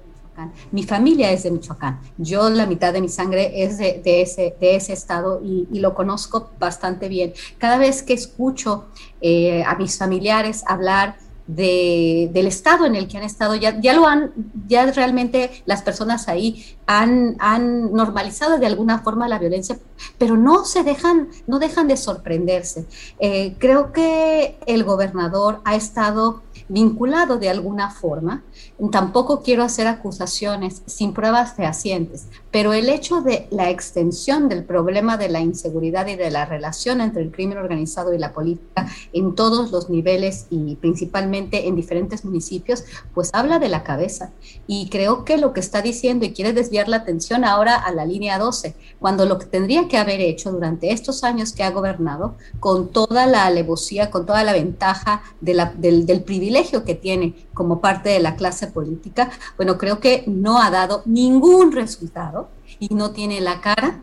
Michoacán. 0.06 0.52
Mi 0.70 0.82
familia 0.82 1.32
es 1.32 1.42
de 1.44 1.50
Michoacán. 1.50 2.00
Yo, 2.18 2.50
la 2.50 2.66
mitad 2.66 2.92
de 2.92 3.00
mi 3.00 3.08
sangre 3.08 3.62
es 3.64 3.78
de, 3.78 4.02
ese, 4.04 4.54
de 4.60 4.76
ese 4.76 4.92
estado 4.92 5.40
y, 5.42 5.66
lo 5.80 5.94
conozco 5.94 6.50
bastante 6.58 7.08
bien. 7.08 7.32
Cada 7.58 7.78
vez 7.78 8.02
que 8.02 8.12
escucho 8.12 8.86
eh, 9.20 9.64
a 9.64 9.76
mis 9.76 9.98
familiares 9.98 10.62
hablar 10.66 11.16
del 11.46 12.46
estado 12.46 12.86
en 12.86 12.96
el 12.96 13.06
que 13.06 13.18
han 13.18 13.22
estado, 13.22 13.54
ya, 13.54 13.78
ya 13.80 13.92
lo 13.92 14.06
han, 14.06 14.32
ya 14.66 14.90
realmente 14.90 15.62
las 15.64 15.82
personas 15.82 16.28
ahí 16.28 16.76
han, 16.86 17.36
han, 17.38 17.92
normalizado 17.92 18.58
de 18.58 18.66
alguna 18.66 18.98
forma 19.00 19.28
la 19.28 19.38
violencia, 19.38 19.78
pero 20.18 20.36
no 20.36 20.64
se 20.64 20.82
dejan, 20.82 21.28
no 21.46 21.58
dejan 21.58 21.86
de 21.88 21.96
sorprenderse. 21.96 22.86
Eh, 23.20 23.54
creo 23.58 23.92
que 23.92 24.58
el 24.66 24.82
gobernador 24.84 25.60
ha 25.64 25.76
estado 25.76 26.42
vinculado 26.68 27.38
de 27.38 27.48
alguna 27.48 27.90
forma. 27.90 28.42
Tampoco 28.90 29.42
quiero 29.42 29.62
hacer 29.62 29.86
acusaciones 29.86 30.82
sin 30.86 31.12
pruebas 31.12 31.54
fehacientes, 31.54 32.28
pero 32.50 32.72
el 32.72 32.88
hecho 32.88 33.20
de 33.20 33.46
la 33.50 33.70
extensión 33.70 34.48
del 34.48 34.64
problema 34.64 35.16
de 35.16 35.28
la 35.28 35.40
inseguridad 35.40 36.06
y 36.06 36.16
de 36.16 36.30
la 36.30 36.44
relación 36.44 37.00
entre 37.00 37.22
el 37.22 37.30
crimen 37.30 37.58
organizado 37.58 38.14
y 38.14 38.18
la 38.18 38.32
política 38.32 38.88
en 39.12 39.34
todos 39.34 39.70
los 39.70 39.90
niveles 39.90 40.46
y 40.50 40.76
principalmente 40.76 41.68
en 41.68 41.76
diferentes 41.76 42.24
municipios, 42.24 42.84
pues 43.14 43.30
habla 43.32 43.58
de 43.58 43.68
la 43.68 43.82
cabeza. 43.82 44.32
Y 44.66 44.88
creo 44.88 45.24
que 45.24 45.38
lo 45.38 45.52
que 45.52 45.60
está 45.60 45.82
diciendo 45.82 46.24
y 46.24 46.32
quiere 46.32 46.52
desviar 46.52 46.88
la 46.88 46.98
atención 46.98 47.44
ahora 47.44 47.76
a 47.76 47.92
la 47.92 48.04
línea 48.04 48.38
12, 48.38 48.74
cuando 48.98 49.26
lo 49.26 49.38
que 49.38 49.46
tendría 49.46 49.88
que 49.88 49.98
haber 49.98 50.20
hecho 50.20 50.52
durante 50.52 50.92
estos 50.92 51.24
años 51.24 51.52
que 51.52 51.62
ha 51.62 51.70
gobernado, 51.70 52.34
con 52.60 52.88
toda 52.88 53.26
la 53.26 53.46
alevosía, 53.46 54.10
con 54.10 54.26
toda 54.26 54.44
la 54.44 54.52
ventaja 54.52 55.22
del, 55.40 56.06
del 56.06 56.22
privilegio, 56.22 56.55
que 56.84 56.94
tiene 56.94 57.34
como 57.54 57.80
parte 57.80 58.10
de 58.10 58.20
la 58.20 58.36
clase 58.36 58.66
política, 58.66 59.30
bueno, 59.56 59.78
creo 59.78 60.00
que 60.00 60.24
no 60.26 60.60
ha 60.60 60.70
dado 60.70 61.02
ningún 61.04 61.72
resultado 61.72 62.48
y 62.78 62.94
no 62.94 63.10
tiene 63.10 63.40
la 63.40 63.60
cara 63.60 64.02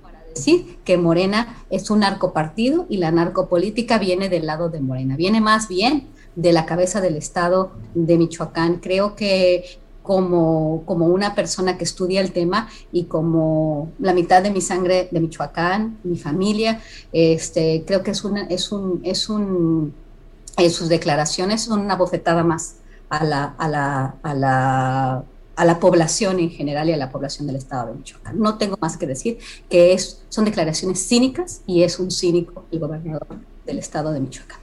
para 0.00 0.22
decir 0.34 0.78
que 0.84 0.96
Morena 0.96 1.64
es 1.70 1.90
un 1.90 2.00
narcopartido 2.00 2.86
y 2.88 2.98
la 2.98 3.10
narcopolítica 3.10 3.98
viene 3.98 4.28
del 4.28 4.46
lado 4.46 4.68
de 4.68 4.80
Morena, 4.80 5.16
viene 5.16 5.40
más 5.40 5.68
bien 5.68 6.08
de 6.34 6.52
la 6.52 6.66
cabeza 6.66 7.00
del 7.00 7.16
Estado 7.16 7.72
de 7.94 8.18
Michoacán. 8.18 8.76
Creo 8.76 9.16
que 9.16 9.64
como, 10.02 10.84
como, 10.86 11.06
una 11.06 11.34
persona 11.34 11.76
que 11.76 11.82
estudia 11.82 12.20
el 12.20 12.30
tema 12.30 12.68
y 12.92 13.04
como 13.04 13.90
la 13.98 14.14
mitad 14.14 14.40
de 14.40 14.50
mi 14.50 14.60
sangre 14.60 15.08
de 15.10 15.20
Michoacán, 15.20 15.98
mi 16.04 16.16
familia, 16.16 16.80
este, 17.12 17.82
creo 17.84 18.04
que 18.04 18.12
es, 18.12 18.22
una, 18.22 18.42
es, 18.42 18.70
un, 18.70 19.00
es 19.02 19.28
un 19.28 19.92
en 20.56 20.70
sus 20.70 20.88
declaraciones 20.88 21.64
son 21.64 21.80
una 21.80 21.96
bofetada 21.96 22.42
más 22.44 22.76
a 23.08 23.24
la, 23.24 23.44
a 23.58 23.68
la, 23.68 24.16
a 24.22 24.34
la, 24.34 25.24
a 25.56 25.64
la 25.64 25.80
población 25.80 26.38
en 26.40 26.50
general 26.50 26.88
y 26.88 26.92
a 26.92 26.96
la 26.96 27.10
población 27.10 27.46
del 27.46 27.56
estado 27.56 27.88
de 27.88 27.94
Michoacán. 27.94 28.38
No 28.38 28.58
tengo 28.58 28.76
más 28.80 28.96
que 28.96 29.06
decir 29.06 29.38
que 29.70 29.92
es, 29.92 30.22
son 30.28 30.44
declaraciones 30.44 31.06
cínicas 31.06 31.62
y 31.66 31.82
es 31.82 31.98
un 31.98 32.10
cínico 32.10 32.66
el 32.70 32.78
gobernador 32.78 33.26
del 33.64 33.78
estado 33.78 34.12
de 34.12 34.20
Michoacán. 34.20 34.60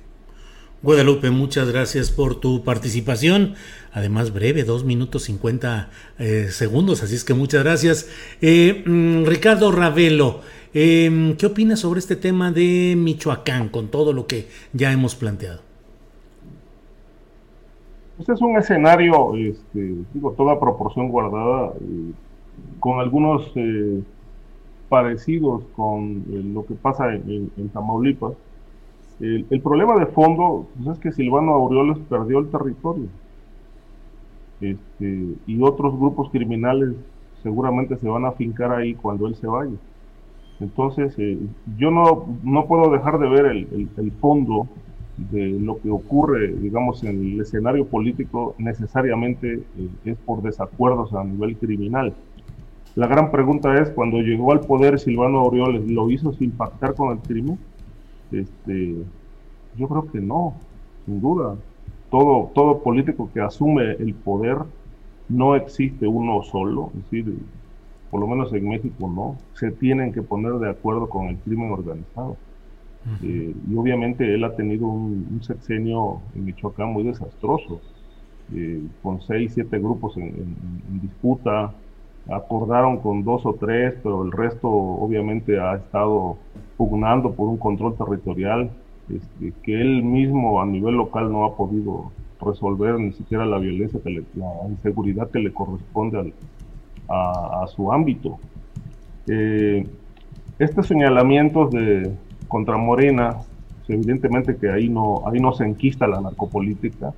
Guadalupe, 0.81 1.29
muchas 1.29 1.69
gracias 1.69 2.11
por 2.11 2.41
tu 2.41 2.65
participación. 2.65 3.55
Además, 3.93 4.33
breve, 4.33 4.65
dos 4.65 4.83
minutos 4.83 5.23
cincuenta 5.23 5.89
eh, 6.19 6.49
segundos, 6.51 7.03
así 7.03 7.15
es 7.15 7.23
que 7.23 7.33
muchas 7.33 7.63
gracias. 7.63 8.07
Eh, 8.41 8.83
mm, 8.85 9.23
Ricardo 9.25 9.71
Ravelo, 9.71 10.41
eh, 10.73 11.35
¿qué 11.37 11.45
opinas 11.45 11.79
sobre 11.79 12.01
este 12.01 12.17
tema 12.17 12.51
de 12.51 12.95
Michoacán 12.97 13.69
con 13.69 13.87
todo 13.87 14.11
lo 14.11 14.27
que 14.27 14.49
ya 14.73 14.91
hemos 14.91 15.15
planteado? 15.15 15.72
Este 18.23 18.31
es 18.31 18.41
un 18.41 18.55
escenario, 18.55 19.35
este, 19.35 19.95
digo, 20.13 20.31
toda 20.31 20.57
proporción 20.57 21.09
guardada, 21.09 21.73
eh, 21.73 22.13
con 22.79 23.01
algunos 23.01 23.51
eh, 23.55 24.01
parecidos 24.87 25.65
con 25.75 26.23
eh, 26.31 26.41
lo 26.41 26.65
que 26.65 26.73
pasa 26.73 27.13
en, 27.13 27.69
Tamaulipas. 27.73 28.31
El, 29.19 29.59
problema 29.61 29.97
de 29.99 30.05
fondo 30.05 30.67
pues, 30.73 30.95
es 30.95 31.03
que 31.03 31.11
Silvano 31.11 31.51
Aureoles 31.51 31.97
perdió 32.07 32.39
el 32.39 32.49
territorio. 32.49 33.07
Este, 34.61 35.33
y 35.45 35.61
otros 35.61 35.99
grupos 35.99 36.29
criminales 36.29 36.95
seguramente 37.41 37.97
se 37.97 38.07
van 38.07 38.23
a 38.23 38.31
fincar 38.31 38.71
ahí 38.71 38.93
cuando 38.93 39.27
él 39.27 39.35
se 39.35 39.47
vaya. 39.47 39.75
Entonces, 40.61 41.13
yo 41.77 41.91
no, 41.91 42.25
no 42.41 42.67
puedo 42.67 42.89
dejar 42.89 43.19
de 43.19 43.27
ver 43.27 43.45
el, 43.47 43.89
el 43.97 44.11
fondo 44.13 44.69
de 45.17 45.59
lo 45.59 45.79
que 45.79 45.89
ocurre, 45.89 46.47
digamos, 46.47 47.03
en 47.03 47.33
el 47.33 47.41
escenario 47.41 47.85
político 47.85 48.55
necesariamente 48.57 49.53
eh, 49.53 49.89
es 50.05 50.17
por 50.17 50.41
desacuerdos 50.41 51.13
a 51.13 51.23
nivel 51.23 51.57
criminal. 51.57 52.13
La 52.95 53.07
gran 53.07 53.31
pregunta 53.31 53.75
es, 53.81 53.89
cuando 53.89 54.19
llegó 54.19 54.51
al 54.51 54.61
poder 54.61 54.99
Silvano 54.99 55.39
Aureoles, 55.39 55.87
¿lo 55.87 56.09
hizo 56.09 56.31
sin 56.33 56.51
pactar 56.51 56.93
con 56.95 57.11
el 57.11 57.19
crimen? 57.19 57.57
Este, 58.31 58.95
yo 59.77 59.87
creo 59.87 60.11
que 60.11 60.19
no, 60.19 60.55
sin 61.05 61.21
duda. 61.21 61.55
Todo, 62.09 62.51
todo 62.53 62.83
político 62.83 63.29
que 63.33 63.41
asume 63.41 63.93
el 63.93 64.13
poder, 64.13 64.57
no 65.29 65.55
existe 65.55 66.05
uno 66.07 66.43
solo, 66.43 66.91
es 66.93 67.03
decir, 67.09 67.37
por 68.11 68.19
lo 68.19 68.27
menos 68.27 68.53
en 68.53 68.69
México 68.69 69.07
no, 69.07 69.37
se 69.55 69.71
tienen 69.71 70.13
que 70.13 70.21
poner 70.21 70.53
de 70.53 70.69
acuerdo 70.69 71.09
con 71.09 71.27
el 71.27 71.37
crimen 71.37 71.71
organizado. 71.71 72.37
Eh, 73.21 73.53
y 73.69 73.75
obviamente 73.75 74.33
él 74.33 74.43
ha 74.43 74.55
tenido 74.55 74.87
un, 74.87 75.41
sexenio 75.41 76.21
en 76.35 76.45
Michoacán 76.45 76.93
muy 76.93 77.03
desastroso, 77.03 77.81
eh, 78.53 78.81
con 79.01 79.21
seis, 79.21 79.51
siete 79.53 79.77
grupos 79.79 80.17
en, 80.17 80.55
disputa, 81.01 81.73
acordaron 82.29 82.99
con 82.99 83.23
dos 83.23 83.45
o 83.45 83.53
tres, 83.53 83.95
pero 84.01 84.23
el 84.23 84.31
resto 84.31 84.69
obviamente 84.69 85.59
ha 85.59 85.75
estado 85.75 86.37
pugnando 86.77 87.33
por 87.33 87.49
un 87.49 87.57
control 87.57 87.95
territorial 87.97 88.69
este, 89.09 89.53
que 89.63 89.81
él 89.81 90.03
mismo 90.03 90.61
a 90.61 90.65
nivel 90.65 90.95
local 90.95 91.29
no 91.31 91.43
ha 91.43 91.57
podido 91.57 92.11
resolver 92.39 92.99
ni 92.99 93.11
siquiera 93.11 93.45
la 93.45 93.57
violencia, 93.57 93.99
la 94.05 94.69
inseguridad 94.69 95.29
que 95.29 95.39
le 95.39 95.53
corresponde 95.53 96.33
a, 97.09 97.65
su 97.67 97.91
ámbito. 97.91 98.39
Eh, 99.27 99.85
estos 100.59 100.87
señalamientos 100.87 101.71
de, 101.71 102.11
contra 102.47 102.77
Morena, 102.77 103.37
pues, 103.85 103.89
evidentemente 103.89 104.55
que 104.55 104.69
ahí 104.69 104.89
no, 104.89 105.23
ahí 105.27 105.39
no 105.39 105.53
se 105.53 105.65
enquista 105.65 106.07
la 106.07 106.21
narcopolítica. 106.21 107.13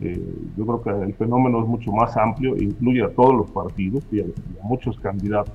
Eh, 0.00 0.34
yo 0.56 0.64
creo 0.64 0.82
que 0.82 1.04
el 1.04 1.14
fenómeno 1.14 1.60
es 1.60 1.66
mucho 1.66 1.92
más 1.92 2.16
amplio, 2.16 2.56
incluye 2.56 3.02
a 3.02 3.10
todos 3.10 3.34
los 3.34 3.50
partidos 3.50 4.04
y 4.12 4.20
a, 4.20 4.24
muchos 4.62 4.98
candidatos. 5.00 5.54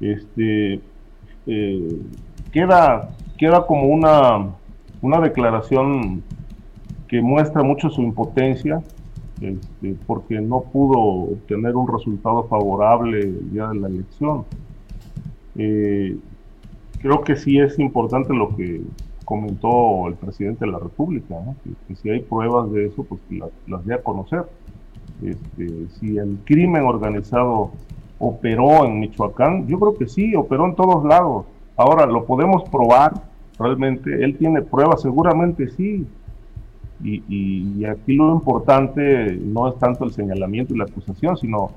Este, 0.00 0.80
eh, 1.46 2.02
queda, 2.52 3.10
queda 3.38 3.66
como 3.66 3.84
una, 3.84 4.48
una 5.00 5.20
declaración 5.20 6.22
que 7.08 7.22
muestra 7.22 7.62
mucho 7.62 7.88
su 7.88 8.02
impotencia, 8.02 8.82
este, 9.40 9.94
porque 10.06 10.40
no 10.40 10.62
pudo 10.62 10.98
obtener 10.98 11.76
un 11.76 11.86
resultado 11.86 12.44
favorable 12.44 13.20
el 13.20 13.50
día 13.52 13.68
de 13.68 13.74
la 13.76 13.88
elección. 13.88 14.44
Eh, 15.56 16.16
creo 17.00 17.22
que 17.22 17.36
sí 17.36 17.58
es 17.58 17.78
importante 17.78 18.34
lo 18.34 18.54
que 18.56 18.82
comentó 19.24 20.06
el 20.08 20.14
presidente 20.14 20.64
de 20.64 20.72
la 20.72 20.78
República, 20.78 21.36
que, 21.88 21.94
si 21.96 22.10
hay 22.10 22.20
pruebas 22.20 22.70
de 22.72 22.86
eso, 22.86 23.04
pues 23.04 23.20
que 23.28 23.42
las 23.66 23.84
dé 23.84 23.94
a 23.94 24.02
conocer. 24.02 24.44
Este, 25.22 25.88
si 25.98 26.16
el 26.16 26.38
crimen 26.44 26.84
organizado 26.84 27.72
operó 28.18 28.86
en 28.86 29.00
Michoacán, 29.00 29.66
yo 29.66 29.78
creo 29.78 29.94
que 29.94 30.08
sí, 30.08 30.34
operó 30.34 30.66
en 30.66 30.74
todos 30.74 31.04
lados. 31.04 31.46
Ahora, 31.76 32.06
¿lo 32.06 32.24
podemos 32.24 32.68
probar 32.70 33.12
realmente? 33.58 34.24
¿Él 34.24 34.36
tiene 34.38 34.62
pruebas? 34.62 35.02
Seguramente 35.02 35.68
sí. 35.68 36.06
Y, 37.02 37.22
y, 37.28 37.84
aquí 37.84 38.14
lo 38.14 38.32
importante 38.32 39.38
no 39.42 39.68
es 39.68 39.78
tanto 39.78 40.04
el 40.04 40.12
señalamiento 40.12 40.72
y 40.72 40.78
la 40.78 40.84
acusación, 40.84 41.36
sino, 41.36 41.72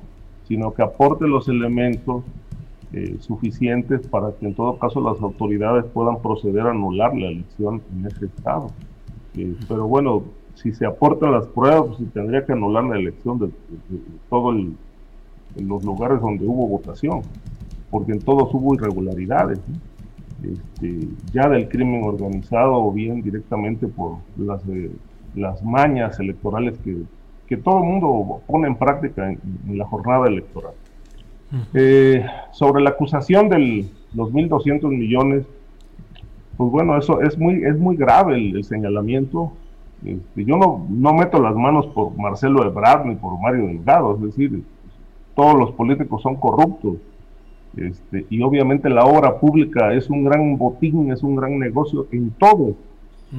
sino 0.48 0.74
que 0.74 0.82
aporte 0.82 1.28
los 1.28 1.50
elementos 1.50 2.24
eh, 2.92 3.18
suficientes 3.20 4.08
para 4.08 4.32
que 4.32 4.48
en 4.48 4.56
todo 4.56 4.80
caso 4.80 5.00
las 5.00 5.22
autoridades 5.22 5.86
puedan 5.94 6.20
proceder 6.24 6.66
a 6.66 6.72
anular 6.72 7.16
la 7.16 7.28
elección 7.28 7.84
en 7.94 8.08
ese 8.08 8.26
estado. 8.26 8.72
Eh, 9.36 9.56
pero 9.68 9.88
bueno, 9.88 10.24
si 10.56 10.74
se 10.74 10.88
aportan 10.88 11.34
las 11.34 11.46
pruebas, 11.46 11.84
pues 11.86 12.00
se 12.00 12.06
tendría 12.06 12.44
que 12.46 12.54
anular 12.54 12.84
la 12.86 12.98
elección 12.98 13.38
de, 13.38 13.50
todos 14.28 14.56
los 15.56 15.84
lugares 15.84 16.20
donde 16.20 16.48
hubo 16.48 16.68
votación, 16.68 17.22
porque 17.92 18.14
en 18.14 18.20
todos 18.20 18.52
hubo 18.54 18.74
irregularidades. 18.74 19.60
Este, 20.42 21.10
ya 21.34 21.48
del 21.50 21.70
crimen 21.70 22.04
organizado 22.06 22.74
o 22.74 22.92
bien 22.92 23.22
directamente 23.22 23.88
por 23.88 24.18
las, 24.38 24.68
eh, 24.70 24.90
las 25.36 25.62
mañas 25.64 26.20
electorales 26.20 26.80
que, 26.80 27.04
que 27.46 27.58
todo 27.58 27.80
el 27.80 27.84
mundo 27.84 28.42
pone 28.48 28.68
en 28.68 28.76
práctica 28.76 29.30
en 29.30 29.78
la 29.78 29.86
jornada 29.86 30.28
electoral. 30.28 30.74
Eh, 31.74 32.24
sobre 32.52 32.84
la 32.84 32.92
acusación 32.92 33.50
de 33.50 33.86
los 34.14 34.32
1.200 34.32 34.88
millones, 34.90 35.46
pues 36.58 36.72
bueno, 36.72 36.98
eso 36.98 37.22
es 37.22 37.38
muy, 37.38 37.64
es 37.64 37.78
muy 37.78 37.96
grave 37.96 38.36
el, 38.36 38.64
señalamiento. 38.64 39.54
Este, 40.06 40.46
yo 40.46 40.58
no, 40.58 40.86
no 40.90 41.14
meto 41.14 41.42
las 41.42 41.56
manos 41.56 41.88
por 41.88 42.16
Marcelo 42.18 42.64
Ebrard 42.66 43.06
ni 43.06 43.16
por 43.16 43.40
Mario 43.40 43.68
Delgado, 43.68 44.16
es 44.16 44.22
decir, 44.22 44.64
todos 45.36 45.58
los 45.58 45.72
políticos 45.72 46.22
son 46.22 46.36
corruptos. 46.36 46.98
Este, 47.78 48.26
y 48.30 48.42
obviamente 48.42 48.90
la 48.90 49.06
obra 49.06 49.40
pública 49.40 49.94
es 49.94 50.10
un 50.10 50.24
gran 50.24 50.58
botín, 50.58 51.12
es 51.12 51.24
un 51.24 51.36
gran 51.36 51.58
negocio 51.58 52.08
en 52.12 52.32
todo. 52.32 52.76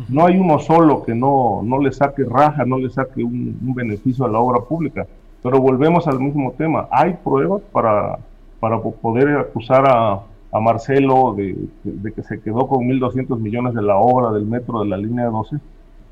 No 0.09 0.27
hay 0.27 0.39
uno 0.39 0.59
solo 0.61 1.03
que 1.03 1.15
no, 1.15 1.63
no 1.65 1.79
le 1.79 1.91
saque 1.91 2.25
raja, 2.25 2.65
no 2.65 2.79
le 2.79 2.91
saque 2.91 3.25
un, 3.25 3.75
beneficio 3.75 4.25
a 4.25 4.29
la 4.29 4.39
obra 4.39 4.61
pública. 4.61 5.07
Pero 5.43 5.61
volvemos 5.61 6.07
al 6.07 6.21
mismo 6.21 6.53
tema. 6.53 6.89
Hay 6.91 7.15
pruebas 7.25 7.63
para, 7.73 8.19
para 8.61 8.81
poder 8.81 9.39
acusar 9.39 9.85
a, 9.89 10.21
a 10.53 10.61
Marcelo 10.61 11.35
de, 11.35 11.57
que 12.13 12.23
se 12.23 12.41
quedó 12.41 12.67
con 12.67 12.87
1.200 12.87 13.39
millones 13.39 13.75
de 13.75 13.83
la 13.83 13.97
obra 13.97 14.33
del 14.33 14.47
metro 14.47 14.81
de 14.81 14.89
la 14.89 14.97
línea 14.97 15.27
12. 15.27 15.59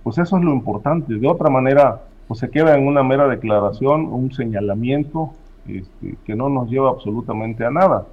Pues 0.03 0.19
eso 0.19 0.37
es 0.37 0.45
lo 0.45 0.53
importante. 0.53 1.15
De 1.15 1.29
otra 1.29 1.51
manera, 1.51 2.03
pues 2.29 2.41
se 2.41 2.51
queda 2.51 2.77
en 2.77 2.87
una 2.87 3.03
mera 3.03 3.27
declaración, 3.27 4.07
un 4.07 4.33
señalamiento 4.33 5.31
este, 5.67 6.17
que 6.25 6.35
no 6.35 6.49
nos 6.49 6.71
lleva 6.71 6.91
absolutamente 6.91 7.65
a 7.65 7.71
nada. 7.71 8.07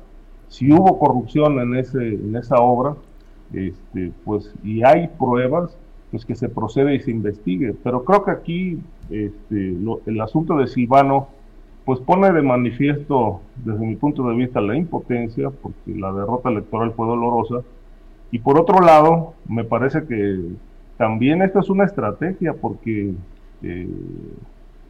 Si 0.48 0.72
hubo 0.72 0.98
corrupción 1.00 1.60
en, 1.60 1.76
ese, 1.76 2.16
en 2.16 2.36
esa 2.36 2.56
obra, 2.58 2.96
este, 3.54 4.12
pues, 4.24 4.54
y 4.64 4.84
hay 4.84 5.08
pruebas, 5.08 5.78
pues 6.12 6.26
que 6.26 6.36
se 6.36 6.50
procede 6.50 6.96
y 6.96 7.00
se 7.02 7.12
investigue. 7.12 7.76
Pero 7.84 8.04
creo 8.04 8.24
que 8.24 8.32
aquí 8.32 8.80
este, 9.10 9.78
el 10.06 10.22
asunto 10.22 10.58
de 10.58 10.68
Silvano, 10.68 11.28
pues 11.86 12.00
pone 12.00 12.32
de 12.32 12.42
manifiesto, 12.42 13.42
desde 13.64 13.86
mi 13.86 13.96
punto 13.96 14.28
de 14.28 14.36
vista, 14.36 14.60
la 14.60 14.76
impotencia, 14.76 15.50
porque 15.50 15.96
la 15.96 16.12
derrota 16.12 16.50
electoral 16.50 16.94
fue 16.94 17.08
dolorosa. 17.08 17.62
Y 18.32 18.40
por 18.40 18.60
otro 18.60 18.80
lado, 18.80 19.34
me 19.48 19.64
parece 19.64 20.06
que 20.06 20.40
también 20.98 21.42
esta 21.44 21.60
es 21.60 21.70
una 21.70 21.86
estrategia, 21.86 22.54
porque 22.54 23.14
eh, 23.62 23.88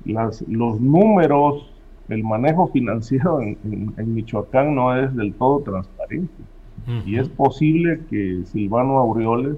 las, 0.06 0.41
los 0.47 0.80
números, 0.80 1.69
el 2.08 2.23
manejo 2.23 2.67
financiero 2.67 3.41
en, 3.41 3.97
Michoacán 4.13 4.73
no 4.75 4.95
es 4.95 5.13
del 5.15 5.34
todo 5.34 5.62
transparente. 5.62 6.34
Y 7.04 7.17
es 7.17 7.28
posible 7.30 8.01
que 8.12 8.43
Silvano 8.45 8.99
Aureoles 8.99 9.58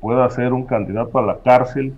pueda 0.00 0.28
ser 0.30 0.52
un 0.52 0.64
candidato 0.64 1.16
a 1.18 1.22
la 1.22 1.38
cárcel 1.38 1.94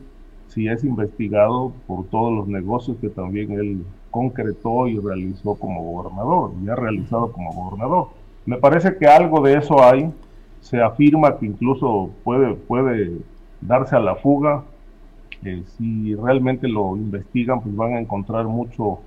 si 0.49 0.69
es 0.69 0.85
investigado 0.85 1.73
por 1.87 2.07
todos 2.07 2.33
los 2.33 2.49
negocios 2.49 2.97
que 3.01 3.09
también 3.09 3.53
él 3.53 3.85
concretó 4.11 4.89
y 4.89 4.99
realizó 4.99 5.55
como 5.55 5.83
gobernador, 5.83 6.53
y 6.65 6.69
ha 6.69 6.75
realizado 6.75 7.31
como 7.33 7.53
gobernador. 7.53 8.09
Me 8.47 8.57
parece 8.57 8.97
que 8.97 9.07
algo 9.07 9.43
de 9.43 9.59
eso 9.59 9.83
hay, 9.83 10.11
se 10.61 10.81
afirma 10.83 11.39
que 11.39 11.47
incluso 11.47 12.11
puede, 12.25 12.55
puede 12.55 13.19
darse 13.61 13.97
a 13.97 14.01
la 14.01 14.17
fuga, 14.17 14.65
eh, 15.45 15.63
si 15.77 16.15
realmente 16.15 16.67
lo 16.67 16.97
investigan, 16.97 17.61
pues 17.61 17.77
van 17.77 17.95
a 17.95 18.01
encontrar 18.01 18.47
mucho, 18.47 19.01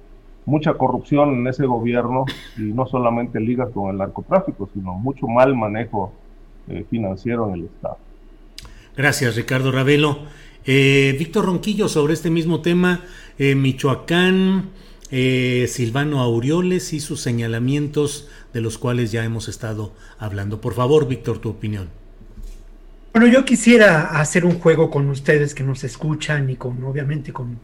mucha 0.46 0.74
corrupción 0.76 1.34
en 1.36 1.48
ese 1.48 1.66
gobierno 1.66 2.26
y 2.58 2.62
no 2.62 2.86
solamente 2.86 3.40
ligas 3.40 3.70
con 3.72 3.90
el 3.90 3.98
narcotráfico, 3.98 4.70
sino 4.74 4.94
mucho 4.94 5.28
mal 5.28 5.56
manejo 5.56 6.14
eh, 6.68 6.86
financiero 6.90 7.50
en 7.50 7.56
el 7.56 7.66
Estado. 7.66 7.98
Gracias, 8.96 9.36
Ricardo 9.36 9.72
Ravelo. 9.72 10.20
Eh, 10.66 11.16
Víctor 11.18 11.46
Ronquillo, 11.46 11.88
sobre 11.90 12.14
este 12.14 12.30
mismo 12.30 12.62
tema, 12.62 13.04
Michoacán, 13.38 14.70
Silvano 15.10 16.22
Aureoles 16.22 16.94
y 16.94 17.00
sus 17.00 17.22
señalamientos 17.22 18.28
de 18.54 18.62
los 18.62 18.78
cuales 18.78 19.12
ya 19.12 19.24
hemos 19.24 19.48
estado 19.48 19.94
hablando. 20.20 20.62
Por 20.62 20.74
favor, 20.74 21.08
Víctor, 21.08 21.40
tu 21.40 21.50
opinión. 21.50 21.90
Bueno, 23.14 23.28
yo 23.28 23.44
quisiera 23.44 24.22
hacer 24.22 24.46
un 24.46 24.58
juego 24.58 24.90
con 24.90 25.10
ustedes 25.10 25.54
que 25.54 25.64
nos 25.64 25.84
escuchan 25.84 26.50
y 26.50 26.56
con, 26.56 26.82
obviamente, 26.86 27.34
con, 27.34 27.60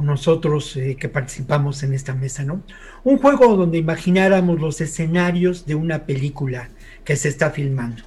nosotros 0.00 0.76
eh, 0.76 0.96
que 0.96 1.08
participamos 1.08 1.82
en 1.82 1.92
esta 1.92 2.14
mesa, 2.14 2.44
¿no? 2.44 2.62
Un 3.02 3.18
juego 3.18 3.56
donde 3.56 3.78
imagináramos 3.78 4.60
los 4.60 4.80
escenarios 4.80 5.66
de 5.66 5.74
una 5.74 6.06
película 6.06 6.68
que 7.04 7.16
se 7.16 7.28
está 7.28 7.50
filmando. 7.50 8.04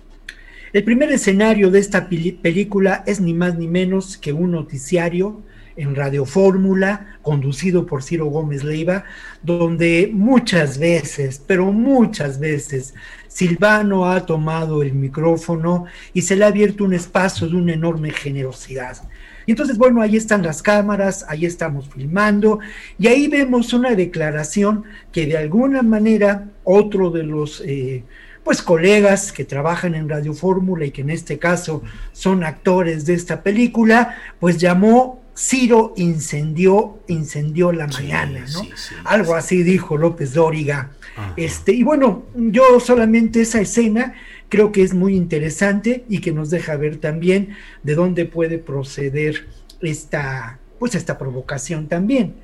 El 0.76 0.84
primer 0.84 1.10
escenario 1.10 1.72
de 1.72 1.80
esta 1.80 2.10
película 2.10 3.02
es 3.08 3.22
ni 3.22 3.34
más 3.34 3.58
ni 3.58 3.66
menos 3.66 4.18
que 4.18 4.34
un 4.34 4.52
noticiario 4.52 5.42
en 5.78 5.96
Radio 5.96 6.26
Fórmula, 6.26 7.18
conducido 7.22 7.86
por 7.86 8.04
Ciro 8.04 8.26
Gómez 8.26 8.66
Leiva, 8.66 9.06
donde 9.42 10.10
muchas 10.12 10.78
veces, 10.78 11.42
pero 11.48 11.72
muchas 11.72 12.42
veces, 12.42 12.94
Silvano 13.30 14.06
ha 14.12 14.26
tomado 14.26 14.84
el 14.84 14.92
micrófono 14.92 15.86
y 16.14 16.24
se 16.24 16.36
le 16.36 16.44
ha 16.44 16.50
abierto 16.50 16.84
un 16.84 16.94
espacio 16.94 17.48
de 17.48 17.56
una 17.56 17.72
enorme 17.72 18.12
generosidad. 18.12 18.98
Y 19.46 19.52
entonces, 19.52 19.78
bueno, 19.78 20.02
ahí 20.02 20.18
están 20.18 20.44
las 20.44 20.62
cámaras, 20.62 21.26
ahí 21.30 21.46
estamos 21.46 21.88
filmando 21.88 22.60
y 23.00 23.08
ahí 23.08 23.30
vemos 23.30 23.72
una 23.72 23.96
declaración 23.96 24.84
que 25.14 25.26
de 25.26 25.38
alguna 25.38 25.84
manera 25.84 26.50
otro 26.66 27.12
de 27.12 27.24
los... 27.24 27.62
Eh, 27.66 28.04
pues 28.46 28.62
colegas 28.62 29.32
que 29.32 29.44
trabajan 29.44 29.96
en 29.96 30.08
Radio 30.08 30.36
Fórmula 30.36 30.86
y 30.86 30.92
que 30.92 31.02
en 31.02 31.10
este 31.10 31.40
caso 31.40 31.82
son 32.14 32.44
actores 32.44 33.08
de 33.08 33.16
esta 33.16 33.42
película, 33.42 34.18
pues 34.40 34.60
llamó 34.60 35.24
Ciro 35.36 35.94
incendió, 35.98 37.00
incendió 37.08 37.72
la 37.72 37.88
mañana, 37.88 38.46
¿no? 38.54 38.62
Algo 39.04 39.34
así 39.34 39.64
dijo 39.64 39.98
López 39.98 40.36
Dóriga. 40.36 40.92
Este, 41.36 41.74
y 41.74 41.82
bueno, 41.82 42.26
yo 42.36 42.80
solamente 42.80 43.42
esa 43.42 43.60
escena 43.62 44.14
creo 44.48 44.72
que 44.72 44.84
es 44.84 44.94
muy 44.94 45.16
interesante 45.16 46.06
y 46.08 46.20
que 46.20 46.32
nos 46.32 46.52
deja 46.52 46.78
ver 46.78 46.98
también 46.98 47.56
de 47.82 47.96
dónde 47.96 48.26
puede 48.26 48.60
proceder 48.60 49.48
esta, 49.82 50.60
pues 50.78 50.94
esta 50.94 51.18
provocación 51.18 51.88
también. 51.88 52.36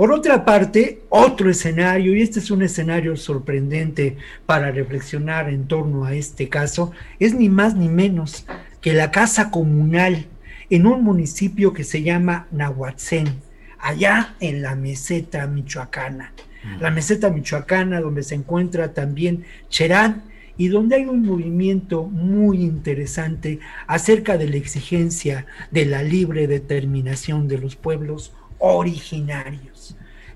Por 0.00 0.12
otra 0.12 0.46
parte, 0.46 1.02
otro 1.10 1.50
escenario, 1.50 2.16
y 2.16 2.22
este 2.22 2.38
es 2.38 2.50
un 2.50 2.62
escenario 2.62 3.18
sorprendente 3.18 4.16
para 4.46 4.70
reflexionar 4.70 5.50
en 5.50 5.68
torno 5.68 6.06
a 6.06 6.14
este 6.14 6.48
caso, 6.48 6.92
es 7.18 7.34
ni 7.34 7.50
más 7.50 7.74
ni 7.74 7.90
menos 7.90 8.46
que 8.80 8.94
la 8.94 9.10
casa 9.10 9.50
comunal 9.50 10.24
en 10.70 10.86
un 10.86 11.04
municipio 11.04 11.74
que 11.74 11.84
se 11.84 12.02
llama 12.02 12.46
Nahuatzén, 12.50 13.42
allá 13.78 14.36
en 14.40 14.62
la 14.62 14.74
meseta 14.74 15.46
michoacana. 15.46 16.32
La 16.80 16.90
meseta 16.90 17.28
michoacana 17.28 18.00
donde 18.00 18.22
se 18.22 18.36
encuentra 18.36 18.94
también 18.94 19.44
Cherán 19.68 20.22
y 20.56 20.68
donde 20.68 20.96
hay 20.96 21.04
un 21.04 21.26
movimiento 21.26 22.04
muy 22.04 22.62
interesante 22.62 23.58
acerca 23.86 24.38
de 24.38 24.48
la 24.48 24.56
exigencia 24.56 25.44
de 25.70 25.84
la 25.84 26.02
libre 26.02 26.46
determinación 26.46 27.48
de 27.48 27.58
los 27.58 27.76
pueblos 27.76 28.32
originarios. 28.60 29.69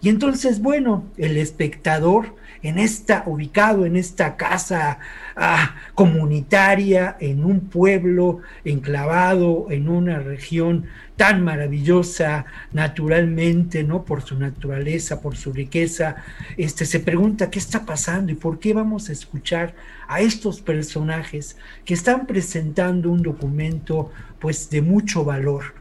Y 0.04 0.10
entonces, 0.10 0.60
bueno, 0.60 1.04
el 1.16 1.38
espectador 1.38 2.36
en 2.62 2.78
esta, 2.78 3.22
ubicado 3.24 3.86
en 3.86 3.96
esta 3.96 4.36
casa 4.36 4.98
ah, 5.34 5.76
comunitaria, 5.94 7.16
en 7.20 7.42
un 7.42 7.60
pueblo 7.60 8.40
enclavado 8.66 9.68
en 9.70 9.88
una 9.88 10.18
región 10.18 10.84
tan 11.16 11.42
maravillosa 11.42 12.44
naturalmente, 12.70 13.82
¿no? 13.82 14.04
Por 14.04 14.20
su 14.20 14.38
naturaleza, 14.38 15.22
por 15.22 15.36
su 15.36 15.54
riqueza, 15.54 16.16
este 16.58 16.84
se 16.84 17.00
pregunta 17.00 17.48
qué 17.48 17.58
está 17.58 17.86
pasando 17.86 18.30
y 18.30 18.34
por 18.34 18.58
qué 18.58 18.74
vamos 18.74 19.08
a 19.08 19.12
escuchar 19.12 19.74
a 20.06 20.20
estos 20.20 20.60
personajes 20.60 21.56
que 21.86 21.94
están 21.94 22.26
presentando 22.26 23.10
un 23.10 23.22
documento 23.22 24.12
pues 24.38 24.68
de 24.68 24.82
mucho 24.82 25.24
valor 25.24 25.76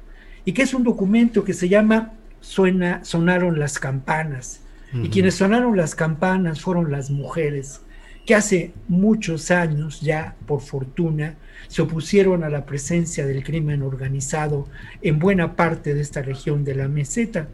y 0.46 0.54
que 0.54 0.62
es 0.62 0.74
un 0.74 0.84
documento 0.84 1.44
que 1.44 1.54
se 1.54 1.68
llama 1.68 2.14
Suena, 2.44 3.06
sonaron 3.06 3.58
las 3.58 3.80
campanas 3.80 4.60
y 4.94 5.10
quienes 5.10 5.36
sonaron 5.36 5.78
las 5.78 5.96
campanas 5.96 6.62
fueron 6.62 6.92
las 6.92 7.10
mujeres, 7.10 7.80
que 8.26 8.36
hace 8.36 8.74
muchos 8.90 9.50
años 9.50 10.02
ya, 10.02 10.36
por 10.46 10.62
fortuna, 10.62 11.36
se 11.70 11.82
opusieron 11.82 12.44
a 12.44 12.50
la 12.50 12.66
presencia 12.66 13.26
del 13.26 13.46
crimen 13.46 13.82
organizado 13.82 14.68
en 15.02 15.20
buena 15.20 15.56
parte 15.56 15.94
de 15.94 16.02
esta 16.02 16.22
región 16.22 16.66
de 16.66 16.76
la 16.76 16.90
meseta 16.90 17.48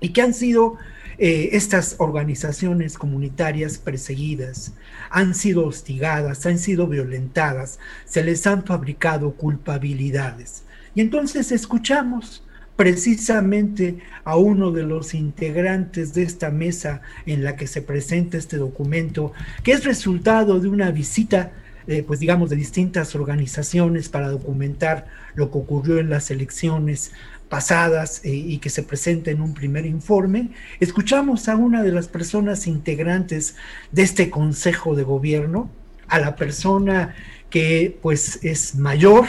y 0.00 0.10
que 0.10 0.20
han 0.20 0.34
sido 0.34 0.76
eh, 1.16 1.48
estas 1.52 1.96
organizaciones 1.98 2.98
comunitarias 2.98 3.78
perseguidas, 3.78 4.74
han 5.10 5.34
sido 5.34 5.66
hostigadas, 5.66 6.44
han 6.44 6.58
sido 6.58 6.86
violentadas, 6.86 7.78
se 8.04 8.22
les 8.22 8.46
han 8.46 8.64
fabricado 8.64 9.32
culpabilidades. 9.32 10.64
Y 10.94 11.00
entonces 11.00 11.50
escuchamos 11.50 12.44
precisamente 12.78 13.98
a 14.22 14.36
uno 14.36 14.70
de 14.70 14.84
los 14.84 15.12
integrantes 15.12 16.14
de 16.14 16.22
esta 16.22 16.52
mesa 16.52 17.02
en 17.26 17.42
la 17.42 17.56
que 17.56 17.66
se 17.66 17.82
presenta 17.82 18.38
este 18.38 18.56
documento, 18.56 19.32
que 19.64 19.72
es 19.72 19.84
resultado 19.84 20.60
de 20.60 20.68
una 20.68 20.92
visita, 20.92 21.50
eh, 21.88 22.04
pues 22.06 22.20
digamos, 22.20 22.50
de 22.50 22.54
distintas 22.54 23.16
organizaciones 23.16 24.08
para 24.08 24.28
documentar 24.28 25.08
lo 25.34 25.50
que 25.50 25.58
ocurrió 25.58 25.98
en 25.98 26.08
las 26.08 26.30
elecciones 26.30 27.10
pasadas 27.48 28.20
eh, 28.24 28.30
y 28.30 28.58
que 28.58 28.70
se 28.70 28.84
presenta 28.84 29.32
en 29.32 29.40
un 29.40 29.54
primer 29.54 29.84
informe, 29.84 30.52
escuchamos 30.78 31.48
a 31.48 31.56
una 31.56 31.82
de 31.82 31.90
las 31.90 32.06
personas 32.06 32.68
integrantes 32.68 33.56
de 33.90 34.02
este 34.02 34.30
Consejo 34.30 34.94
de 34.94 35.02
Gobierno, 35.02 35.68
a 36.06 36.20
la 36.20 36.36
persona 36.36 37.16
que 37.50 37.98
pues 38.02 38.40
es 38.42 38.74
mayor, 38.76 39.26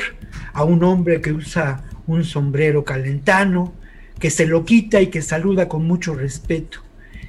a 0.54 0.64
un 0.64 0.84
hombre 0.84 1.22
que 1.22 1.32
usa 1.32 1.84
un 2.08 2.24
sombrero 2.24 2.84
calentano, 2.84 3.74
que 4.20 4.30
se 4.30 4.46
lo 4.46 4.66
quita 4.66 5.02
y 5.02 5.08
que 5.08 5.22
saluda 5.22 5.70
con 5.70 5.86
mucho 5.86 6.14
respeto. 6.14 6.80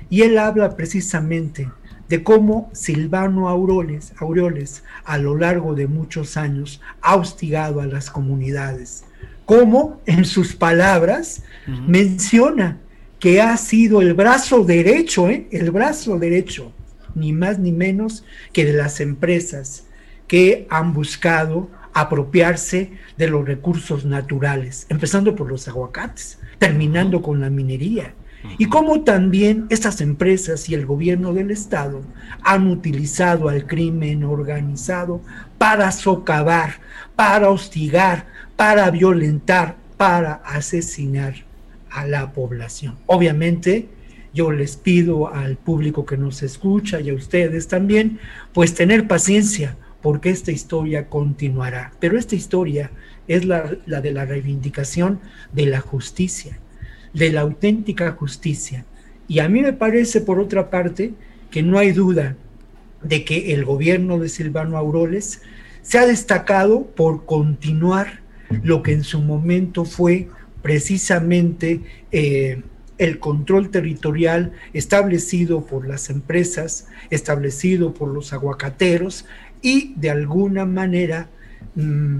Y 0.09 0.23
él 0.23 0.39
habla 0.39 0.77
precisamente 0.77 1.69
de 2.09 2.25
cómo 2.25 2.69
Silvano 2.73 3.49
Aureoles, 3.49 4.13
Aureoles 4.19 4.83
a 5.05 5.17
lo 5.19 5.37
largo 5.37 5.75
de 5.75 5.87
muchos 5.87 6.37
años 6.37 6.81
ha 7.01 7.15
hostigado 7.15 7.81
a 7.81 7.87
las 7.87 8.11
comunidades. 8.11 9.05
Cómo, 9.47 10.01
en 10.07 10.25
sus 10.25 10.55
palabras, 10.55 11.45
menciona 11.87 12.79
que 13.21 13.41
ha 13.41 13.57
sido 13.57 14.01
el 14.01 14.15
brazo 14.15 14.65
derecho, 14.65 15.29
¿eh? 15.29 15.47
el 15.53 15.71
brazo 15.71 16.19
derecho, 16.19 16.73
ni 17.15 17.33
más 17.33 17.59
ni 17.59 17.71
menos 17.71 18.25
que 18.53 18.65
de 18.65 18.73
las 18.73 19.01
empresas 19.01 19.85
que 20.31 20.69
han 20.71 20.95
buscado 20.95 21.69
apropiarse 21.93 22.93
de 23.19 23.27
los 23.27 23.45
recursos 23.45 24.05
naturales, 24.05 24.87
empezando 24.89 25.35
por 25.35 25.49
los 25.49 25.67
aguacates, 25.67 26.39
terminando 26.61 27.21
con 27.21 27.41
la 27.41 27.51
minería. 27.51 28.15
Y 28.57 28.67
cómo 28.67 29.03
también 29.03 29.67
estas 29.71 30.01
empresas 30.01 30.69
y 30.69 30.75
el 30.75 30.87
gobierno 30.87 31.35
del 31.35 31.51
Estado 31.51 32.03
han 32.45 32.69
utilizado 32.69 33.49
al 33.49 33.67
crimen 33.67 34.23
organizado 34.23 35.21
para 35.59 35.91
socavar, 35.91 36.75
para 37.17 37.51
hostigar, 37.51 38.29
para 38.55 38.89
violentar, 38.93 39.79
para 39.97 40.35
asesinar 40.45 41.35
a 41.91 42.07
la 42.07 42.33
población. 42.33 43.01
Obviamente, 43.07 43.89
yo 44.33 44.53
les 44.53 44.77
pido 44.77 45.35
al 45.35 45.57
público 45.57 46.07
que 46.07 46.17
nos 46.17 46.45
escucha 46.45 47.01
y 47.01 47.11
a 47.11 47.15
ustedes 47.15 47.67
también, 47.67 48.21
pues 48.53 48.77
tener 48.77 49.09
paciencia, 49.09 49.77
porque 50.03 50.31
esta 50.31 50.53
historia 50.53 51.09
continuará. 51.09 51.93
Pero 52.01 52.19
esta 52.19 52.35
historia 52.35 52.91
es 53.29 53.45
la, 53.45 53.63
de 53.63 54.13
la 54.13 54.25
reivindicación 54.25 55.21
de 55.53 55.67
la 55.67 55.81
justicia, 55.81 56.59
de 57.15 57.31
la 57.31 57.43
auténtica 57.43 58.13
justicia. 58.13 58.85
Y 59.29 59.39
a 59.39 59.49
mí 59.49 59.63
me 59.63 59.73
parece, 59.73 60.21
por 60.21 60.41
otra 60.41 60.71
parte, 60.71 61.13
que 61.51 61.63
no 61.63 61.79
hay 61.79 61.93
duda 61.93 62.37
de 63.03 63.25
que 63.25 63.55
el 63.55 63.65
gobierno 63.65 64.19
de 64.19 64.29
Silvano 64.29 64.77
Auroles 64.77 65.43
se 65.83 65.99
ha 65.99 66.07
destacado 66.07 66.87
por 66.87 67.25
continuar 67.25 68.21
lo 68.63 68.83
que 68.83 68.93
en 68.93 69.05
su 69.05 69.21
momento 69.21 69.85
fue 69.85 70.29
precisamente 70.63 71.81
eh, 72.13 72.63
el 72.99 73.19
control 73.19 73.71
territorial 73.71 74.53
establecido 74.75 75.65
por 75.65 75.89
las 75.89 76.11
empresas, 76.11 76.87
establecido 77.09 77.95
por 77.95 78.09
los 78.09 78.35
aguacateros 78.35 79.25
y 79.63 79.95
de 79.97 80.11
alguna 80.11 80.65
manera 80.65 81.29
mm, 81.75 82.19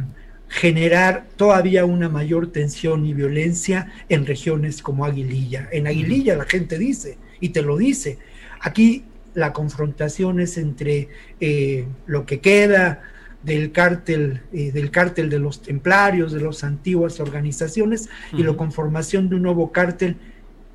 generar 0.49 1.27
todavía 1.37 1.85
una 1.85 2.09
mayor 2.09 2.49
tensión 2.49 3.07
y 3.07 3.15
violencia 3.15 3.93
en 4.09 4.27
regiones 4.27 4.83
como 4.83 5.05
Aguililla. 5.05 5.69
En 5.71 5.87
Aguililla 5.87 6.37
la 6.37 6.45
gente 6.45 6.77
dice, 6.79 7.19
y 7.39 7.51
te 7.51 7.63
lo 7.63 7.77
dice, 7.77 8.19
aquí 8.61 9.05
la 9.35 9.53
confrontación 9.53 10.41
es 10.41 10.59
entre 10.59 11.09
eh, 11.41 11.87
lo 12.07 12.27
que 12.27 12.41
queda 12.41 13.03
del 13.45 13.73
cártel, 13.73 14.43
eh, 14.53 14.73
del 14.73 14.91
cártel 14.91 15.31
de 15.31 15.39
los 15.39 15.63
templarios, 15.63 16.33
de 16.33 16.41
las 16.41 16.65
antiguas 16.65 17.21
organizaciones, 17.21 18.09
y 18.33 18.43
la 18.43 18.55
conformación 18.55 19.29
de 19.29 19.37
un 19.37 19.43
nuevo 19.43 19.73
cártel 19.73 20.17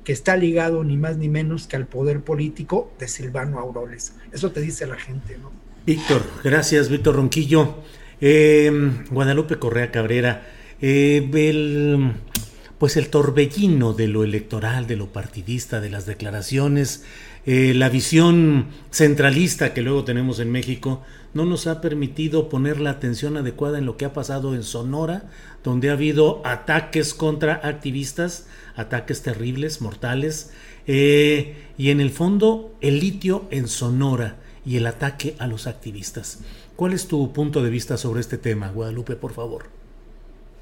que 0.04 0.12
está 0.12 0.36
ligado 0.36 0.84
ni 0.84 0.96
más 0.96 1.16
ni 1.16 1.28
menos 1.28 1.66
que 1.66 1.76
al 1.76 1.86
poder 1.86 2.20
político 2.20 2.92
de 2.98 3.08
Silvano 3.08 3.58
Auroles. 3.58 4.14
Eso 4.32 4.52
te 4.52 4.60
dice 4.60 4.86
la 4.86 4.96
gente, 4.96 5.36
¿no? 5.38 5.65
Víctor, 5.86 6.22
gracias, 6.42 6.88
Víctor 6.88 7.14
Ronquillo. 7.14 7.76
Eh, 8.20 8.72
Guadalupe 9.08 9.60
Correa 9.60 9.92
Cabrera, 9.92 10.44
eh, 10.80 11.30
el, 11.32 12.12
pues 12.76 12.96
el 12.96 13.08
torbellino 13.08 13.92
de 13.92 14.08
lo 14.08 14.24
electoral, 14.24 14.88
de 14.88 14.96
lo 14.96 15.12
partidista, 15.12 15.80
de 15.80 15.90
las 15.90 16.04
declaraciones, 16.04 17.04
eh, 17.46 17.72
la 17.72 17.88
visión 17.88 18.66
centralista 18.90 19.74
que 19.74 19.82
luego 19.82 20.02
tenemos 20.02 20.40
en 20.40 20.50
México, 20.50 21.04
no 21.34 21.44
nos 21.44 21.68
ha 21.68 21.80
permitido 21.80 22.48
poner 22.48 22.80
la 22.80 22.90
atención 22.90 23.36
adecuada 23.36 23.78
en 23.78 23.86
lo 23.86 23.96
que 23.96 24.06
ha 24.06 24.12
pasado 24.12 24.56
en 24.56 24.64
Sonora, 24.64 25.30
donde 25.62 25.90
ha 25.90 25.92
habido 25.92 26.42
ataques 26.44 27.14
contra 27.14 27.60
activistas, 27.62 28.48
ataques 28.74 29.22
terribles, 29.22 29.80
mortales, 29.80 30.50
y 30.88 31.90
en 31.90 32.00
el 32.00 32.10
fondo 32.10 32.74
el 32.80 32.98
litio 32.98 33.46
en 33.52 33.68
Sonora 33.68 34.38
y 34.66 34.76
el 34.76 34.86
ataque 34.86 35.36
a 35.38 35.46
los 35.46 35.66
activistas. 35.66 36.40
¿Cuál 36.74 36.92
es 36.92 37.06
tu 37.06 37.32
punto 37.32 37.62
de 37.62 37.70
vista 37.70 37.96
sobre 37.96 38.20
este 38.20 38.36
tema, 38.36 38.70
Guadalupe, 38.70 39.14
por 39.14 39.32
favor? 39.32 39.66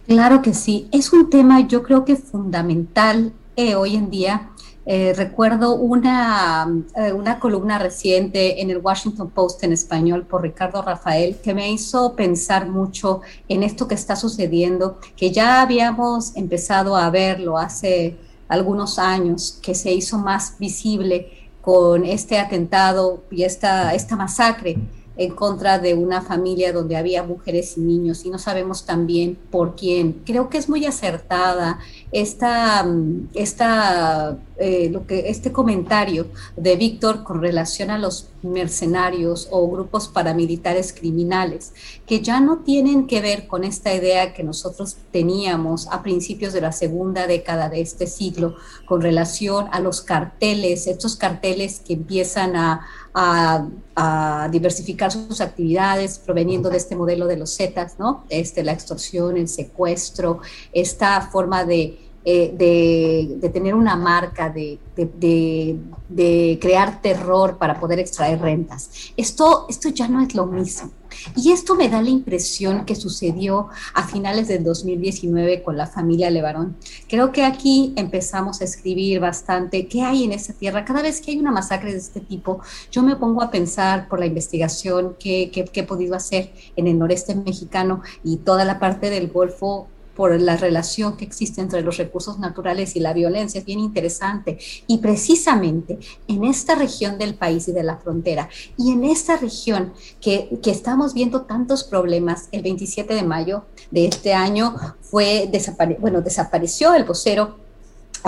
Claro 0.06 0.42
que 0.42 0.52
sí, 0.52 0.86
es 0.92 1.12
un 1.12 1.30
tema 1.30 1.66
yo 1.66 1.82
creo 1.82 2.04
que 2.04 2.14
fundamental 2.14 3.32
eh, 3.56 3.74
hoy 3.74 3.96
en 3.96 4.10
día. 4.10 4.50
Eh, 4.86 5.14
recuerdo 5.16 5.76
una, 5.76 6.68
eh, 6.94 7.12
una 7.14 7.40
columna 7.40 7.78
reciente 7.78 8.60
en 8.60 8.68
el 8.68 8.78
Washington 8.78 9.30
Post 9.30 9.64
en 9.64 9.72
español 9.72 10.26
por 10.26 10.42
Ricardo 10.42 10.82
Rafael 10.82 11.38
que 11.42 11.54
me 11.54 11.72
hizo 11.72 12.14
pensar 12.14 12.68
mucho 12.68 13.22
en 13.48 13.62
esto 13.62 13.88
que 13.88 13.94
está 13.94 14.14
sucediendo, 14.14 14.98
que 15.16 15.30
ya 15.30 15.62
habíamos 15.62 16.36
empezado 16.36 16.96
a 16.96 17.08
verlo 17.08 17.56
hace 17.56 18.18
algunos 18.48 18.98
años, 18.98 19.58
que 19.62 19.74
se 19.74 19.90
hizo 19.90 20.18
más 20.18 20.58
visible 20.58 21.30
con 21.64 22.04
este 22.04 22.38
atentado 22.38 23.22
y 23.30 23.44
esta, 23.44 23.94
esta 23.94 24.16
masacre 24.16 24.76
en 25.16 25.34
contra 25.34 25.78
de 25.78 25.94
una 25.94 26.20
familia 26.20 26.72
donde 26.72 26.96
había 26.96 27.22
mujeres 27.22 27.78
y 27.78 27.80
niños 27.80 28.24
y 28.24 28.30
no 28.30 28.38
sabemos 28.38 28.84
también 28.84 29.38
por 29.50 29.76
quién. 29.76 30.22
Creo 30.26 30.48
que 30.48 30.58
es 30.58 30.68
muy 30.68 30.84
acertada 30.86 31.78
esta, 32.14 32.86
esta, 33.34 34.38
eh, 34.56 34.88
lo 34.88 35.04
que, 35.04 35.28
este 35.30 35.50
comentario 35.50 36.28
de 36.56 36.76
Víctor 36.76 37.24
con 37.24 37.42
relación 37.42 37.90
a 37.90 37.98
los 37.98 38.28
mercenarios 38.42 39.48
o 39.50 39.68
grupos 39.68 40.06
paramilitares 40.06 40.92
criminales, 40.92 41.72
que 42.06 42.20
ya 42.20 42.38
no 42.38 42.58
tienen 42.58 43.08
que 43.08 43.20
ver 43.20 43.48
con 43.48 43.64
esta 43.64 43.92
idea 43.92 44.32
que 44.32 44.44
nosotros 44.44 44.96
teníamos 45.10 45.88
a 45.88 46.04
principios 46.04 46.52
de 46.52 46.60
la 46.60 46.70
segunda 46.70 47.26
década 47.26 47.68
de 47.68 47.80
este 47.80 48.06
siglo 48.06 48.54
con 48.86 49.00
relación 49.00 49.66
a 49.72 49.80
los 49.80 50.00
carteles, 50.00 50.86
estos 50.86 51.16
carteles 51.16 51.80
que 51.84 51.94
empiezan 51.94 52.54
a 52.54 52.86
a, 53.14 54.48
diversificar 54.50 55.10
sus 55.10 55.40
actividades 55.40 56.18
proveniendo 56.18 56.68
de 56.68 56.76
este 56.76 56.96
modelo 56.96 57.26
de 57.26 57.36
los 57.36 57.56
Zetas, 57.56 57.98
¿no? 57.98 58.24
Este, 58.28 58.62
la 58.62 58.72
extorsión, 58.72 59.36
el 59.36 59.48
secuestro, 59.48 60.40
esta 60.72 61.20
forma 61.20 61.64
de, 61.64 61.98
eh, 62.26 63.36
de, 63.40 63.48
tener 63.50 63.74
una 63.74 63.96
marca, 63.96 64.48
de, 64.48 64.78
de, 64.96 66.58
crear 66.58 67.02
terror 67.02 67.58
para 67.58 67.78
poder 67.78 67.98
extraer 67.98 68.40
rentas. 68.40 69.12
Esto, 69.14 69.66
esto 69.68 69.90
ya 69.90 70.08
no 70.08 70.22
es 70.22 70.34
lo 70.34 70.46
mismo. 70.46 70.90
Y 71.36 71.52
esto 71.52 71.74
me 71.74 71.90
da 71.90 72.00
la 72.00 72.08
impresión 72.08 72.86
que 72.86 72.94
sucedió 72.94 73.68
a 73.92 74.04
finales 74.04 74.48
del 74.48 74.64
2019 74.64 75.62
con 75.62 75.76
la 75.76 75.86
familia 75.86 76.30
Levarón. 76.30 76.76
Creo 77.08 77.30
que 77.30 77.44
aquí 77.44 77.92
empezamos 77.96 78.62
a 78.62 78.64
escribir 78.64 79.20
bastante 79.20 79.86
qué 79.86 80.00
hay 80.00 80.24
en 80.24 80.32
esa 80.32 80.54
tierra. 80.54 80.84
Cada 80.86 81.02
vez 81.02 81.20
que 81.20 81.30
hay 81.32 81.38
una 81.38 81.52
masacre 81.52 81.92
de 81.92 81.98
este 81.98 82.20
tipo, 82.20 82.60
yo 82.90 83.02
me 83.02 83.16
pongo 83.16 83.42
a 83.42 83.50
pensar 83.50 84.08
por 84.08 84.18
la 84.18 84.26
investigación 84.26 85.14
que, 85.18 85.50
que 85.50 85.80
he 85.80 85.84
podido 85.84 86.14
hacer 86.14 86.52
en 86.74 86.86
el 86.86 86.98
noreste 86.98 87.34
mexicano 87.34 88.00
y 88.22 88.38
toda 88.38 88.64
la 88.64 88.78
parte 88.78 89.10
del 89.10 89.28
Golfo 89.28 89.88
por 90.14 90.40
la 90.40 90.56
relación 90.56 91.16
que 91.16 91.24
existe 91.24 91.60
entre 91.60 91.82
los 91.82 91.96
recursos 91.96 92.38
naturales 92.38 92.96
y 92.96 93.00
la 93.00 93.12
violencia, 93.12 93.60
es 93.60 93.64
bien 93.64 93.80
interesante. 93.80 94.58
Y 94.86 94.98
precisamente 94.98 95.98
en 96.28 96.44
esta 96.44 96.74
región 96.74 97.18
del 97.18 97.34
país 97.34 97.68
y 97.68 97.72
de 97.72 97.82
la 97.82 97.96
frontera, 97.96 98.48
y 98.76 98.92
en 98.92 99.04
esta 99.04 99.36
región 99.36 99.92
que, 100.20 100.58
que 100.62 100.70
estamos 100.70 101.14
viendo 101.14 101.42
tantos 101.42 101.84
problemas, 101.84 102.48
el 102.52 102.62
27 102.62 103.14
de 103.14 103.22
mayo 103.22 103.64
de 103.90 104.06
este 104.06 104.34
año 104.34 104.76
fue 105.00 105.48
desapare 105.50 105.96
bueno, 106.00 106.20
desapareció 106.20 106.94
el 106.94 107.04
vocero 107.04 107.56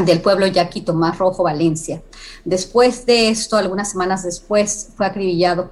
del 0.04 0.20
pueblo 0.20 0.46
yaqui 0.46 0.82
Tomás 0.82 1.18
Rojo 1.18 1.42
Valencia. 1.42 2.02
Después 2.44 3.06
de 3.06 3.30
esto, 3.30 3.56
algunas 3.56 3.90
semanas 3.90 4.24
después, 4.24 4.90
fue 4.94 5.06
acribillado 5.06 5.70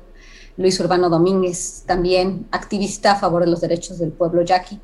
Luis 0.56 0.78
Urbano 0.80 1.10
Domínguez, 1.10 1.82
también 1.86 2.46
activista 2.50 3.12
a 3.12 3.16
favor 3.16 3.44
de 3.44 3.50
los 3.50 3.60
derechos 3.60 3.98
del 3.98 4.12
pueblo 4.12 4.42
yaqui 4.42 4.80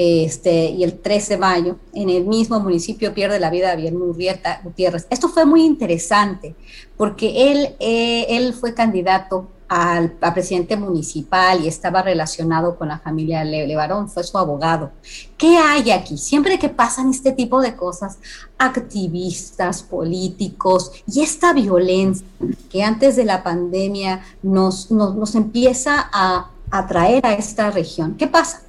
este, 0.00 0.66
y 0.70 0.84
el 0.84 1.00
13 1.00 1.34
de 1.34 1.38
mayo, 1.40 1.76
en 1.92 2.08
el 2.08 2.24
mismo 2.24 2.60
municipio 2.60 3.12
pierde 3.12 3.40
la 3.40 3.50
vida 3.50 3.70
Javier 3.70 3.92
Murrieta 3.92 4.60
Gutiérrez. 4.62 5.08
Esto 5.10 5.28
fue 5.28 5.44
muy 5.44 5.64
interesante 5.64 6.54
porque 6.96 7.50
él, 7.50 7.74
eh, 7.80 8.26
él 8.28 8.54
fue 8.54 8.74
candidato 8.74 9.48
al, 9.66 10.16
a 10.20 10.32
presidente 10.32 10.76
municipal 10.76 11.64
y 11.64 11.66
estaba 11.66 12.00
relacionado 12.00 12.78
con 12.78 12.86
la 12.86 13.00
familia 13.00 13.42
Levarón, 13.42 14.08
fue 14.08 14.22
su 14.22 14.38
abogado. 14.38 14.92
¿Qué 15.36 15.56
hay 15.56 15.90
aquí? 15.90 16.16
Siempre 16.16 16.60
que 16.60 16.68
pasan 16.68 17.10
este 17.10 17.32
tipo 17.32 17.60
de 17.60 17.74
cosas, 17.74 18.18
activistas, 18.56 19.82
políticos 19.82 20.92
y 21.08 21.22
esta 21.22 21.52
violencia 21.52 22.24
que 22.70 22.84
antes 22.84 23.16
de 23.16 23.24
la 23.24 23.42
pandemia 23.42 24.22
nos, 24.44 24.92
nos, 24.92 25.16
nos 25.16 25.34
empieza 25.34 26.08
a 26.12 26.52
atraer 26.70 27.26
a 27.26 27.32
esta 27.32 27.72
región, 27.72 28.14
¿qué 28.14 28.28
pasa? 28.28 28.62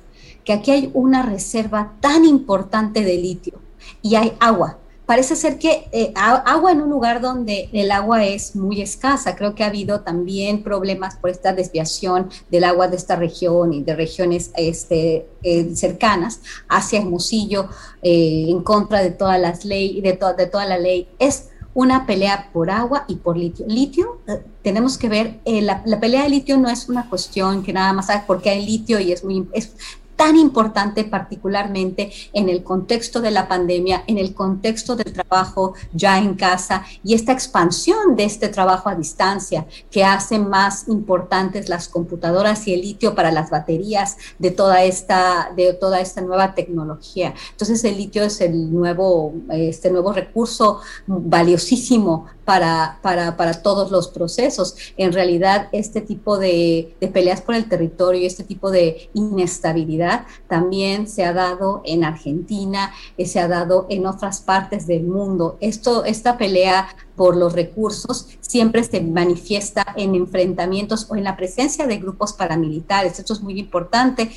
Que 0.44 0.54
aquí 0.54 0.72
hay 0.72 0.92
una 0.94 1.24
reserva 1.24 1.94
tan 2.00 2.26
importante 2.26 3.04
de 3.04 3.18
litio 3.18 3.60
y 4.02 4.16
hay 4.16 4.34
agua 4.40 4.80
parece 5.10 5.36
ser 5.36 5.58
que 5.58 5.90
eh, 5.92 6.14
agua 6.16 6.72
en 6.72 6.82
un 6.82 6.90
lugar 6.92 7.20
donde 7.20 7.68
el 7.74 7.90
agua 7.90 8.26
es 8.26 8.56
muy 8.56 8.80
escasa. 8.80 9.36
Creo 9.36 9.56
que 9.56 9.64
ha 9.64 9.66
habido 9.66 10.02
también 10.02 10.62
problemas 10.62 11.16
por 11.16 11.32
esta 11.32 11.52
desviación 11.52 12.30
del 12.52 12.64
agua 12.64 12.90
de 12.90 12.98
esta 12.98 13.16
región 13.16 13.74
y 13.74 13.82
de 13.82 13.96
regiones 13.96 14.52
este, 14.56 15.26
eh, 15.42 15.76
cercanas 15.76 16.42
hacia 16.68 17.00
Hermosillo 17.00 17.70
eh, 18.04 18.46
en 18.50 18.62
contra 18.62 19.02
de 19.02 19.10
todas 19.10 19.42
las 19.42 19.66
leyes, 19.66 20.04
de, 20.04 20.20
de 20.38 20.46
toda 20.46 20.66
la 20.68 20.78
ley. 20.78 21.08
Es 21.18 21.50
una 21.74 22.06
pelea 22.06 22.52
por 22.54 22.70
agua 22.70 23.06
y 23.08 23.16
por 23.16 23.36
litio. 23.36 23.66
Litio, 23.68 24.20
tenemos 24.62 25.00
que 25.00 25.10
ver, 25.10 25.40
la, 25.44 26.00
pelea 26.00 26.22
de 26.22 26.30
litio 26.30 26.58
no 26.60 26.70
es 26.70 26.88
una 26.88 27.10
cuestión 27.10 27.64
que 27.64 27.74
nada 27.74 27.94
más 27.94 28.08
sabe 28.08 28.26
por 28.28 28.44
qué 28.44 28.52
hay 28.52 28.64
litio 28.64 29.00
y 29.00 29.12
es 29.12 29.24
muy, 29.24 29.48
es, 29.54 29.74
tan 30.20 30.36
importante 30.36 31.06
particularmente 31.06 32.12
en 32.34 32.50
el 32.50 32.62
contexto 32.62 33.22
de 33.22 33.32
la 33.32 33.48
pandemia, 33.48 34.04
en 34.06 34.18
el 34.18 34.34
contexto 34.34 34.98
del 34.98 35.14
trabajo 35.14 35.76
ya 35.94 36.18
en 36.20 36.34
casa 36.34 36.84
y 37.06 37.14
esta 37.14 37.32
expansión 37.32 38.18
de 38.18 38.26
este 38.26 38.50
trabajo 38.50 38.90
a 38.90 38.96
distancia 38.96 39.66
que 39.90 40.04
hace 40.04 40.38
más 40.38 40.90
importantes 40.90 41.70
las 41.70 41.88
computadoras 41.88 42.68
y 42.68 42.74
el 42.74 42.82
litio 42.82 43.16
para 43.16 43.32
las 43.32 43.50
baterías 43.50 44.18
de 44.40 44.52
toda 44.52 44.84
esta, 44.84 45.54
de 45.56 45.72
toda 45.72 46.02
esta 46.02 46.20
nueva 46.20 46.54
tecnología. 46.54 47.34
Entonces 47.52 47.82
el 47.86 47.96
litio 47.96 48.24
es 48.24 48.42
el 48.42 48.74
nuevo, 48.74 49.34
este 49.50 49.90
nuevo 49.90 50.12
recurso 50.12 50.82
valiosísimo 51.08 52.26
para, 52.50 52.98
para, 53.04 53.38
para, 53.38 53.62
todos 53.62 53.92
los 53.92 54.08
procesos. 54.08 54.76
En 54.98 55.14
realidad, 55.14 55.70
este 55.72 56.02
tipo 56.02 56.40
de, 56.40 56.96
de, 57.00 57.08
peleas 57.08 57.42
por 57.42 57.54
el 57.54 57.70
territorio, 57.70 58.26
este 58.26 58.44
tipo 58.44 58.72
de 58.72 59.12
inestabilidad 59.14 60.26
también 60.48 61.08
se 61.08 61.24
ha 61.26 61.32
dado 61.32 61.84
en 61.86 62.04
Argentina, 62.04 62.92
eh, 63.20 63.28
se 63.28 63.40
ha 63.40 63.48
dado 63.48 63.86
en 63.92 64.08
otras 64.08 64.42
partes 64.42 64.88
del 64.88 65.04
mundo. 65.04 65.58
Esto, 65.60 66.06
esta 66.06 66.40
pelea 66.40 66.88
por 67.20 67.36
los 67.36 67.52
recursos 67.52 68.28
siempre 68.40 68.82
se 68.82 69.02
manifiesta 69.02 69.86
en 69.98 70.16
enfrentamientos 70.16 71.06
o 71.10 71.18
en 71.18 71.26
la 71.26 71.36
presencia 71.36 71.86
de 71.86 71.98
grupos 71.98 72.32
paramilitares. 72.32 73.20
Esto 73.20 73.34
es 73.34 73.42
muy 73.42 73.60
importante 73.60 74.32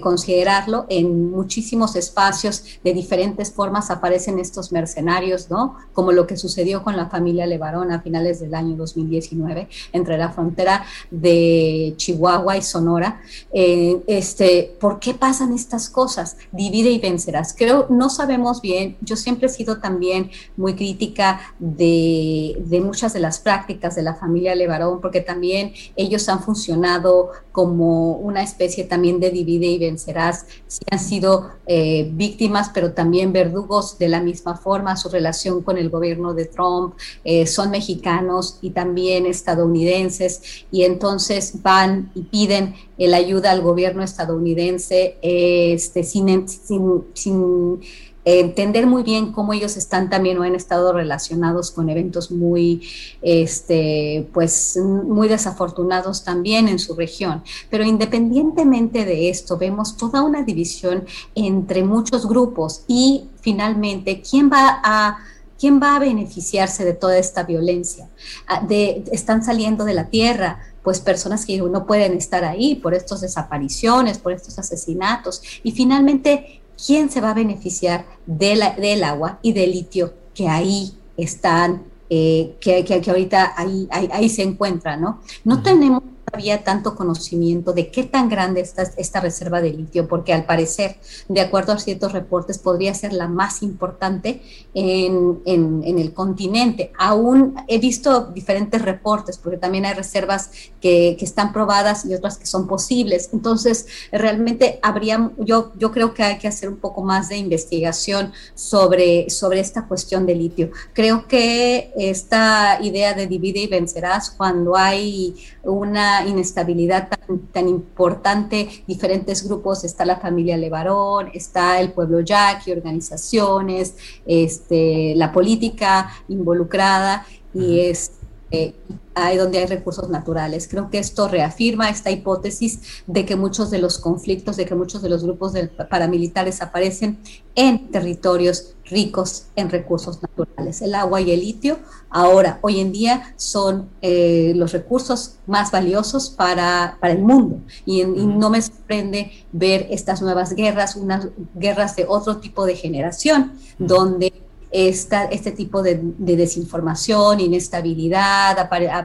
considerarlo. 0.00 0.86
En 0.88 1.30
muchísimos 1.30 1.94
espacios 1.94 2.64
de 2.82 2.94
diferentes 2.94 3.52
formas 3.52 3.90
aparecen 3.90 4.38
estos 4.38 4.72
mercenarios, 4.72 5.50
¿no? 5.50 5.76
Como 5.92 6.10
lo 6.10 6.26
que 6.26 6.38
sucedió 6.38 6.82
con 6.82 6.96
la 6.96 7.10
familia 7.10 7.44
Levarón 7.44 7.92
a 7.92 8.00
finales 8.00 8.40
del 8.40 8.54
año 8.54 8.76
2019 8.76 9.68
entre 9.92 10.16
la 10.16 10.30
frontera 10.30 10.86
de 11.10 11.92
Chihuahua 11.98 12.56
y 12.56 12.62
Sonora. 12.62 13.20
Eh, 13.52 14.02
este, 14.06 14.74
¿Por 14.80 15.00
qué 15.00 15.12
pasan 15.12 15.52
estas 15.52 15.90
cosas? 15.90 16.38
Divide 16.50 16.90
y 16.92 16.98
vencerás. 16.98 17.54
Creo, 17.54 17.88
no 17.90 18.08
sabemos 18.08 18.62
bien. 18.62 18.96
Yo 19.02 19.16
siempre 19.16 19.48
he 19.48 19.50
sido 19.50 19.80
también 19.80 20.30
muy 20.56 20.74
crítica 20.74 21.38
de 21.58 22.21
de, 22.58 22.80
muchas 22.80 23.12
de 23.12 23.20
las 23.20 23.38
prácticas 23.38 23.94
de 23.94 24.02
la 24.02 24.14
familia 24.14 24.54
Levarón, 24.54 25.00
porque 25.00 25.20
también 25.20 25.72
ellos 25.96 26.28
han 26.28 26.42
funcionado 26.42 27.30
como 27.52 28.12
una 28.12 28.42
especie 28.42 28.84
también 28.84 29.20
de 29.20 29.30
divide 29.30 29.66
y 29.66 29.78
vencerás, 29.78 30.46
sí 30.66 30.80
han 30.90 30.98
sido 30.98 31.50
eh, 31.66 32.10
víctimas, 32.12 32.70
pero 32.72 32.92
también 32.92 33.32
verdugos 33.32 33.98
de 33.98 34.08
la 34.08 34.20
misma 34.20 34.56
forma, 34.56 34.96
su 34.96 35.08
relación 35.08 35.62
con 35.62 35.78
el 35.78 35.90
gobierno 35.90 36.34
de 36.34 36.46
Trump, 36.46 36.94
eh, 37.24 37.46
son 37.46 37.70
mexicanos 37.70 38.58
y 38.62 38.70
también 38.70 39.26
estadounidenses, 39.26 40.64
y 40.70 40.84
entonces 40.84 41.62
van 41.62 42.10
y 42.14 42.22
piden 42.22 42.74
la 42.98 43.16
ayuda 43.16 43.50
al 43.50 43.62
gobierno 43.62 44.02
estadounidense 44.02 45.16
este, 45.22 46.04
sin, 46.04 46.48
sin, 46.48 47.04
sin 47.14 47.80
entender 48.24 48.86
muy 48.86 49.02
bien 49.02 49.32
cómo 49.32 49.52
ellos 49.52 49.76
están 49.76 50.08
también 50.08 50.38
o 50.38 50.42
han 50.42 50.54
estado 50.54 50.92
relacionados 50.92 51.70
con 51.70 51.88
eventos 51.88 52.30
muy, 52.30 52.88
este, 53.20 54.28
pues, 54.32 54.76
muy 54.76 55.28
desafortunados 55.28 56.24
también 56.24 56.68
en 56.68 56.78
su 56.78 56.94
región. 56.94 57.42
Pero 57.70 57.84
independientemente 57.84 59.04
de 59.04 59.28
esto, 59.28 59.58
vemos 59.58 59.96
toda 59.96 60.22
una 60.22 60.42
división 60.42 61.04
entre 61.34 61.82
muchos 61.82 62.28
grupos 62.28 62.84
y 62.86 63.28
finalmente, 63.40 64.22
¿quién 64.22 64.50
va 64.50 64.80
a 64.82 65.18
¿Quién 65.62 65.80
va 65.80 65.94
a 65.94 66.00
beneficiarse 66.00 66.84
de 66.84 66.92
toda 66.92 67.16
esta 67.18 67.44
violencia? 67.44 68.08
Ah, 68.48 68.66
de, 68.66 69.04
están 69.12 69.44
saliendo 69.44 69.84
de 69.84 69.94
la 69.94 70.08
tierra, 70.08 70.58
pues 70.82 70.98
personas 70.98 71.46
que 71.46 71.56
no 71.58 71.86
pueden 71.86 72.14
estar 72.14 72.44
ahí 72.44 72.74
por 72.74 72.94
estas 72.94 73.20
desapariciones, 73.20 74.18
por 74.18 74.32
estos 74.32 74.58
asesinatos. 74.58 75.40
Y 75.62 75.70
finalmente, 75.70 76.61
quién 76.84 77.10
se 77.10 77.20
va 77.20 77.30
a 77.30 77.34
beneficiar 77.34 78.06
de 78.26 78.56
la, 78.56 78.70
del 78.72 79.04
agua 79.04 79.38
y 79.42 79.52
del 79.52 79.72
litio 79.72 80.14
que 80.34 80.48
ahí 80.48 80.92
están, 81.16 81.84
eh, 82.10 82.56
que, 82.60 82.84
que, 82.84 83.02
ahorita 83.10 83.54
ahí, 83.56 83.88
ahí, 83.90 84.28
se 84.28 84.42
encuentran, 84.42 85.00
¿no? 85.00 85.20
No 85.44 85.62
tenemos 85.62 86.02
había 86.32 86.64
tanto 86.64 86.94
conocimiento 86.94 87.72
de 87.72 87.90
qué 87.90 88.04
tan 88.04 88.28
grande 88.28 88.60
está 88.60 88.82
esta 88.96 89.20
reserva 89.20 89.60
de 89.60 89.72
litio, 89.72 90.08
porque 90.08 90.32
al 90.32 90.44
parecer, 90.44 90.96
de 91.28 91.40
acuerdo 91.40 91.72
a 91.72 91.78
ciertos 91.78 92.12
reportes, 92.12 92.58
podría 92.58 92.94
ser 92.94 93.12
la 93.12 93.28
más 93.28 93.62
importante 93.62 94.42
en, 94.74 95.40
en, 95.44 95.98
el 95.98 96.12
continente. 96.14 96.92
Aún 96.98 97.54
he 97.68 97.78
visto 97.78 98.26
diferentes 98.26 98.82
reportes, 98.82 99.38
porque 99.38 99.58
también 99.58 99.84
hay 99.84 99.94
reservas 99.94 100.50
que, 100.80 101.16
que, 101.18 101.24
están 101.24 101.52
probadas 101.52 102.04
y 102.04 102.14
otras 102.14 102.38
que 102.38 102.46
son 102.46 102.66
posibles. 102.66 103.30
Entonces, 103.32 103.86
realmente 104.10 104.78
habría, 104.82 105.30
yo, 105.38 105.72
yo 105.78 105.92
creo 105.92 106.14
que 106.14 106.22
hay 106.22 106.38
que 106.38 106.48
hacer 106.48 106.68
un 106.68 106.76
poco 106.76 107.02
más 107.02 107.28
de 107.28 107.36
investigación 107.36 108.32
sobre, 108.54 109.28
sobre 109.30 109.60
esta 109.60 109.86
cuestión 109.86 110.26
de 110.26 110.34
litio. 110.34 110.70
Creo 110.92 111.26
que 111.28 111.92
esta 111.96 112.78
idea 112.82 113.14
de 113.14 113.26
divide 113.26 113.60
y 113.60 113.66
vencerás 113.66 114.30
cuando 114.30 114.76
hay 114.76 115.34
una 115.62 116.21
inestabilidad 116.26 117.08
tan, 117.52 117.68
importante, 117.68 118.84
diferentes 118.86 119.46
grupos, 119.46 119.84
está 119.84 120.04
la 120.04 120.16
familia 120.16 120.56
Levarón, 120.56 121.30
está 121.34 121.80
el 121.80 121.92
pueblo 121.92 122.20
yaqui, 122.20 122.72
organizaciones, 122.72 123.96
este, 124.26 125.14
la 125.16 125.32
política 125.32 126.10
involucrada 126.28 127.26
y 127.54 127.80
es 127.80 128.12
eh, 128.50 128.74
hay 129.14 129.36
donde 129.36 129.58
hay 129.58 129.66
recursos 129.66 130.08
naturales. 130.08 130.68
Creo 130.68 130.90
que 130.90 130.98
esto 130.98 131.28
reafirma 131.28 131.90
esta 131.90 132.10
hipótesis 132.10 133.02
de 133.06 133.24
que 133.24 133.36
muchos 133.36 133.70
de 133.70 133.78
los 133.78 133.98
conflictos, 133.98 134.56
de 134.56 134.66
que 134.66 134.74
muchos 134.74 135.02
de 135.02 135.08
los 135.08 135.22
grupos 135.22 135.52
paramilitares 135.90 136.62
aparecen 136.62 137.18
en 137.54 137.90
territorios 137.90 138.74
ricos 138.86 139.46
en 139.56 139.70
recursos 139.70 140.20
naturales. 140.22 140.82
El 140.82 140.94
agua 140.94 141.20
y 141.20 141.30
el 141.30 141.40
litio 141.40 141.78
ahora, 142.10 142.58
hoy 142.62 142.80
en 142.80 142.92
día, 142.92 143.34
son 143.36 143.88
eh, 144.00 144.52
los 144.56 144.72
recursos 144.72 145.36
más 145.46 145.70
valiosos 145.70 146.30
para, 146.30 146.96
para 147.00 147.12
el 147.12 147.20
mundo. 147.20 147.60
Y, 147.84 148.04
no 148.04 148.50
me 148.50 148.60
sorprende 148.60 149.32
ver 149.52 149.86
estas 149.90 150.22
nuevas 150.22 150.54
guerras, 150.54 150.96
unas 150.96 151.28
guerras 151.54 151.96
de 151.96 152.06
otro 152.08 152.38
tipo 152.38 152.66
de 152.66 152.76
generación, 152.76 153.52
donde 153.78 154.32
esta, 154.72 155.26
este 155.26 155.52
tipo 155.52 155.82
de, 155.82 156.00
desinformación, 156.18 157.40
inestabilidad, 157.40 158.56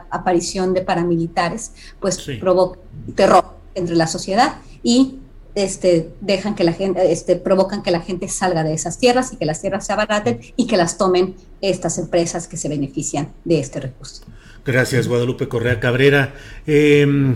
aparición 0.09 0.73
de 0.73 0.81
paramilitares, 0.81 1.73
pues 1.99 2.25
provoca 2.39 2.79
terror 3.15 3.57
entre 3.75 3.95
la 3.95 4.07
sociedad 4.07 4.55
y 4.81 5.19
este, 5.55 6.11
dejan 6.21 6.55
que 6.55 6.63
la 6.63 6.71
gente, 6.71 7.11
este, 7.11 7.35
provocan 7.35 7.81
que 7.83 7.91
la 7.91 8.01
gente 8.01 8.27
salga 8.27 8.63
de 8.63 8.73
esas 8.73 8.99
tierras 8.99 9.33
y 9.33 9.37
que 9.37 9.45
las 9.45 9.59
tierras 9.59 9.85
se 9.85 9.93
abaraten 9.93 10.39
y 10.55 10.67
que 10.67 10.77
las 10.77 10.97
tomen 10.97 11.35
estas 11.61 11.97
empresas 11.97 12.47
que 12.47 12.57
se 12.57 12.69
benefician 12.69 13.33
de 13.43 13.59
este 13.59 13.79
recurso. 13.79 14.23
Gracias, 14.63 15.07
Guadalupe 15.07 15.47
Correa 15.47 15.79
Cabrera. 15.79 16.33
Em, 16.65 17.35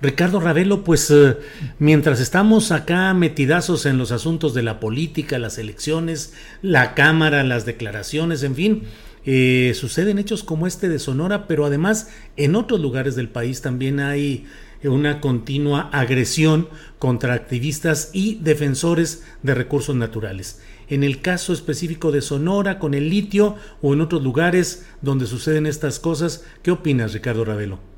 Ricardo 0.00 0.38
Ravelo, 0.38 0.84
pues 0.84 1.10
eh, 1.10 1.36
mientras 1.80 2.20
estamos 2.20 2.70
acá 2.70 3.12
metidazos 3.14 3.84
en 3.84 3.98
los 3.98 4.12
asuntos 4.12 4.54
de 4.54 4.62
la 4.62 4.78
política, 4.78 5.40
las 5.40 5.58
elecciones, 5.58 6.34
la 6.62 6.94
Cámara, 6.94 7.42
las 7.42 7.66
declaraciones, 7.66 8.44
en 8.44 8.54
fin, 8.54 8.82
eh, 9.26 9.72
suceden 9.74 10.20
hechos 10.20 10.44
como 10.44 10.68
este 10.68 10.88
de 10.88 11.00
Sonora, 11.00 11.48
pero 11.48 11.66
además 11.66 12.10
en 12.36 12.54
otros 12.54 12.78
lugares 12.78 13.16
del 13.16 13.28
país 13.28 13.60
también 13.60 13.98
hay 13.98 14.46
una 14.84 15.20
continua 15.20 15.90
agresión 15.92 16.68
contra 17.00 17.34
activistas 17.34 18.10
y 18.12 18.36
defensores 18.36 19.24
de 19.42 19.56
recursos 19.56 19.96
naturales. 19.96 20.60
En 20.88 21.02
el 21.02 21.20
caso 21.20 21.52
específico 21.52 22.12
de 22.12 22.22
Sonora, 22.22 22.78
con 22.78 22.94
el 22.94 23.10
litio 23.10 23.56
o 23.82 23.94
en 23.94 24.00
otros 24.00 24.22
lugares 24.22 24.86
donde 25.02 25.26
suceden 25.26 25.66
estas 25.66 25.98
cosas, 25.98 26.44
¿qué 26.62 26.70
opinas, 26.70 27.12
Ricardo 27.12 27.44
Ravelo? 27.44 27.97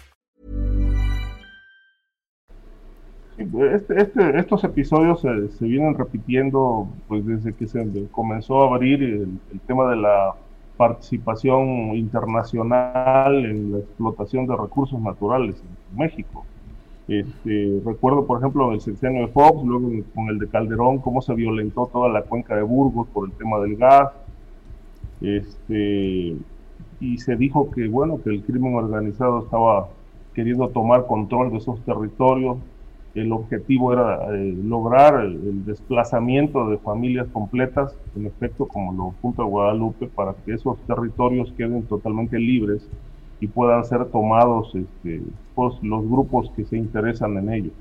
Este, 3.73 4.01
este, 4.01 4.39
estos 4.39 4.63
episodios 4.63 5.21
se, 5.21 5.49
se, 5.49 5.65
vienen 5.65 5.95
repitiendo 5.95 6.87
pues 7.07 7.25
desde 7.25 7.53
que 7.53 7.67
se 7.67 8.07
comenzó 8.11 8.63
a 8.63 8.75
abrir 8.75 9.01
el, 9.01 9.39
el, 9.51 9.59
tema 9.61 9.89
de 9.89 9.95
la 9.97 10.35
participación 10.77 11.95
internacional 11.95 13.45
en 13.45 13.71
la 13.71 13.79
explotación 13.79 14.47
de 14.47 14.55
recursos 14.55 14.99
naturales 14.99 15.61
en 15.61 15.97
México. 15.97 16.45
Este, 17.07 17.81
recuerdo, 17.85 18.25
por 18.25 18.39
ejemplo, 18.39 18.71
el 18.71 18.81
sexenio 18.81 19.21
de 19.21 19.27
Fox, 19.27 19.63
luego 19.65 19.89
con 20.15 20.29
el 20.29 20.39
de 20.39 20.47
Calderón, 20.47 20.99
cómo 20.99 21.21
se 21.21 21.33
violentó 21.33 21.89
toda 21.91 22.09
la 22.09 22.21
cuenca 22.23 22.55
de 22.55 22.61
Burgos 22.61 23.07
por 23.09 23.27
el 23.27 23.33
tema 23.33 23.59
del 23.59 23.75
gas. 23.75 24.11
Este, 25.19 26.37
y 26.99 27.17
se 27.17 27.35
dijo 27.35 27.69
que, 27.71 27.87
bueno, 27.87 28.21
que 28.23 28.29
el 28.29 28.43
crimen 28.43 28.75
organizado 28.75 29.43
estaba 29.43 29.89
queriendo 30.33 30.69
tomar 30.69 31.05
control 31.05 31.51
de 31.51 31.57
esos 31.57 31.79
territorios 31.81 32.57
el 33.13 33.31
objetivo 33.31 33.91
era 33.91 34.33
eh, 34.33 34.55
lograr 34.63 35.25
el, 35.25 35.65
desplazamiento 35.65 36.69
de 36.69 36.77
familias 36.77 37.27
completas, 37.27 37.95
en 38.15 38.25
efecto, 38.25 38.65
como 38.65 38.93
lo 38.93 39.09
apunta 39.09 39.43
Guadalupe, 39.43 40.07
para 40.07 40.33
que 40.45 40.53
esos 40.53 40.77
territorios 40.87 41.51
queden 41.57 41.83
totalmente 41.83 42.39
libres 42.39 42.87
y 43.39 43.47
puedan 43.47 43.83
ser 43.83 44.05
tomados 44.05 44.73
este, 44.75 45.21
pues, 45.55 45.75
los 45.81 46.07
grupos 46.07 46.51
que 46.55 46.63
se 46.63 46.77
interesan 46.77 47.37
en 47.37 47.53
ello. 47.53 47.71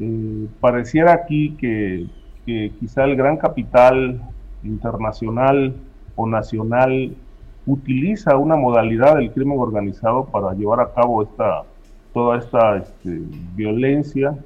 Eh, 0.00 0.48
pareciera 0.60 1.12
aquí 1.12 1.50
que, 1.58 2.06
que, 2.44 2.72
quizá 2.80 3.04
el 3.04 3.16
gran 3.16 3.36
capital 3.36 4.20
internacional 4.64 5.76
o 6.16 6.26
nacional 6.26 7.14
utiliza 7.66 8.36
una 8.36 8.56
modalidad 8.56 9.16
del 9.16 9.32
crimen 9.32 9.58
organizado 9.58 10.24
para 10.26 10.54
llevar 10.54 10.80
a 10.80 10.92
cabo 10.92 11.22
esta, 11.22 11.62
toda 12.12 12.38
esta 12.38 12.78
este, 12.78 13.20
violencia 13.54 14.36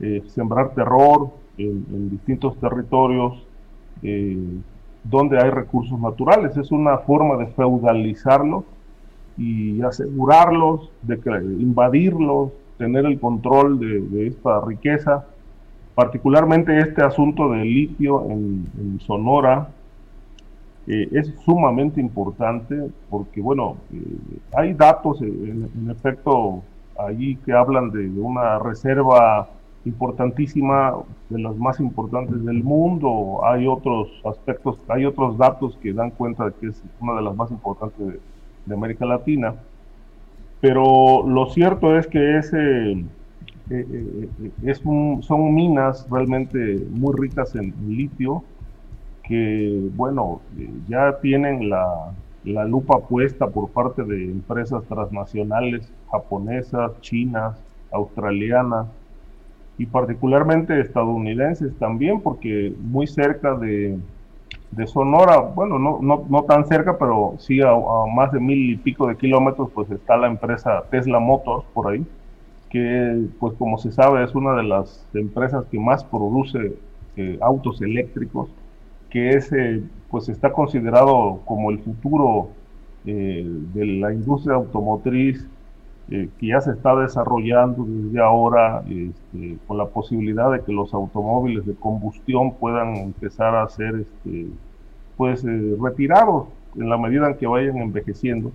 eh, 0.00 0.22
sembrar 0.26 0.70
terror 0.70 1.30
en, 1.58 1.84
en 1.92 2.10
distintos 2.10 2.56
territorios 2.58 3.46
eh, 4.02 4.38
donde 5.04 5.38
hay 5.38 5.50
recursos 5.50 5.98
naturales. 5.98 6.56
Es 6.56 6.72
una 6.72 6.98
forma 6.98 7.36
de 7.36 7.46
feudalizarlos 7.48 8.64
y 9.36 9.80
asegurarlos, 9.82 10.90
de 11.02 11.18
que, 11.20 11.30
invadirlos, 11.30 12.50
tener 12.78 13.06
el 13.06 13.18
control 13.18 13.78
de, 13.78 14.00
de, 14.00 14.26
esta 14.28 14.60
riqueza. 14.60 15.26
Particularmente 15.94 16.78
este 16.78 17.02
asunto 17.02 17.50
del 17.50 17.62
litio 17.62 18.24
en, 18.30 18.66
en 18.78 19.00
Sonora 19.00 19.68
eh, 20.86 21.08
es 21.12 21.34
sumamente 21.44 22.00
importante 22.00 22.90
porque, 23.08 23.40
bueno, 23.40 23.76
hay 24.54 24.72
datos 24.74 25.20
en, 25.20 25.68
en, 25.74 25.90
efecto 25.90 26.62
allí 26.98 27.36
que 27.36 27.52
hablan 27.52 27.90
de, 27.90 28.08
de 28.08 28.20
una 28.20 28.58
reserva 28.58 29.48
importantísima, 29.84 30.94
de 31.28 31.38
las 31.38 31.56
más 31.56 31.80
importantes 31.80 32.44
del 32.44 32.62
mundo. 32.62 33.40
Hay 33.44 33.66
otros 33.66 34.08
aspectos, 34.24 34.78
hay 34.88 35.04
otros 35.06 35.38
datos 35.38 35.76
que 35.82 35.92
dan 35.92 36.10
cuenta 36.10 36.46
de 36.46 36.52
que 36.52 36.66
es 36.68 36.82
una 37.00 37.14
de 37.14 37.22
las 37.22 37.34
más 37.34 37.50
importantes 37.50 37.98
de, 38.06 38.20
de 38.66 38.74
América 38.74 39.06
Latina. 39.06 39.54
Pero 40.60 41.26
lo 41.26 41.46
cierto 41.46 41.96
es 41.96 42.06
que 42.06 42.38
ese, 42.38 42.92
eh, 42.92 43.06
eh, 43.70 44.28
es 44.64 44.84
un, 44.84 45.22
son 45.22 45.54
minas 45.54 46.06
realmente 46.10 46.58
muy 46.90 47.14
ricas 47.16 47.54
en 47.54 47.72
litio, 47.88 48.44
que, 49.22 49.88
bueno, 49.94 50.40
ya 50.88 51.18
tienen 51.20 51.70
la, 51.70 52.12
la 52.44 52.64
lupa 52.64 52.98
puesta 52.98 53.48
por 53.48 53.70
parte 53.70 54.02
de 54.02 54.24
empresas 54.24 54.82
transnacionales 54.84 55.90
japonesas, 56.10 57.00
chinas, 57.00 57.56
australianas, 57.92 58.88
y 59.80 59.86
particularmente 59.86 60.78
estadounidenses 60.78 61.74
también, 61.78 62.20
porque 62.20 62.74
muy 62.82 63.06
cerca 63.06 63.54
de, 63.54 63.98
de 64.72 64.86
Sonora, 64.86 65.38
bueno, 65.40 65.78
no, 65.78 66.00
no, 66.02 66.26
no, 66.28 66.42
tan 66.42 66.66
cerca, 66.66 66.98
pero 66.98 67.36
sí 67.38 67.62
a, 67.62 67.72
más 68.14 68.30
de 68.30 68.40
mil 68.40 68.72
y 68.72 68.76
pico 68.76 69.06
de 69.06 69.16
kilómetros, 69.16 69.70
pues 69.74 69.90
está 69.90 70.18
la 70.18 70.26
empresa 70.26 70.84
Tesla 70.90 71.18
Motors 71.18 71.64
por 71.72 71.90
ahí, 71.90 72.06
que 72.68 73.24
pues 73.38 73.54
como 73.54 73.78
se 73.78 73.90
sabe 73.90 74.22
es 74.22 74.34
una 74.34 74.54
de 74.54 74.64
las 74.64 75.08
empresas 75.14 75.64
que 75.70 75.80
más 75.80 76.04
produce 76.04 76.76
eh, 77.16 77.38
autos 77.40 77.80
eléctricos, 77.80 78.50
que 79.08 79.30
es, 79.30 79.50
eh, 79.50 79.82
pues 80.10 80.28
está 80.28 80.52
considerado 80.52 81.40
como 81.46 81.70
el 81.70 81.78
futuro 81.78 82.50
eh, 83.06 83.46
de 83.72 83.86
la 83.86 84.12
industria 84.12 84.56
automotriz 84.56 85.48
eh, 86.12 86.28
que 86.38 86.48
ya 86.48 86.60
se 86.60 86.72
está 86.72 86.96
desarrollando 86.96 87.84
desde 87.86 88.20
ahora 88.20 88.82
este, 88.88 89.58
con 89.68 89.78
la 89.78 89.86
posibilidad 89.86 90.50
de 90.50 90.60
que 90.60 90.72
los 90.72 90.92
automóviles 90.92 91.64
de 91.64 91.74
combustión 91.74 92.54
puedan 92.54 92.96
empezar 92.96 93.54
a 93.54 93.68
ser 93.68 93.94
este, 93.94 94.48
pues 95.16 95.44
eh, 95.44 95.76
retirados 95.80 96.48
en 96.74 96.88
la 96.88 96.98
medida 96.98 97.28
en 97.28 97.36
que 97.36 97.46
vayan 97.46 97.76
envejeciendo. 97.78 98.50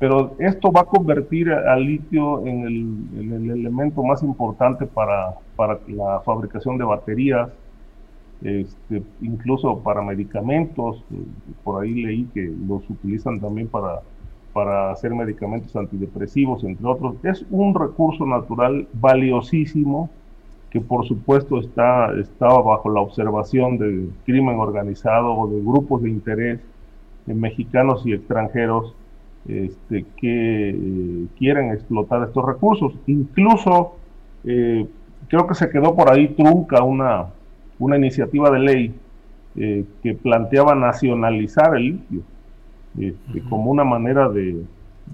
Pero 0.00 0.34
esto 0.40 0.72
va 0.72 0.80
a 0.80 0.84
convertir 0.84 1.52
al 1.52 1.84
litio 1.84 2.44
en 2.44 2.62
el, 2.62 3.20
en 3.20 3.32
el 3.34 3.50
elemento 3.50 4.02
más 4.02 4.24
importante 4.24 4.84
para, 4.84 5.34
para, 5.54 5.78
la 5.86 6.20
fabricación 6.20 6.76
de 6.76 6.84
baterías, 6.84 7.50
este, 8.42 9.02
incluso 9.20 9.78
para 9.78 10.02
medicamentos. 10.02 11.04
Por 11.62 11.84
ahí 11.84 12.02
leí 12.02 12.24
que 12.34 12.52
los 12.66 12.88
utilizan 12.90 13.38
también 13.38 13.68
para 13.68 14.00
para 14.52 14.90
hacer 14.90 15.14
medicamentos 15.14 15.74
antidepresivos, 15.76 16.64
entre 16.64 16.86
otros. 16.86 17.16
Es 17.22 17.44
un 17.50 17.74
recurso 17.74 18.26
natural 18.26 18.88
valiosísimo 18.92 20.10
que 20.70 20.80
por 20.80 21.06
supuesto 21.06 21.58
está, 21.58 22.12
estaba 22.18 22.62
bajo 22.62 22.90
la 22.90 23.00
observación 23.00 23.76
del 23.76 24.12
crimen 24.24 24.58
organizado 24.58 25.34
o 25.34 25.48
de 25.48 25.60
grupos 25.60 26.02
de 26.02 26.10
interés 26.10 26.60
mexicanos 27.26 28.06
y 28.06 28.12
extranjeros 28.12 28.94
este, 29.48 30.04
que 30.16 30.70
eh, 30.70 31.26
quieren 31.38 31.72
explotar 31.72 32.22
estos 32.26 32.44
recursos. 32.44 32.92
Incluso 33.06 33.96
eh, 34.44 34.86
creo 35.28 35.46
que 35.46 35.54
se 35.54 35.70
quedó 35.70 35.94
por 35.94 36.10
ahí 36.10 36.28
trunca 36.28 36.82
una, 36.82 37.26
una 37.78 37.96
iniciativa 37.96 38.50
de 38.50 38.58
ley 38.58 38.94
eh, 39.56 39.84
que 40.02 40.14
planteaba 40.14 40.74
nacionalizar 40.74 41.76
el 41.76 41.82
litio 41.84 42.22
este, 42.98 43.42
como 43.48 43.70
una 43.70 43.84
manera 43.84 44.28
de 44.28 44.62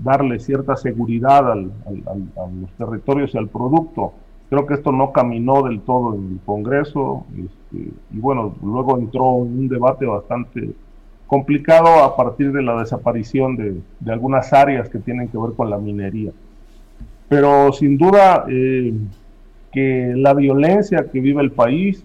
darle 0.02 0.38
cierta 0.38 0.76
seguridad 0.76 1.50
al, 1.50 1.72
al, 1.86 2.02
al, 2.06 2.44
a 2.44 2.50
los 2.60 2.70
territorios 2.76 3.34
y 3.34 3.38
al 3.38 3.48
producto. 3.48 4.12
Creo 4.48 4.66
que 4.66 4.74
esto 4.74 4.92
no 4.92 5.12
caminó 5.12 5.62
del 5.62 5.80
todo 5.80 6.14
en 6.14 6.32
el 6.34 6.40
Congreso 6.44 7.24
este, 7.32 7.90
y 8.12 8.18
bueno, 8.18 8.54
luego 8.62 8.98
entró 8.98 9.44
en 9.44 9.58
un 9.58 9.68
debate 9.68 10.06
bastante 10.06 10.70
complicado 11.26 12.04
a 12.04 12.16
partir 12.16 12.52
de 12.52 12.62
la 12.62 12.78
desaparición 12.78 13.56
de, 13.56 13.80
de 13.98 14.12
algunas 14.12 14.52
áreas 14.52 14.88
que 14.88 15.00
tienen 15.00 15.28
que 15.28 15.38
ver 15.38 15.52
con 15.56 15.68
la 15.68 15.78
minería. 15.78 16.30
Pero 17.28 17.72
sin 17.72 17.98
duda 17.98 18.44
eh, 18.48 18.94
que 19.72 20.12
la 20.14 20.32
violencia 20.34 21.08
que 21.10 21.20
vive 21.20 21.42
el 21.42 21.50
país 21.50 22.04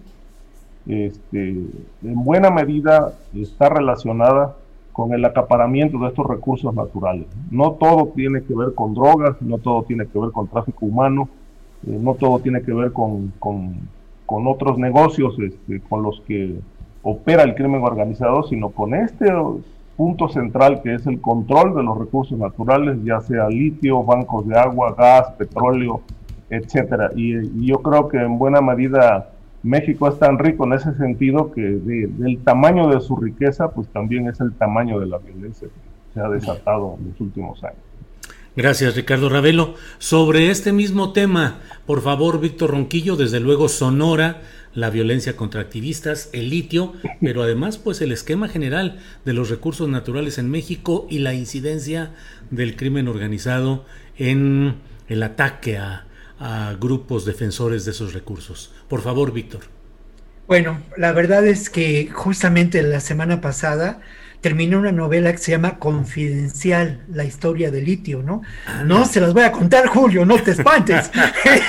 este, 0.86 1.50
en 1.50 2.24
buena 2.24 2.50
medida 2.50 3.12
está 3.34 3.68
relacionada 3.68 4.56
con 4.92 5.12
el 5.14 5.24
acaparamiento 5.24 5.98
de 5.98 6.08
estos 6.08 6.26
recursos 6.26 6.74
naturales. 6.74 7.26
No 7.50 7.72
todo 7.72 8.12
tiene 8.14 8.42
que 8.42 8.54
ver 8.54 8.74
con 8.74 8.94
drogas, 8.94 9.40
no 9.40 9.58
todo 9.58 9.82
tiene 9.84 10.06
que 10.06 10.18
ver 10.18 10.30
con 10.30 10.48
tráfico 10.48 10.86
humano, 10.86 11.28
eh, 11.86 11.98
no 12.00 12.14
todo 12.14 12.38
tiene 12.40 12.62
que 12.62 12.72
ver 12.72 12.92
con, 12.92 13.32
con, 13.38 13.76
con 14.26 14.46
otros 14.46 14.78
negocios 14.78 15.36
este, 15.38 15.80
con 15.80 16.02
los 16.02 16.20
que 16.22 16.58
opera 17.02 17.42
el 17.42 17.54
crimen 17.54 17.82
organizado, 17.82 18.44
sino 18.44 18.70
con 18.70 18.94
este 18.94 19.28
punto 19.96 20.28
central 20.28 20.82
que 20.82 20.94
es 20.94 21.06
el 21.06 21.20
control 21.20 21.74
de 21.74 21.82
los 21.82 21.98
recursos 21.98 22.38
naturales, 22.38 22.98
ya 23.04 23.20
sea 23.20 23.48
litio, 23.48 24.02
bancos 24.02 24.46
de 24.46 24.58
agua, 24.58 24.94
gas, 24.96 25.32
petróleo, 25.32 26.02
etcétera. 26.50 27.10
Y, 27.14 27.66
yo 27.66 27.78
creo 27.78 28.08
que 28.08 28.18
en 28.18 28.38
buena 28.38 28.60
medida 28.60 29.30
México 29.62 30.08
es 30.08 30.18
tan 30.18 30.38
rico 30.38 30.64
en 30.66 30.72
ese 30.72 30.94
sentido 30.94 31.52
que 31.52 31.60
del 31.60 32.38
tamaño 32.44 32.88
de 32.88 33.00
su 33.00 33.16
riqueza, 33.16 33.70
pues 33.70 33.88
también 33.88 34.28
es 34.28 34.40
el 34.40 34.52
tamaño 34.52 34.98
de 34.98 35.06
la 35.06 35.18
violencia 35.18 35.68
que 35.68 36.14
se 36.14 36.20
ha 36.20 36.28
desatado 36.28 36.96
en 36.98 37.10
los 37.10 37.20
últimos 37.20 37.62
años. 37.62 37.78
Gracias, 38.54 38.96
Ricardo 38.96 39.30
Ravelo. 39.30 39.76
Sobre 39.98 40.50
este 40.50 40.72
mismo 40.72 41.12
tema, 41.12 41.60
por 41.86 42.02
favor, 42.02 42.38
Víctor 42.38 42.72
Ronquillo, 42.72 43.16
desde 43.16 43.40
luego 43.40 43.68
Sonora, 43.68 44.42
la 44.74 44.90
violencia 44.90 45.36
contra 45.36 45.60
activistas, 45.60 46.28
el 46.32 46.50
litio, 46.50 46.92
pero 47.20 47.42
además 47.42 47.78
pues 47.78 48.00
el 48.02 48.12
esquema 48.12 48.48
general 48.48 48.98
de 49.24 49.32
los 49.32 49.48
recursos 49.48 49.88
naturales 49.88 50.38
en 50.38 50.50
México 50.50 51.06
y 51.08 51.20
la 51.20 51.34
incidencia 51.34 52.10
del 52.50 52.76
crimen 52.76 53.08
organizado 53.08 53.84
en 54.18 54.76
el 55.08 55.22
ataque 55.22 55.78
a, 55.78 56.06
a 56.42 56.74
grupos 56.74 57.24
defensores 57.24 57.84
de 57.84 57.92
esos 57.92 58.12
recursos. 58.12 58.72
Por 58.88 59.00
favor, 59.00 59.32
Víctor. 59.32 59.60
Bueno, 60.48 60.82
la 60.96 61.12
verdad 61.12 61.46
es 61.46 61.70
que 61.70 62.10
justamente 62.12 62.82
la 62.82 63.00
semana 63.00 63.40
pasada 63.40 64.00
terminó 64.42 64.80
una 64.80 64.90
novela 64.90 65.30
que 65.30 65.38
se 65.38 65.52
llama 65.52 65.78
Confidencial, 65.78 67.00
la 67.14 67.24
historia 67.24 67.70
de 67.70 67.80
litio, 67.80 68.24
¿no? 68.24 68.42
Ah, 68.66 68.82
no 68.84 69.06
se 69.06 69.20
las 69.20 69.32
voy 69.32 69.44
a 69.44 69.52
contar, 69.52 69.86
Julio, 69.86 70.26
no 70.26 70.36
te 70.36 70.50
espantes. 70.50 71.10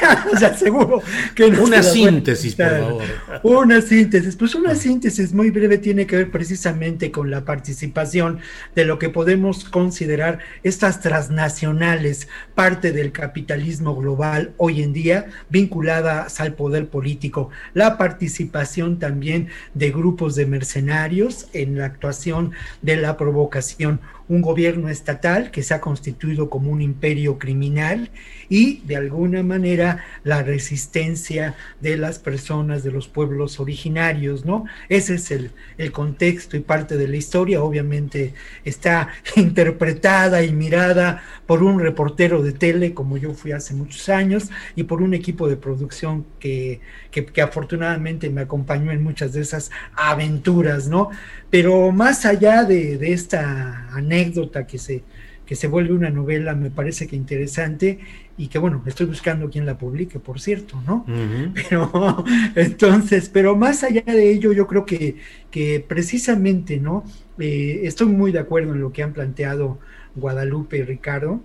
o 0.33 0.45
aseguro 0.45 1.01
que 1.35 1.51
no 1.51 1.63
Una 1.63 1.83
síntesis, 1.83 2.55
por 2.55 2.69
favor. 2.69 3.03
Una 3.43 3.79
síntesis. 3.79 4.35
Pues 4.35 4.55
una 4.55 4.73
síntesis 4.73 5.33
muy 5.33 5.51
breve 5.51 5.77
tiene 5.77 6.07
que 6.07 6.15
ver 6.15 6.31
precisamente 6.31 7.11
con 7.11 7.29
la 7.29 7.45
participación 7.45 8.39
de 8.75 8.85
lo 8.85 8.97
que 8.97 9.09
podemos 9.09 9.65
considerar 9.65 10.39
estas 10.63 10.99
transnacionales, 10.99 12.27
parte 12.55 12.91
del 12.91 13.11
capitalismo 13.11 13.95
global 13.95 14.53
hoy 14.57 14.81
en 14.81 14.93
día, 14.93 15.27
vinculadas 15.49 16.39
al 16.39 16.53
poder 16.55 16.87
político. 16.87 17.49
La 17.75 17.99
participación 17.99 18.97
también 18.97 19.49
de 19.75 19.91
grupos 19.91 20.33
de 20.33 20.47
mercenarios 20.47 21.47
en 21.53 21.77
la 21.77 21.85
actuación 21.85 22.53
de 22.81 22.97
la 22.97 23.17
provocación 23.17 23.99
un 24.27 24.41
gobierno 24.41 24.89
estatal 24.89 25.51
que 25.51 25.63
se 25.63 25.73
ha 25.73 25.81
constituido 25.81 26.49
como 26.49 26.71
un 26.71 26.81
imperio 26.81 27.37
criminal 27.37 28.09
y 28.49 28.81
de 28.85 28.95
alguna 28.95 29.43
manera 29.43 30.03
la 30.23 30.43
resistencia 30.43 31.55
de 31.81 31.97
las 31.97 32.19
personas 32.19 32.83
de 32.83 32.91
los 32.91 33.07
pueblos 33.07 33.59
originarios, 33.59 34.45
¿no? 34.45 34.65
Ese 34.89 35.15
es 35.15 35.31
el, 35.31 35.51
el 35.77 35.91
contexto 35.91 36.55
y 36.55 36.61
parte 36.61 36.97
de 36.97 37.07
la 37.07 37.17
historia, 37.17 37.63
obviamente 37.63 38.33
está 38.63 39.09
interpretada 39.35 40.43
y 40.43 40.51
mirada 40.53 41.23
por 41.45 41.63
un 41.63 41.79
reportero 41.79 42.41
de 42.41 42.53
tele, 42.53 42.93
como 42.93 43.17
yo 43.17 43.33
fui 43.33 43.51
hace 43.51 43.73
muchos 43.73 44.07
años, 44.09 44.49
y 44.75 44.83
por 44.83 45.01
un 45.01 45.13
equipo 45.13 45.49
de 45.49 45.57
producción 45.57 46.25
que, 46.39 46.79
que, 47.11 47.25
que 47.25 47.41
afortunadamente 47.41 48.29
me 48.29 48.41
acompañó 48.41 48.91
en 48.91 49.03
muchas 49.03 49.33
de 49.33 49.41
esas 49.41 49.71
aventuras, 49.95 50.87
¿no? 50.87 51.09
Pero 51.53 51.91
más 51.91 52.25
allá 52.25 52.63
de, 52.63 52.97
de 52.97 53.13
esta 53.13 53.87
anécdota, 53.93 54.65
que 54.65 54.79
se, 54.79 55.03
que 55.45 55.53
se 55.55 55.67
vuelve 55.67 55.93
una 55.93 56.09
novela, 56.09 56.55
me 56.55 56.71
parece 56.71 57.05
que 57.05 57.15
interesante 57.15 57.99
y 58.37 58.47
que 58.47 58.57
bueno, 58.57 58.81
estoy 58.87 59.05
buscando 59.05 59.51
quien 59.51 59.67
la 59.67 59.77
publique, 59.77 60.17
por 60.17 60.41
cierto, 60.41 60.81
¿no? 60.87 61.05
Pero 61.53 62.25
entonces, 62.55 63.29
pero 63.29 63.55
más 63.55 63.83
allá 63.83 64.01
de 64.01 64.31
ello, 64.31 64.51
yo 64.51 64.65
creo 64.65 64.83
que, 64.83 65.17
que 65.51 65.79
precisamente, 65.87 66.79
¿no? 66.79 67.03
Eh, 67.37 67.81
estoy 67.83 68.07
muy 68.07 68.31
de 68.31 68.39
acuerdo 68.39 68.73
en 68.73 68.81
lo 68.81 68.91
que 68.91 69.03
han 69.03 69.13
planteado 69.13 69.77
Guadalupe 70.15 70.77
y 70.77 70.81
Ricardo, 70.81 71.39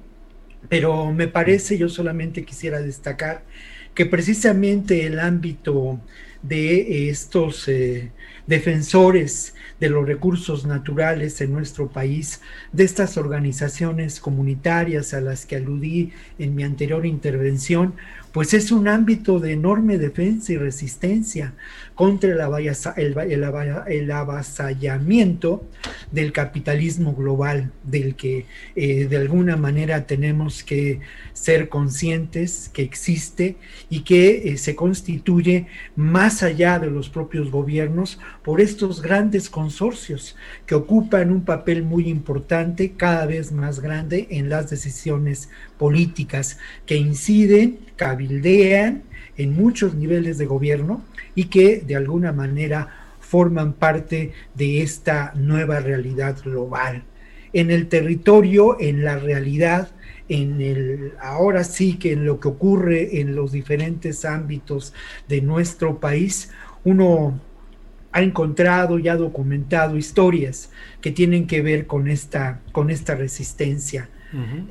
pero 0.71 1.13
me 1.13 1.29
parece, 1.29 1.77
yo 1.77 1.91
solamente 1.91 2.47
quisiera 2.47 2.81
destacar 2.81 3.45
que 3.95 4.07
precisamente 4.07 5.05
el 5.07 5.21
ámbito 5.21 6.01
de 6.43 7.11
estos 7.11 7.69
eh, 7.69 8.11
defensores 8.49 9.55
de 9.79 9.91
los 9.91 10.07
recursos 10.07 10.67
naturales 10.67 11.41
en 11.41 11.53
nuestro 11.53 11.89
país, 11.89 12.41
de 12.73 12.83
estas 12.83 13.17
organizaciones 13.17 14.19
comunitarias 14.21 15.15
a 15.15 15.21
las 15.21 15.47
que 15.47 15.57
aludí 15.57 16.13
en 16.39 16.57
mi 16.57 16.65
anterior 16.65 17.07
intervención, 17.07 17.95
pues 18.33 18.55
es 18.55 18.73
un 18.73 18.89
ámbito 18.89 19.39
de 19.39 19.53
enorme 19.53 19.99
defensa 19.99 20.53
y 20.53 20.57
resistencia 20.57 21.55
contra 21.99 22.31
el, 22.31 24.13
avasallamiento 24.13 25.69
del 26.13 26.31
capitalismo 26.33 27.13
global, 27.13 27.73
del 27.83 28.15
que 28.15 28.47
eh, 28.77 29.09
de 29.09 29.17
alguna 29.17 29.57
manera 29.57 30.07
tenemos 30.07 30.63
que 30.63 31.01
ser 31.33 31.69
conscientes 31.69 32.71
que 32.73 32.83
existe 32.83 33.57
y 33.91 34.03
que 34.03 34.49
eh, 34.49 34.59
se 34.59 34.77
constituye 34.77 35.67
más 35.97 36.45
allá 36.45 36.79
de 36.79 36.89
los 36.89 37.09
propios 37.09 37.51
gobiernos 37.51 38.21
por 38.45 38.61
estos 38.61 39.03
grandes 39.03 39.51
consorcios 39.51 40.37
que 40.67 40.77
ocupan 40.77 41.33
un 41.33 41.45
papel 41.45 41.83
muy 41.83 42.09
importante, 42.09 42.93
cada 42.93 43.27
vez 43.27 43.51
más 43.51 43.81
grande 43.81 44.29
en 44.31 44.49
las 44.49 44.71
decisiones 44.71 45.49
políticas, 45.79 46.59
que 46.87 46.95
inciden, 46.95 47.81
cabildean 47.97 49.08
en 49.39 49.55
muchos 49.55 49.95
niveles 49.95 50.37
de 50.37 50.47
gobierno 50.47 51.03
y 51.35 51.45
que 51.45 51.81
de 51.87 51.97
alguna 51.97 52.33
manera 52.33 52.89
forman 53.21 53.73
parte 53.73 54.33
de 54.55 54.83
esta 54.83 55.33
nueva 55.35 55.81
realidad 55.81 56.37
global. 56.43 57.05
En 57.53 57.71
el 57.71 57.89
territorio, 57.89 58.77
en 58.79 59.05
la 59.05 59.19
realidad, 59.19 59.91
en 60.29 60.61
el 60.61 61.13
ahora 61.21 61.65
sí 61.65 61.95
que 61.95 62.13
en 62.13 62.27
lo 62.27 62.41
que 62.41 62.49
ocurre 62.49 63.21
en 63.21 63.35
los 63.35 63.53
diferentes 63.53 64.25
ámbitos 64.25 64.93
de 65.29 65.41
nuestro 65.41 66.01
país, 66.01 66.51
uno 66.85 67.41
ha 68.13 68.23
encontrado 68.23 68.99
y 68.99 69.09
ha 69.09 69.17
documentado 69.17 69.97
historias 69.97 70.71
que 71.01 71.13
tienen 71.13 71.47
que 71.47 71.63
ver 71.63 71.87
con 71.87 72.09
esta, 72.09 72.61
con 72.73 72.91
esta 72.91 73.15
resistencia. 73.15 74.09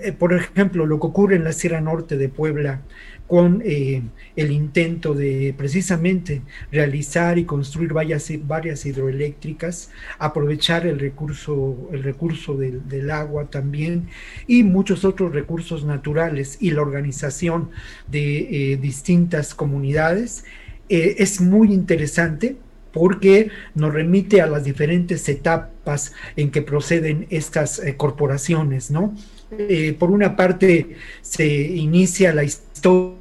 Eh, 0.03 0.11
por 0.11 0.33
ejemplo, 0.33 0.85
lo 0.85 0.99
que 0.99 1.07
ocurre 1.07 1.35
en 1.35 1.43
la 1.43 1.51
Sierra 1.51 1.81
Norte 1.81 2.15
de 2.15 2.29
Puebla 2.29 2.81
con 3.27 3.61
eh, 3.65 4.01
el 4.35 4.51
intento 4.51 5.13
de 5.13 5.53
precisamente 5.57 6.41
realizar 6.71 7.37
y 7.37 7.45
construir 7.45 7.93
varias, 7.93 8.31
varias 8.47 8.85
hidroeléctricas, 8.85 9.91
aprovechar 10.17 10.87
el 10.87 10.99
recurso, 10.99 11.89
el 11.91 12.03
recurso 12.03 12.55
del, 12.55 13.11
agua 13.11 13.45
también 13.49 14.07
y 14.47 14.63
muchos 14.63 15.05
otros 15.05 15.33
recursos 15.33 15.85
naturales 15.85 16.57
y 16.59 16.71
la 16.71 16.81
organización 16.81 17.69
de 18.07 18.71
eh, 18.71 18.77
distintas 18.77 19.55
comunidades. 19.55 20.43
es 20.89 21.39
muy 21.41 21.73
interesante 21.73 22.57
porque 22.97 23.51
nos 23.75 23.93
remite 23.93 24.41
a 24.41 24.47
las 24.47 24.63
diferentes 24.63 25.29
etapas 25.29 26.13
en 26.35 26.49
que 26.49 26.63
proceden 26.63 27.27
estas 27.29 27.79
eh, 27.79 27.95
corporaciones, 27.95 28.89
¿no? 28.89 29.15
Eh, 29.51 29.95
por 29.97 30.09
una 30.09 30.35
parte, 30.35 30.95
se 31.21 31.45
inicia 31.47 32.33
la 32.33 32.43
historia 32.43 33.16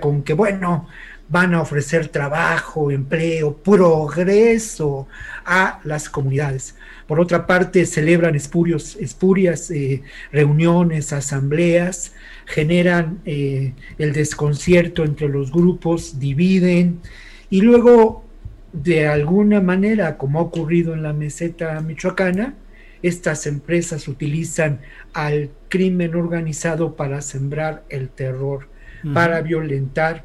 con 0.00 0.22
que, 0.22 0.32
bueno, 0.32 0.88
van 1.28 1.54
a 1.54 1.60
ofrecer 1.60 2.08
trabajo, 2.08 2.90
empleo, 2.90 3.56
progreso 3.56 5.08
a 5.44 5.80
las 5.84 6.08
comunidades. 6.08 6.76
Por 7.06 7.20
otra 7.20 7.46
parte, 7.46 7.84
celebran 7.86 8.34
espurios, 8.34 8.96
espurias 9.00 9.70
eh, 9.70 10.02
reuniones, 10.32 11.12
asambleas, 11.12 12.12
generan 12.46 13.20
el 13.24 14.12
desconcierto 14.12 15.04
entre 15.04 15.28
los 15.28 15.50
grupos, 15.50 16.18
dividen 16.18 17.00
y 17.50 17.60
luego 17.60 18.24
de 18.72 19.06
alguna 19.06 19.60
manera, 19.60 20.18
como 20.18 20.38
ha 20.38 20.42
ocurrido 20.42 20.94
en 20.94 21.02
la 21.02 21.12
meseta 21.12 21.80
michoacana, 21.80 22.54
estas 23.02 23.46
empresas 23.46 24.08
utilizan 24.08 24.80
al 25.12 25.50
crimen 25.68 26.14
organizado 26.14 26.96
para 26.96 27.22
sembrar 27.22 27.84
el 27.88 28.08
terror, 28.08 28.68
para 29.12 29.40
violentar 29.40 30.24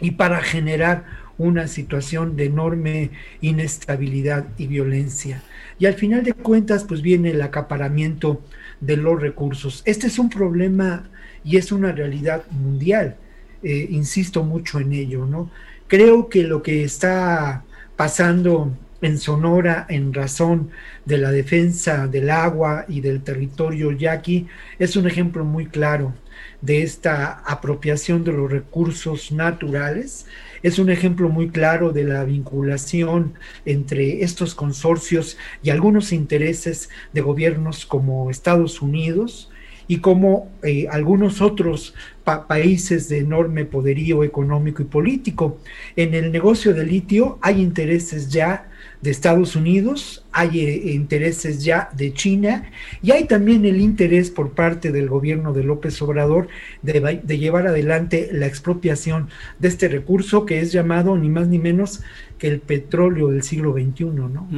y 0.00 0.12
para 0.12 0.40
generar 0.42 1.04
una 1.38 1.66
situación 1.66 2.36
de 2.36 2.46
enorme 2.46 3.10
inestabilidad 3.40 4.46
y 4.58 4.66
violencia. 4.66 5.42
Y 5.78 5.86
al 5.86 5.94
final 5.94 6.22
de 6.22 6.34
cuentas, 6.34 6.84
pues 6.84 7.02
viene 7.02 7.30
el 7.30 7.42
acaparamiento 7.42 8.42
de 8.80 8.96
los 8.96 9.20
recursos. 9.20 9.82
Este 9.84 10.06
es 10.06 10.18
un 10.18 10.30
problema 10.30 11.10
y 11.44 11.56
es 11.56 11.72
una 11.72 11.92
realidad 11.92 12.44
mundial. 12.50 13.16
Eh, 13.62 13.88
insisto 13.90 14.44
mucho 14.44 14.80
en 14.80 14.92
ello, 14.92 15.26
¿no? 15.26 15.50
Creo 15.88 16.28
que 16.28 16.42
lo 16.42 16.62
que 16.62 16.84
está 16.84 17.64
pasando 17.96 18.76
en 19.00 19.18
Sonora 19.18 19.86
en 19.88 20.14
razón 20.14 20.70
de 21.04 21.18
la 21.18 21.30
defensa 21.30 22.06
del 22.06 22.30
agua 22.30 22.84
y 22.88 23.00
del 23.00 23.22
territorio 23.22 23.92
yaqui 23.92 24.46
es 24.78 24.96
un 24.96 25.06
ejemplo 25.06 25.44
muy 25.44 25.66
claro 25.66 26.14
de 26.62 26.82
esta 26.82 27.42
apropiación 27.44 28.24
de 28.24 28.32
los 28.32 28.50
recursos 28.50 29.30
naturales. 29.32 30.26
Es 30.62 30.78
un 30.78 30.90
ejemplo 30.90 31.28
muy 31.28 31.50
claro 31.50 31.92
de 31.92 32.04
la 32.04 32.24
vinculación 32.24 33.34
entre 33.66 34.22
estos 34.22 34.54
consorcios 34.54 35.36
y 35.62 35.70
algunos 35.70 36.12
intereses 36.12 36.88
de 37.12 37.20
gobiernos 37.20 37.84
como 37.84 38.30
Estados 38.30 38.80
Unidos 38.80 39.50
y 39.88 39.98
como 39.98 40.50
eh, 40.62 40.86
algunos 40.90 41.40
otros 41.40 41.94
países 42.24 43.08
de 43.08 43.18
enorme 43.18 43.64
poderío 43.64 44.22
económico 44.22 44.82
y 44.82 44.86
político. 44.86 45.58
En 45.96 46.14
el 46.14 46.30
negocio 46.30 46.72
de 46.72 46.86
litio 46.86 47.38
hay 47.42 47.60
intereses 47.60 48.30
ya 48.30 48.70
de 49.02 49.10
Estados 49.10 49.56
Unidos, 49.56 50.24
hay 50.30 50.60
eh, 50.60 50.92
intereses 50.92 51.64
ya 51.64 51.90
de 51.94 52.14
China 52.14 52.70
y 53.02 53.10
hay 53.10 53.24
también 53.24 53.64
el 53.64 53.80
interés 53.80 54.30
por 54.30 54.52
parte 54.52 54.92
del 54.92 55.08
gobierno 55.08 55.52
de 55.52 55.64
López 55.64 56.00
Obrador 56.02 56.46
de, 56.82 57.20
de, 57.22 57.38
llevar 57.38 57.66
adelante 57.66 58.30
la 58.32 58.46
expropiación 58.46 59.28
de 59.58 59.68
este 59.68 59.88
recurso 59.88 60.46
que 60.46 60.60
es 60.60 60.70
llamado 60.70 61.18
ni 61.18 61.28
más 61.28 61.48
ni 61.48 61.58
menos 61.58 62.00
el 62.48 62.60
petróleo 62.60 63.28
del 63.28 63.42
siglo 63.42 63.72
XXI, 63.72 64.04
¿no? 64.04 64.48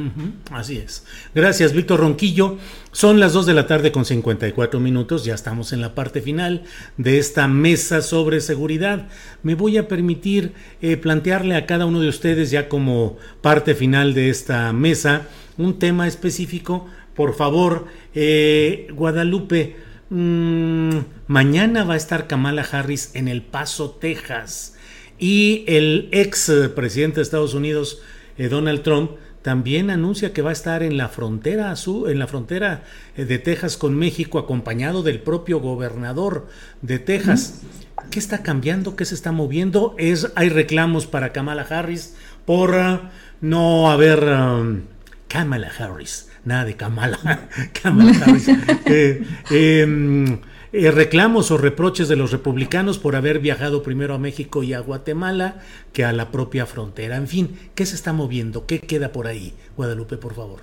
así 0.51 0.77
es. 0.77 1.05
Gracias, 1.33 1.73
Víctor 1.73 1.99
Ronquillo. 1.99 2.57
Son 2.91 3.19
las 3.19 3.33
2 3.33 3.45
de 3.45 3.53
la 3.53 3.67
tarde 3.67 3.91
con 3.91 4.05
54 4.05 4.79
minutos, 4.79 5.25
ya 5.25 5.35
estamos 5.35 5.73
en 5.73 5.81
la 5.81 5.95
parte 5.95 6.21
final 6.21 6.63
de 6.97 7.17
esta 7.17 7.47
mesa 7.47 8.01
sobre 8.01 8.39
seguridad. 8.41 9.07
Me 9.43 9.55
voy 9.55 9.77
a 9.77 9.87
permitir 9.87 10.53
eh, 10.81 10.97
plantearle 10.97 11.55
a 11.55 11.65
cada 11.65 11.85
uno 11.85 11.99
de 11.99 12.09
ustedes, 12.09 12.51
ya 12.51 12.69
como 12.69 13.17
parte 13.41 13.75
final 13.75 14.13
de 14.13 14.29
esta 14.29 14.71
mesa, 14.73 15.27
un 15.57 15.79
tema 15.79 16.07
específico. 16.07 16.87
Por 17.15 17.35
favor, 17.35 17.87
eh, 18.13 18.87
Guadalupe, 18.93 19.75
mm, 20.09 20.97
mañana 21.27 21.83
va 21.83 21.95
a 21.95 21.97
estar 21.97 22.27
Kamala 22.27 22.63
Harris 22.63 23.11
en 23.13 23.27
El 23.27 23.41
Paso, 23.41 23.91
Texas. 23.91 24.74
Y 25.17 25.63
el 25.67 26.09
ex 26.11 26.51
presidente 26.75 27.17
de 27.17 27.21
Estados 27.23 27.53
Unidos, 27.53 28.01
eh, 28.37 28.49
Donald 28.49 28.83
Trump, 28.83 29.11
también 29.45 29.91
anuncia 29.91 30.33
que 30.33 30.41
va 30.41 30.49
a 30.49 30.53
estar 30.53 30.81
en 30.81 30.97
la 30.97 31.07
frontera 31.07 31.71
en 32.07 32.17
la 32.17 32.25
frontera 32.25 32.83
eh, 33.15 33.25
de 33.25 33.37
Texas 33.37 33.77
con 33.77 33.95
México, 33.95 34.39
acompañado 34.39 35.03
del 35.03 35.19
propio 35.19 35.59
gobernador 35.59 36.47
de 36.81 36.97
Texas. 36.97 37.61
¿Qué 38.09 38.17
está 38.17 38.41
cambiando? 38.41 38.95
¿Qué 38.95 39.05
se 39.05 39.13
está 39.13 39.31
moviendo? 39.31 39.93
Es, 39.99 40.31
hay 40.35 40.49
reclamos 40.49 41.05
para 41.05 41.31
Kamala 41.31 41.61
Harris 41.61 42.15
por 42.45 42.71
uh, 42.71 42.99
no 43.39 43.91
haber 43.91 44.23
um, 44.23 44.81
Kamala 45.27 45.71
Harris, 45.77 46.27
nada 46.43 46.65
de 46.65 46.75
Kamala, 46.75 47.47
Kamala 47.83 48.13
Harris. 48.25 48.47
Eh, 48.87 49.23
em, 49.51 50.39
eh, 50.77 50.91
reclamos 50.91 51.51
o 51.51 51.57
reproches 51.57 52.07
de 52.07 52.15
los 52.15 52.31
republicanos 52.31 52.97
por 52.97 53.15
haber 53.15 53.39
viajado 53.39 53.81
primero 53.81 54.13
a 54.13 54.19
México 54.19 54.61
y 54.61 54.73
a 54.73 54.79
Guatemala 54.79 55.61
que 55.93 56.03
a 56.03 56.11
la 56.11 56.31
propia 56.31 56.65
frontera. 56.65 57.15
En 57.15 57.27
fin, 57.27 57.57
¿qué 57.75 57.85
se 57.85 57.95
está 57.95 58.11
moviendo? 58.11 58.65
¿Qué 58.65 58.81
queda 58.81 59.11
por 59.11 59.27
ahí? 59.27 59.53
Guadalupe, 59.77 60.17
por 60.17 60.33
favor. 60.33 60.59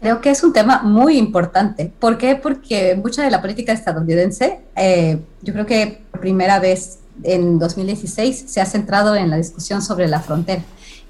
Creo 0.00 0.20
que 0.20 0.30
es 0.30 0.42
un 0.42 0.52
tema 0.52 0.82
muy 0.82 1.18
importante. 1.18 1.92
¿Por 1.98 2.18
qué? 2.18 2.36
Porque 2.36 2.96
mucha 2.96 3.22
de 3.22 3.30
la 3.30 3.40
política 3.40 3.72
estadounidense, 3.72 4.60
eh, 4.76 5.20
yo 5.42 5.52
creo 5.52 5.66
que 5.66 6.02
por 6.10 6.20
primera 6.20 6.58
vez 6.58 7.00
en 7.22 7.58
2016 7.58 8.44
se 8.46 8.60
ha 8.60 8.66
centrado 8.66 9.14
en 9.14 9.30
la 9.30 9.36
discusión 9.36 9.82
sobre 9.82 10.08
la 10.08 10.20
frontera 10.20 10.62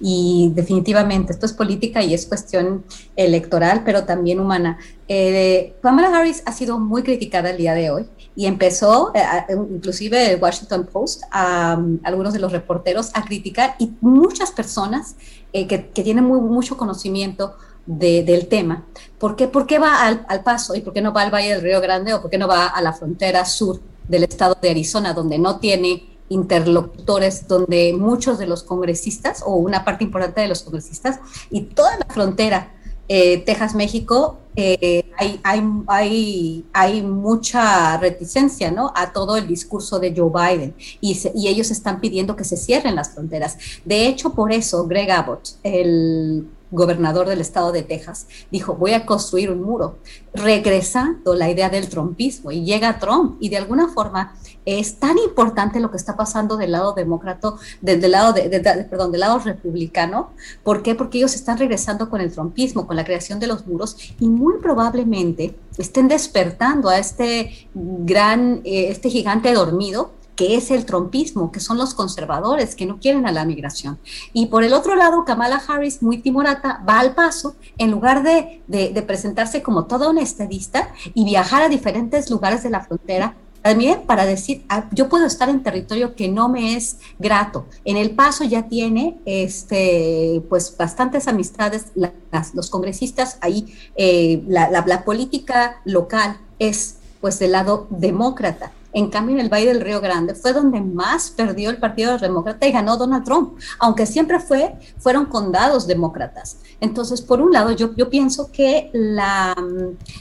y 0.04 0.50
definitivamente 0.56 1.32
esto 1.32 1.46
es 1.46 1.52
política 1.52 2.02
y 2.02 2.12
es 2.12 2.26
cuestión 2.26 2.84
electoral, 3.14 3.82
pero 3.84 4.04
también 4.04 4.40
humana. 4.40 4.76
Eh, 5.06 5.76
Kamala 5.80 6.08
Harris 6.08 6.42
ha 6.44 6.50
sido 6.52 6.80
muy 6.80 7.04
criticada 7.04 7.50
el 7.50 7.56
día 7.56 7.72
de 7.74 7.90
hoy 7.92 8.08
y 8.34 8.46
empezó, 8.46 9.12
eh, 9.14 9.22
inclusive 9.70 10.32
el 10.32 10.42
Washington 10.42 10.88
Post, 10.92 11.22
a, 11.30 11.80
algunos 12.02 12.32
de 12.32 12.40
los 12.40 12.50
reporteros 12.50 13.12
a 13.14 13.24
criticar 13.24 13.76
y 13.78 13.92
muchas 14.00 14.50
personas 14.50 15.14
eh, 15.52 15.68
que, 15.68 15.90
que, 15.90 16.02
tienen 16.02 16.24
mucho 16.24 16.76
conocimiento 16.76 17.54
de, 17.86 18.24
del 18.24 18.48
tema. 18.48 18.84
¿Por 19.18 19.36
qué, 19.36 19.46
¿Por 19.46 19.68
qué 19.68 19.78
va 19.78 20.04
al, 20.04 20.26
al, 20.28 20.42
paso 20.42 20.74
y 20.74 20.80
por 20.80 20.92
qué 20.92 21.00
no 21.00 21.12
va 21.12 21.22
al 21.22 21.32
Valle 21.32 21.50
del 21.50 21.62
Río 21.62 21.80
Grande 21.80 22.12
o 22.12 22.20
por 22.20 22.28
qué 22.28 22.38
no 22.38 22.48
va 22.48 22.66
a 22.66 22.82
la 22.82 22.92
frontera 22.92 23.44
sur 23.44 23.80
del 24.08 24.24
estado 24.24 24.56
de 24.60 24.70
Arizona, 24.70 25.14
donde 25.14 25.38
no 25.38 25.60
tiene 25.60 26.11
interlocutores 26.32 27.46
donde 27.46 27.92
muchos 27.92 28.38
de 28.38 28.46
los 28.46 28.62
congresistas 28.62 29.42
o 29.44 29.56
una 29.56 29.84
parte 29.84 30.04
importante 30.04 30.40
de 30.40 30.48
los 30.48 30.62
congresistas 30.62 31.20
y 31.50 31.62
toda 31.62 31.96
la 31.98 32.06
frontera 32.12 32.72
eh, 33.08 33.38
Texas-México 33.38 34.38
eh, 34.54 35.10
hay, 35.18 35.40
hay, 35.42 35.62
hay, 35.86 36.64
hay, 36.72 37.02
mucha 37.02 37.96
reticencia 37.98 38.70
¿no? 38.70 38.92
a 38.94 39.12
todo 39.12 39.36
el 39.36 39.46
discurso 39.46 39.98
de 39.98 40.14
Joe 40.16 40.30
Biden 40.30 40.74
y, 41.00 41.18
y, 41.34 41.48
ellos 41.48 41.70
están 41.70 42.00
pidiendo 42.00 42.36
que 42.36 42.44
se 42.44 42.56
cierren 42.56 42.94
las 42.94 43.14
fronteras. 43.14 43.58
De 43.84 44.06
hecho, 44.06 44.34
por 44.34 44.52
eso 44.52 44.86
Greg 44.86 45.10
Abbott, 45.10 45.56
el 45.62 46.46
gobernador 46.72 47.28
del 47.28 47.40
estado 47.40 47.70
de 47.70 47.82
Texas, 47.82 48.26
dijo, 48.50 48.74
voy 48.74 48.94
a 48.94 49.06
construir 49.06 49.50
un 49.50 49.62
muro, 49.62 49.98
regresando 50.34 51.34
la 51.34 51.50
idea 51.50 51.68
del 51.68 51.88
trumpismo. 51.88 52.50
Y 52.50 52.64
llega 52.64 52.98
Trump 52.98 53.36
y 53.40 53.50
de 53.50 53.58
alguna 53.58 53.88
forma 53.88 54.34
es 54.64 54.98
tan 54.98 55.18
importante 55.18 55.80
lo 55.80 55.90
que 55.90 55.96
está 55.96 56.16
pasando 56.16 56.56
del 56.56 56.72
lado 56.72 56.94
demócrata, 56.94 57.54
del, 57.80 58.10
lado 58.10 58.32
de, 58.32 58.48
perdón, 58.88 59.12
del 59.12 59.20
lado 59.20 59.38
republicano. 59.38 60.30
¿Por 60.64 60.82
qué? 60.82 60.94
Porque 60.94 61.18
ellos 61.18 61.34
están 61.34 61.58
regresando 61.58 62.08
con 62.08 62.20
el 62.20 62.32
trumpismo, 62.32 62.86
con 62.86 62.96
la 62.96 63.04
creación 63.04 63.38
de 63.38 63.46
los 63.46 63.66
muros 63.66 63.96
y 64.18 64.28
muy 64.28 64.54
probablemente 64.60 65.54
estén 65.78 66.08
despertando 66.08 66.88
a 66.88 66.98
este 66.98 67.68
gran, 67.74 68.60
eh, 68.64 68.88
este 68.88 69.10
gigante 69.10 69.52
dormido 69.52 70.12
que 70.42 70.56
es 70.56 70.72
el 70.72 70.84
trompismo, 70.84 71.52
que 71.52 71.60
son 71.60 71.78
los 71.78 71.94
conservadores 71.94 72.74
que 72.74 72.84
no 72.84 72.98
quieren 72.98 73.26
a 73.26 73.32
la 73.32 73.44
migración. 73.44 74.00
Y 74.32 74.46
por 74.46 74.64
el 74.64 74.72
otro 74.72 74.96
lado, 74.96 75.24
Kamala 75.24 75.62
Harris, 75.68 76.02
muy 76.02 76.18
timorata, 76.18 76.82
va 76.88 76.98
al 76.98 77.14
paso, 77.14 77.54
en 77.78 77.92
lugar 77.92 78.24
de, 78.24 79.04
presentarse 79.06 79.62
como 79.62 79.84
toda 79.84 80.10
una 80.10 80.20
estadista 80.20 80.88
y 81.14 81.24
viajar 81.24 81.62
a 81.62 81.68
diferentes 81.68 82.28
lugares 82.28 82.64
de 82.64 82.70
la 82.70 82.80
frontera, 82.80 83.36
también 83.62 84.02
para 84.02 84.26
decir, 84.26 84.64
ah, 84.68 84.88
yo 84.90 85.08
puedo 85.08 85.26
estar 85.26 85.48
en 85.48 85.62
territorio 85.62 86.16
que 86.16 86.28
no 86.28 86.48
me 86.48 86.74
es 86.74 86.98
grato. 87.20 87.66
En 87.84 87.96
el 87.96 88.10
paso 88.10 88.42
ya 88.42 88.66
tiene 88.66 89.20
este, 89.24 90.42
pues 90.48 90.76
bastantes 90.76 91.28
amistades, 91.28 91.92
las, 91.94 92.52
los 92.52 92.68
congresistas 92.68 93.38
ahí, 93.42 93.72
eh, 93.94 94.42
la, 94.48 94.68
la, 94.70 94.84
la 94.84 95.04
política 95.04 95.80
local 95.84 96.40
es 96.58 96.96
pues 97.20 97.38
del 97.38 97.52
lado 97.52 97.86
demócrata. 97.90 98.72
En 98.92 99.08
cambio, 99.08 99.34
en 99.36 99.40
el 99.40 99.48
Valle 99.48 99.68
del 99.68 99.80
Río 99.80 100.00
Grande 100.00 100.34
fue 100.34 100.52
donde 100.52 100.80
más 100.80 101.30
perdió 101.30 101.70
el 101.70 101.78
Partido 101.78 102.18
Demócrata 102.18 102.66
y 102.66 102.72
ganó 102.72 102.96
Donald 102.96 103.24
Trump, 103.24 103.58
aunque 103.78 104.06
siempre 104.06 104.40
fue, 104.40 104.74
fueron 104.98 105.26
condados 105.26 105.86
demócratas. 105.86 106.58
Entonces, 106.80 107.22
por 107.22 107.40
un 107.40 107.52
lado, 107.52 107.70
yo, 107.72 107.94
yo 107.96 108.10
pienso 108.10 108.50
que 108.50 108.90
la, 108.92 109.54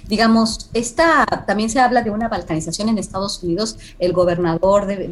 digamos, 0.08 0.70
esta, 0.74 1.26
también 1.46 1.70
se 1.70 1.80
habla 1.80 2.02
de 2.02 2.12
una 2.12 2.30
balcanización 2.30 2.90
en 2.90 2.98
Estados 2.98 3.44
Unidos, 3.44 3.78
el 4.00 4.14
gobernador 4.14 4.86
de, 4.86 5.08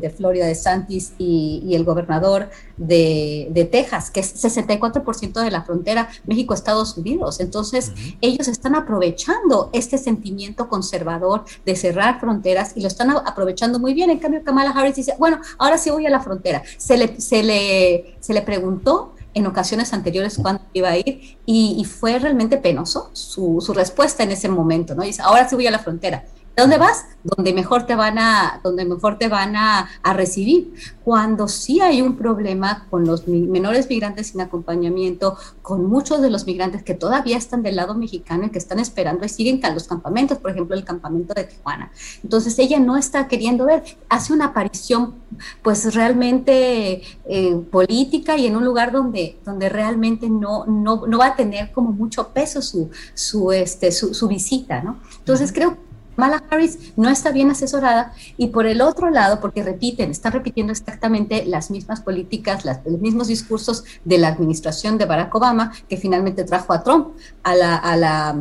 de, 0.00 0.10
Florida, 0.10 0.46
de 0.46 0.54
Santis, 0.54 1.12
y, 1.18 1.62
y 1.66 1.74
el 1.74 1.84
gobernador 1.84 2.50
de, 2.76 3.48
de, 3.50 3.64
Texas, 3.64 4.10
que 4.10 4.20
es 4.20 4.44
64% 4.44 5.42
de 5.42 5.50
la 5.50 5.62
frontera 5.62 6.08
México-Estados 6.26 6.96
Unidos. 6.96 7.40
Entonces, 7.40 7.92
ellos 8.20 8.48
están 8.48 8.74
aprovechando 8.74 9.70
este 9.72 9.98
sentimiento 9.98 10.68
conservador 10.68 11.44
de 11.64 11.76
cerrar 11.76 12.20
fronteras 12.20 12.72
y 12.74 12.80
lo 12.80 12.88
están 12.88 13.03
aprovechando 13.10 13.78
muy 13.78 13.94
bien. 13.94 14.10
En 14.10 14.18
cambio, 14.18 14.42
Kamala 14.42 14.70
Harris 14.70 14.96
dice, 14.96 15.14
bueno, 15.18 15.40
ahora 15.58 15.78
sí 15.78 15.90
voy 15.90 16.06
a 16.06 16.10
la 16.10 16.20
frontera. 16.20 16.62
Se 16.76 16.96
le, 16.96 17.20
se 17.20 17.42
le, 17.42 18.16
se 18.20 18.34
le 18.34 18.42
preguntó 18.42 19.14
en 19.34 19.46
ocasiones 19.46 19.92
anteriores 19.92 20.38
cuándo 20.40 20.62
iba 20.72 20.90
a 20.90 20.96
ir 20.96 21.36
y, 21.44 21.84
fue 21.84 22.18
realmente 22.18 22.56
penoso 22.56 23.10
su, 23.12 23.60
su, 23.60 23.74
respuesta 23.74 24.22
en 24.22 24.30
ese 24.30 24.48
momento, 24.48 24.94
¿no? 24.94 25.02
Dice, 25.02 25.22
ahora 25.22 25.48
sí 25.48 25.56
voy 25.56 25.66
a 25.66 25.72
la 25.72 25.80
frontera. 25.80 26.24
¿Dónde 26.56 26.78
vas? 26.78 27.06
Donde 27.24 27.52
mejor 27.52 27.84
te 27.84 27.96
van 27.96 28.16
a, 28.16 28.60
donde 28.62 28.84
mejor 28.84 29.18
te 29.18 29.28
van 29.28 29.56
a, 29.56 29.88
recibir. 30.14 30.72
Cuando 31.02 31.48
sí 31.48 31.80
hay 31.80 32.00
un 32.00 32.16
problema 32.16 32.86
con 32.90 33.04
los 33.04 33.26
menores 33.26 33.88
migrantes 33.88 34.28
sin 34.28 34.40
acompañamiento, 34.40 35.36
con 35.62 35.84
muchos 35.86 36.22
de 36.22 36.30
los 36.30 36.46
migrantes 36.46 36.84
que 36.84 36.94
todavía 36.94 37.36
están 37.36 37.64
del 37.64 37.74
lado 37.74 37.94
mexicano 37.94 38.46
y 38.46 38.50
que 38.50 38.58
están 38.58 38.78
esperando 38.78 39.26
y 39.26 39.28
siguen 39.28 39.64
a 39.64 39.70
los 39.70 39.88
campamentos, 39.88 40.38
por 40.38 40.52
ejemplo, 40.52 40.76
el 40.76 40.84
campamento 40.84 41.34
de 41.34 41.44
Tijuana. 41.44 41.90
Entonces 42.22 42.56
ella 42.60 42.78
no 42.78 42.96
está 42.96 43.26
queriendo 43.26 43.64
ver, 43.64 43.82
hace 44.08 44.32
una 44.32 44.46
aparición 44.46 45.14
pues 45.62 45.92
realmente 45.92 47.02
eh, 47.24 47.56
política 47.72 48.36
y 48.36 48.46
en 48.46 48.56
un 48.56 48.64
lugar 48.64 48.92
donde, 48.92 49.38
donde 49.44 49.68
realmente 49.68 50.30
no, 50.30 50.66
no, 50.66 51.04
no, 51.06 51.18
va 51.18 51.26
a 51.26 51.36
tener 51.36 51.72
como 51.72 51.90
mucho 51.90 52.28
peso 52.28 52.62
su, 52.62 52.90
su, 53.14 53.50
este, 53.50 53.90
su, 53.90 54.14
su 54.14 54.28
visita, 54.28 54.82
¿no? 54.82 55.00
Entonces 55.18 55.52
creo 55.52 55.76
Kamala 56.14 56.44
Harris 56.50 56.92
no 56.96 57.08
está 57.08 57.32
bien 57.32 57.50
asesorada 57.50 58.12
y 58.36 58.48
por 58.48 58.66
el 58.66 58.80
otro 58.80 59.10
lado, 59.10 59.40
porque 59.40 59.62
repiten, 59.62 60.10
están 60.10 60.32
repitiendo 60.32 60.72
exactamente 60.72 61.44
las 61.46 61.70
mismas 61.70 62.00
políticas, 62.00 62.64
los 62.64 63.00
mismos 63.00 63.28
discursos 63.28 63.84
de 64.04 64.18
la 64.18 64.28
administración 64.28 64.98
de 64.98 65.06
Barack 65.06 65.34
Obama 65.34 65.72
que 65.88 65.96
finalmente 65.96 66.44
trajo 66.44 66.72
a 66.72 66.82
Trump 66.82 67.08
a 67.42 67.54
la, 67.54 67.76
a 67.76 67.96
la, 67.96 68.36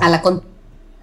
a 0.00 0.08
la 0.08 0.22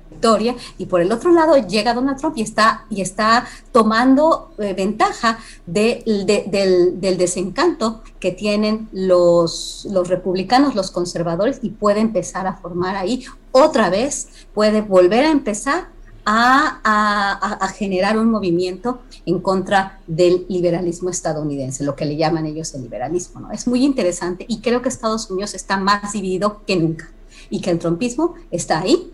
victoria 0.10 0.56
y 0.78 0.86
por 0.86 1.02
el 1.02 1.12
otro 1.12 1.32
lado 1.32 1.56
llega 1.58 1.94
Donald 1.94 2.18
Trump 2.18 2.38
y 2.38 2.42
está, 2.42 2.86
y 2.90 3.02
está 3.02 3.46
tomando 3.72 4.52
eh, 4.58 4.74
ventaja 4.74 5.40
del, 5.66 6.26
del, 6.26 7.18
desencanto 7.18 8.02
que 8.20 8.32
tienen 8.32 8.90
los, 8.92 9.88
los 9.92 10.08
republicanos, 10.08 10.76
los 10.76 10.92
conservadores 10.92 11.60
y 11.62 11.70
puede 11.70 12.00
empezar 12.00 12.48
a 12.48 12.54
formar 12.54 12.96
ahí 12.96 13.26
otra 13.52 13.90
vez, 13.90 14.30
puede 14.54 14.82
volver 14.82 15.26
a 15.26 15.32
empezar 15.32 15.97
a, 16.30 17.70
generar 17.78 18.18
un 18.18 18.30
movimiento 18.30 19.00
en 19.26 19.40
contra 19.40 20.00
del 20.08 20.46
liberalismo 20.50 21.10
estadounidense, 21.10 21.84
lo 21.84 21.96
que 21.96 22.06
le 22.06 22.18
llaman 22.18 22.46
ellos 22.46 22.74
el 22.74 22.84
liberalismo. 22.84 23.40
¿no? 23.40 23.52
Es 23.52 23.68
muy 23.68 23.84
interesante 23.84 24.46
y 24.48 24.60
creo 24.60 24.82
que 24.82 24.90
Estados 24.90 25.30
Unidos 25.32 25.54
está 25.54 25.78
más 25.78 26.12
dividido 26.12 26.62
que 26.66 26.76
nunca 26.76 27.10
y 27.50 27.62
que 27.62 27.70
el 27.70 27.80
trumpismo 27.80 28.36
está 28.52 28.80
ahí 28.80 29.14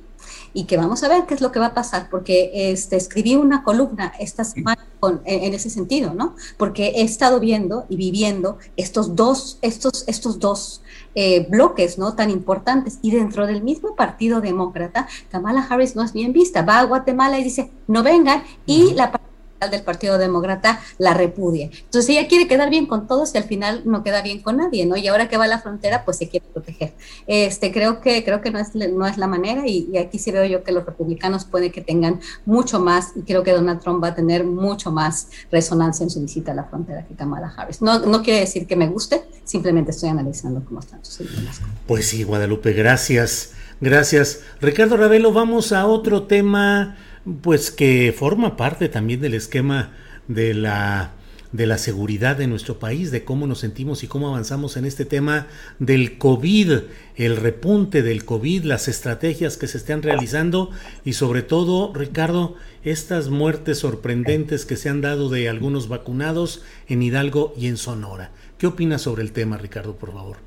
y 0.54 0.66
que 0.66 0.78
vamos 0.78 1.04
a 1.04 1.08
ver 1.08 1.26
qué 1.26 1.34
es 1.34 1.42
lo 1.42 1.52
que 1.52 1.60
va 1.60 1.68
a 1.68 1.74
pasar, 1.74 2.10
porque 2.10 2.52
este, 2.72 2.96
escribí 2.96 3.36
una 3.36 3.64
columna 3.64 4.14
esta 4.20 4.44
semana 4.44 4.86
en, 5.26 5.54
ese 5.54 5.70
sentido, 5.70 6.14
¿no? 6.14 6.36
Porque 6.58 6.94
he 6.96 7.02
estado 7.02 7.40
viendo 7.40 7.86
y 7.90 7.98
viviendo 7.98 8.58
estos 8.78 9.16
dos, 9.16 9.58
estos, 9.62 10.04
estos 10.08 10.40
dos 10.40 10.82
eh, 11.16 11.48
bloques, 11.50 11.98
¿no? 11.98 12.14
Tan 12.14 12.30
importantes. 12.30 13.00
Y 13.02 13.12
dentro 13.12 13.48
del 13.48 13.64
mismo 13.64 13.96
Partido 13.96 14.42
Demócrata, 14.42 15.08
Kamala 15.30 15.66
Harris 15.68 15.96
no 15.96 16.04
es 16.04 16.14
bien 16.14 16.34
vista. 16.34 16.62
Va 16.62 16.80
a 16.80 16.86
Guatemala 16.86 17.40
y 17.40 17.44
dice, 17.44 17.72
no 17.88 18.04
vengan, 18.04 18.44
y 18.66 18.94
la 18.94 19.12
del 19.72 19.84
Partido 19.84 20.18
Demócrata 20.18 20.80
la 20.98 21.14
repudia. 21.14 21.70
Entonces 21.72 22.10
ella 22.10 22.28
quiere 22.28 22.48
quedar 22.48 22.70
bien 22.70 22.86
con 22.86 23.08
todos 23.08 23.34
y 23.34 23.38
al 23.38 23.44
final 23.44 23.82
no 23.86 24.04
queda 24.04 24.22
bien 24.22 24.42
con 24.42 24.58
nadie, 24.58 24.86
¿no? 24.86 24.96
Y 24.98 25.08
ahora 25.08 25.30
que 25.30 25.38
va 25.38 25.46
a 25.46 25.48
la 25.48 25.60
frontera, 25.60 26.06
pues 26.06 26.18
se 26.18 26.30
quiere 26.30 26.46
proteger. 26.52 26.94
Este, 27.28 27.72
creo 27.72 28.02
que, 28.02 28.24
creo 28.24 28.42
que 28.42 28.52
no 28.52 28.60
es, 28.60 28.76
no 28.76 29.06
es 29.06 29.18
la 29.18 29.28
manera 29.28 29.68
y, 29.68 29.98
aquí 29.98 30.20
sí 30.20 30.32
veo 30.32 30.46
yo 30.46 30.64
que 30.64 30.72
los 30.72 30.86
republicanos 30.86 31.46
puede 31.46 31.72
que 31.72 31.82
tengan 31.82 32.20
mucho 32.46 32.80
más 32.80 33.14
y 33.16 33.22
creo 33.22 33.44
que 33.44 33.52
Donald 33.52 33.82
Trump 33.82 34.04
va 34.04 34.10
a 34.10 34.16
tener 34.16 34.44
mucho 34.44 34.92
más 34.92 35.30
resonancia 35.52 36.04
en 36.04 36.10
su 36.10 36.22
visita 36.22 36.52
a 36.52 36.56
la 36.56 36.64
frontera 36.66 37.06
que 37.06 37.16
Kamala 37.16 37.54
Harris. 37.56 37.82
No, 37.82 38.00
no 38.00 38.22
quiere 38.24 38.42
decir 38.42 38.68
que 38.68 38.76
me 38.76 38.88
guste, 38.88 39.24
simplemente 39.44 39.92
estoy 39.92 40.10
analizando 40.10 40.64
cómo 40.66 40.80
están 40.80 41.04
sucediendo 41.04 41.52
Pues 41.88 42.08
sí, 42.08 42.24
Guadalupe, 42.24 42.74
gracias. 42.74 43.52
Gracias. 43.82 44.40
Ricardo 44.62 44.96
Ravelo, 44.96 45.34
vamos 45.34 45.74
a 45.74 45.86
otro 45.88 46.24
tema 46.24 46.96
pues 47.42 47.72
que 47.72 48.14
forma 48.18 48.58
parte 48.58 48.90
también 48.90 49.22
del 49.22 49.34
esquema 49.34 49.94
de 50.28 50.54
la 50.54 51.14
de 51.54 51.68
la 51.68 51.78
seguridad 51.78 52.36
de 52.36 52.48
nuestro 52.48 52.80
país, 52.80 53.12
de 53.12 53.24
cómo 53.24 53.46
nos 53.46 53.60
sentimos 53.60 54.04
y 54.04 54.08
cómo 54.08 54.28
avanzamos 54.28 54.76
en 54.76 54.86
este 54.86 55.06
tema 55.06 55.48
del 55.78 56.18
COVID, 56.18 56.72
el 57.16 57.38
repunte 57.38 58.02
del 58.02 58.26
COVID, 58.26 58.64
las 58.64 58.88
estrategias 58.88 59.56
que 59.56 59.68
se 59.68 59.78
están 59.78 60.02
realizando 60.02 60.72
y 61.06 61.14
sobre 61.14 61.44
todo, 61.44 61.94
Ricardo, 61.94 62.56
estas 62.84 63.30
muertes 63.30 63.78
sorprendentes 63.78 64.66
que 64.66 64.76
se 64.76 64.90
han 64.90 65.02
dado 65.02 65.30
de 65.30 65.48
algunos 65.48 65.88
vacunados 65.88 66.66
en 66.88 67.04
Hidalgo 67.04 67.54
y 67.56 67.68
en 67.68 67.78
Sonora. 67.78 68.32
¿Qué 68.58 68.66
opinas 68.66 69.04
sobre 69.04 69.22
el 69.22 69.32
tema, 69.32 69.58
Ricardo, 69.58 69.96
por 69.96 70.12
favor? 70.12 70.38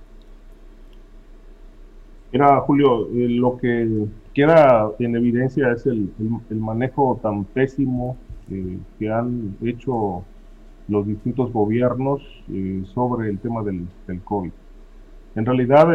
Mira, 2.32 2.60
Julio, 2.62 3.08
eh, 3.10 3.28
lo 3.28 3.56
que 3.56 4.08
queda 4.36 4.90
en 4.98 5.16
evidencia 5.16 5.72
es 5.72 5.86
el, 5.86 6.10
manejo 6.50 7.18
tan 7.22 7.44
pésimo 7.44 8.18
eh, 8.50 8.78
que 8.98 9.10
han 9.10 9.56
hecho 9.62 10.24
los 10.88 11.06
distintos 11.06 11.50
gobiernos 11.54 12.20
eh, 12.52 12.82
sobre 12.92 13.30
el 13.30 13.38
tema 13.38 13.62
del, 13.62 13.88
COVID. 14.24 14.52
En 15.36 15.46
realidad, 15.46 15.88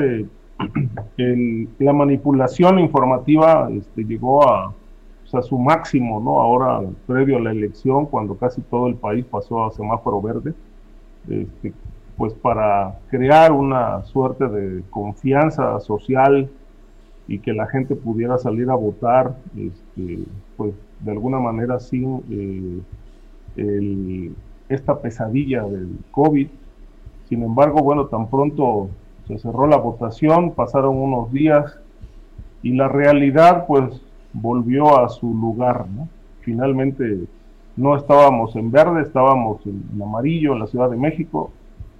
la 1.79 1.93
manipulación 1.93 2.79
informativa 2.79 3.69
este, 3.71 4.03
llegó 4.03 4.49
a, 4.49 4.73
a, 5.33 5.41
su 5.43 5.59
máximo, 5.59 6.19
¿no? 6.19 6.41
Ahora, 6.41 6.81
previo 7.05 7.37
a 7.37 7.41
la 7.41 7.51
elección, 7.51 8.07
cuando 8.07 8.35
casi 8.35 8.61
todo 8.61 8.87
el 8.87 8.95
país 8.95 9.23
pasó 9.23 9.65
a 9.65 9.71
semáforo 9.71 10.19
verde, 10.19 10.55
este, 11.29 11.73
pues 12.17 12.33
para 12.33 12.97
crear 13.11 13.51
una 13.51 14.01
suerte 14.01 14.47
de 14.47 14.81
confianza 14.89 15.79
social 15.79 16.49
y 17.27 17.39
que 17.39 17.53
la 17.53 17.67
gente 17.67 17.95
pudiera 17.95 18.37
salir 18.37 18.69
a 18.69 18.75
votar, 18.75 19.37
este, 19.57 20.19
pues 20.57 20.73
de 20.99 21.11
alguna 21.11 21.39
manera 21.39 21.79
sin 21.79 22.83
eh, 23.57 24.31
esta 24.69 25.01
pesadilla 25.01 25.63
del 25.63 25.97
COVID. 26.11 26.47
Sin 27.27 27.43
embargo, 27.43 27.81
bueno, 27.81 28.07
tan 28.07 28.29
pronto 28.29 28.89
se 29.27 29.37
cerró 29.37 29.67
la 29.67 29.77
votación, 29.77 30.51
pasaron 30.51 30.97
unos 30.97 31.31
días 31.31 31.77
y 32.63 32.73
la 32.73 32.87
realidad 32.87 33.65
pues 33.67 34.01
volvió 34.33 34.99
a 34.99 35.09
su 35.09 35.33
lugar. 35.33 35.85
Finalmente 36.41 37.25
no 37.77 37.95
estábamos 37.95 38.55
en 38.55 38.71
verde, 38.71 39.01
estábamos 39.01 39.65
en 39.65 39.83
amarillo 40.01 40.53
en 40.53 40.59
la 40.59 40.67
Ciudad 40.67 40.89
de 40.89 40.97
México, 40.97 41.51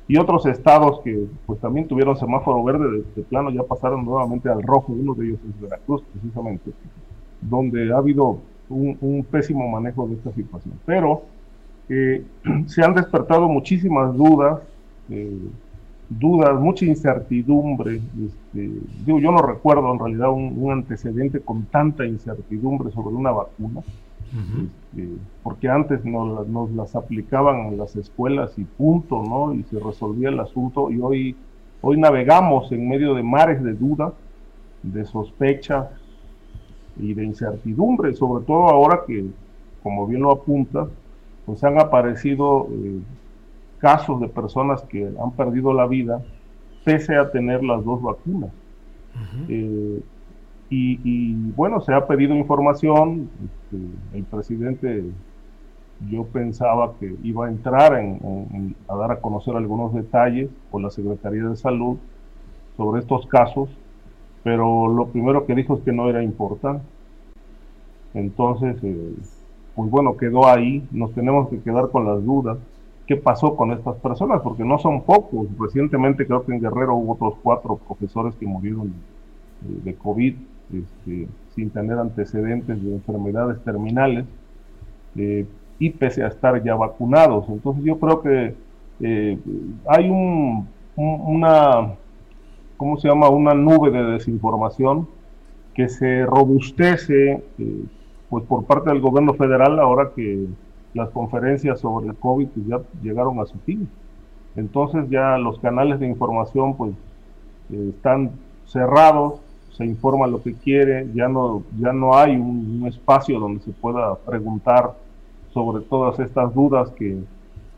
y 0.07 0.17
otros 0.17 0.45
estados 0.45 1.01
que 1.01 1.27
pues 1.45 1.59
también 1.59 1.87
tuvieron 1.87 2.17
semáforo 2.17 2.63
verde 2.63 3.03
de, 3.15 3.21
plano 3.23 3.49
ya 3.49 3.63
pasaron 3.63 4.03
nuevamente 4.03 4.49
al 4.49 4.61
rojo, 4.63 4.93
uno 4.93 5.13
de 5.13 5.27
ellos 5.27 5.39
es 5.49 5.61
Veracruz 5.61 6.03
precisamente, 6.11 6.71
donde 7.41 7.93
ha 7.93 7.97
habido 7.97 8.39
un, 8.69 9.25
pésimo 9.29 9.67
manejo 9.67 10.07
de 10.07 10.15
esta 10.15 10.31
situación. 10.33 10.73
Pero 10.85 11.23
eh, 11.89 12.23
se 12.67 12.83
han 12.83 12.93
despertado 12.93 13.47
muchísimas 13.47 14.15
dudas, 14.15 14.61
eh, 15.09 15.39
dudas, 16.09 16.59
mucha 16.59 16.85
incertidumbre. 16.85 17.95
Este, 17.95 18.69
digo, 19.05 19.19
yo 19.19 19.31
no 19.31 19.41
recuerdo 19.41 19.93
en 19.93 19.99
realidad 19.99 20.29
un 20.29 20.71
antecedente 20.71 21.39
con 21.39 21.65
tanta 21.65 22.05
incertidumbre 22.05 22.91
sobre 22.91 23.15
una 23.15 23.31
vacuna. 23.31 23.81
Este, 24.31 25.09
porque 25.43 25.67
antes 25.67 26.05
nos, 26.05 26.47
nos, 26.47 26.71
las 26.71 26.95
aplicaban 26.95 27.67
en 27.67 27.77
las 27.77 27.95
escuelas 27.95 28.57
y 28.57 28.63
punto, 28.63 29.21
¿no? 29.21 29.53
Y 29.53 29.63
se 29.63 29.79
resolvía 29.79 30.29
el 30.29 30.39
asunto 30.39 30.89
y 30.89 31.01
hoy, 31.01 31.35
hoy 31.81 31.99
navegamos 31.99 32.71
en 32.71 32.87
medio 32.87 33.13
de 33.13 33.23
mares 33.23 33.61
de 33.61 33.73
dudas, 33.73 34.13
de 34.83 35.03
sospechas 35.05 35.87
y 36.97 37.13
de 37.13 37.25
incertidumbre, 37.25 38.13
sobre 38.13 38.45
todo 38.45 38.69
ahora 38.69 39.01
que, 39.05 39.25
como 39.83 40.07
bien 40.07 40.21
lo 40.21 40.31
apunta, 40.31 40.87
pues 41.45 41.63
han 41.63 41.79
aparecido 41.79 42.67
eh, 42.71 42.99
casos 43.79 44.21
de 44.21 44.29
personas 44.29 44.81
que 44.83 45.07
han 45.21 45.31
perdido 45.31 45.73
la 45.73 45.87
vida 45.87 46.21
pese 46.85 47.15
a 47.15 47.29
tener 47.31 47.63
las 47.63 47.83
dos 47.83 48.01
vacunas. 48.01 48.51
Y, 50.73 51.33
bueno, 51.57 51.81
se 51.81 51.93
ha 51.93 52.07
pedido 52.07 52.33
información. 52.33 53.29
Este, 53.43 54.17
el 54.17 54.23
presidente, 54.23 55.03
yo 56.09 56.23
pensaba 56.27 56.93
que 56.97 57.13
iba 57.23 57.47
a 57.47 57.49
entrar 57.49 57.99
en, 57.99 58.73
a 58.87 58.95
dar 58.95 59.11
a 59.11 59.19
conocer 59.19 59.53
algunos 59.57 59.93
detalles 59.93 60.49
por 60.71 60.81
la 60.81 60.89
Secretaría 60.89 61.43
de 61.43 61.57
Salud 61.57 61.97
sobre 62.77 63.01
estos 63.01 63.27
casos, 63.27 63.69
pero 64.43 64.87
lo 64.87 65.07
primero 65.07 65.45
que 65.45 65.55
dijo 65.55 65.75
es 65.75 65.81
que 65.81 65.91
no 65.91 66.09
era 66.09 66.23
importante. 66.23 66.85
Entonces, 68.13 68.77
eh, 68.81 69.13
pues 69.75 69.91
bueno, 69.91 70.15
quedó 70.15 70.47
ahí. 70.47 70.87
Nos 70.91 71.13
tenemos 71.13 71.49
que 71.49 71.59
quedar 71.59 71.89
con 71.89 72.05
las 72.05 72.23
dudas. 72.23 72.57
¿Qué 73.07 73.17
pasó 73.17 73.57
con 73.57 73.73
estas 73.73 73.97
personas? 73.97 74.41
Porque 74.41 74.63
no 74.63 74.79
son 74.79 75.01
pocos. 75.01 75.47
Recientemente 75.59 76.25
creo 76.25 76.45
que 76.45 76.53
en 76.53 76.61
Guerrero 76.61 76.95
hubo 76.95 77.13
otros 77.13 77.33
cuatro 77.43 77.75
profesores 77.75 78.35
que 78.35 78.45
murieron 78.45 78.93
de 79.61 79.93
COVID 79.95 80.35
este, 80.73 81.27
sin 81.55 81.69
tener 81.69 81.97
antecedentes 81.97 82.81
de 82.81 82.93
enfermedades 82.93 83.61
terminales 83.63 84.25
eh, 85.15 85.45
y 85.79 85.89
pese 85.89 86.23
a 86.23 86.27
estar 86.27 86.63
ya 86.63 86.75
vacunados. 86.75 87.45
Entonces 87.49 87.83
yo 87.83 87.99
creo 87.99 88.21
que 88.21 88.55
eh, 89.01 89.39
hay 89.87 90.09
un, 90.09 90.67
una, 90.95 91.95
¿cómo 92.77 92.97
se 92.97 93.07
llama? 93.07 93.29
Una 93.29 93.53
nube 93.53 93.91
de 93.91 94.03
desinformación 94.03 95.07
que 95.73 95.89
se 95.89 96.25
robustece 96.25 97.43
eh, 97.57 97.83
pues 98.29 98.45
por 98.45 98.65
parte 98.65 98.89
del 98.89 99.01
gobierno 99.01 99.33
federal 99.33 99.79
ahora 99.79 100.11
que 100.15 100.45
las 100.93 101.09
conferencias 101.09 101.79
sobre 101.79 102.07
el 102.07 102.15
COVID 102.15 102.47
pues, 102.47 102.67
ya 102.67 102.81
llegaron 103.01 103.39
a 103.39 103.45
su 103.45 103.57
fin. 103.59 103.89
Entonces 104.55 105.09
ya 105.09 105.37
los 105.37 105.59
canales 105.59 105.99
de 105.99 106.07
información 106.07 106.75
pues 106.75 106.93
están 107.71 108.31
cerrados, 108.65 109.40
se 109.77 109.85
informa 109.85 110.27
lo 110.27 110.41
que 110.41 110.53
quiere, 110.53 111.07
ya 111.13 111.27
no, 111.27 111.63
ya 111.79 111.93
no 111.93 112.15
hay 112.17 112.35
un, 112.35 112.85
espacio 112.87 113.39
donde 113.39 113.61
se 113.61 113.71
pueda 113.71 114.15
preguntar 114.15 114.93
sobre 115.53 115.83
todas 115.85 116.19
estas 116.19 116.53
dudas 116.53 116.89
que, 116.91 117.19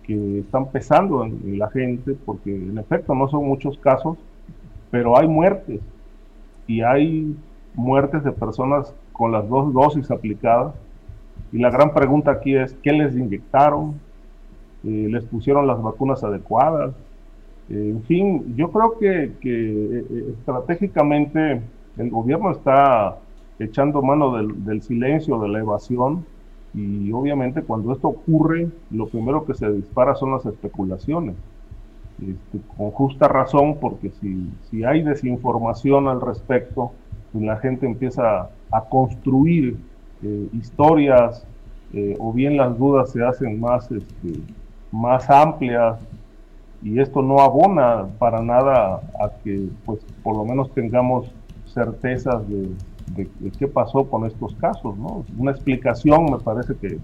que 0.04 0.40
están 0.40 0.68
pesando 0.68 1.24
en, 1.24 1.58
la 1.58 1.70
gente, 1.70 2.16
porque 2.26 2.56
en 2.56 2.78
efecto 2.78 3.14
no 3.14 3.28
son 3.28 3.46
muchos 3.46 3.78
casos, 3.78 4.18
pero 4.92 5.18
hay 5.18 5.28
muertes 5.28 5.82
y 6.68 6.82
hay 6.82 7.36
muertes 7.76 8.24
de 8.24 8.32
personas 8.32 8.94
con 9.12 9.32
las 9.32 9.48
dos 9.48 9.74
dosis 9.74 10.10
aplicadas. 10.12 10.74
Y 11.52 11.60
la 11.60 11.70
gran 11.70 11.94
pregunta 11.94 12.32
aquí 12.32 12.56
es, 12.56 12.74
¿qué 12.82 12.92
les 12.92 13.16
inyectaron? 13.16 14.00
Eh, 14.84 15.08
¿Les 15.10 15.24
pusieron 15.24 15.68
las 15.68 15.82
vacunas 15.82 16.24
adecuadas? 16.24 16.94
Eh, 17.70 17.90
en 17.92 18.04
fin, 18.04 18.56
yo 18.56 18.72
creo 18.72 18.98
que, 18.98 19.34
que 19.40 20.00
eh, 20.00 20.34
estratégicamente 20.38 21.62
el 21.98 22.10
gobierno 22.10 22.52
está 22.52 23.18
echando 23.60 24.02
mano 24.02 24.36
del, 24.36 24.82
silencio, 24.82 25.40
de 25.40 25.50
la 25.50 25.60
evasión, 25.60 26.26
y 26.74 27.12
obviamente 27.12 27.62
cuando 27.62 27.94
esto 27.94 28.08
ocurre, 28.08 28.68
lo 28.90 29.08
primero 29.08 29.46
que 29.46 29.54
se 29.54 29.72
dispara 29.72 30.16
son 30.16 30.32
las 30.32 30.46
especulaciones. 30.46 31.36
Este, 32.20 32.60
con 32.78 32.92
justa 32.92 33.28
razón, 33.28 33.78
porque 33.80 34.12
si, 34.22 34.50
si, 34.70 34.84
hay 34.84 35.04
desinformación 35.04 36.08
al 36.08 36.22
respecto, 36.22 36.92
pues 37.32 37.44
la 37.44 37.58
gente 37.58 37.86
empieza 37.86 38.50
a 38.72 38.82
construir 38.90 39.78
eh, 40.24 40.48
historias 40.54 41.46
eh, 41.94 42.16
o 42.20 42.34
bien 42.34 42.58
las 42.58 42.78
dudas 42.78 43.12
se 43.12 43.24
hacen 43.24 43.60
más, 43.60 43.92
este, 43.92 44.40
más 44.92 45.30
amplias 45.30 46.00
y 46.82 47.00
esto 47.00 47.22
no 47.22 47.40
abona 47.40 48.08
para 48.18 48.42
nada 48.42 49.02
a 49.20 49.30
que 49.44 49.68
pues 49.86 50.00
por 50.24 50.36
lo 50.36 50.44
menos 50.44 50.72
tengamos 50.72 51.32
certezas 51.74 52.44
de, 52.48 52.70
qué 53.58 53.68
pasó 53.68 54.06
con 54.06 54.26
estos 54.26 54.56
casos. 54.56 54.98
¿no? 54.98 55.26
Una 55.38 55.52
explicación 55.52 56.26
me 56.26 56.40
parece 56.40 56.76
que, 56.76 57.00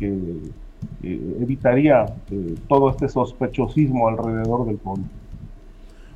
eh, 0.00 1.36
evitaría 1.40 2.06
eh, 2.30 2.54
todo 2.68 2.90
este 2.90 3.08
sospechosismo 3.08 4.08
alrededor 4.08 4.66
del 4.66 4.78
fondo. 4.78 5.06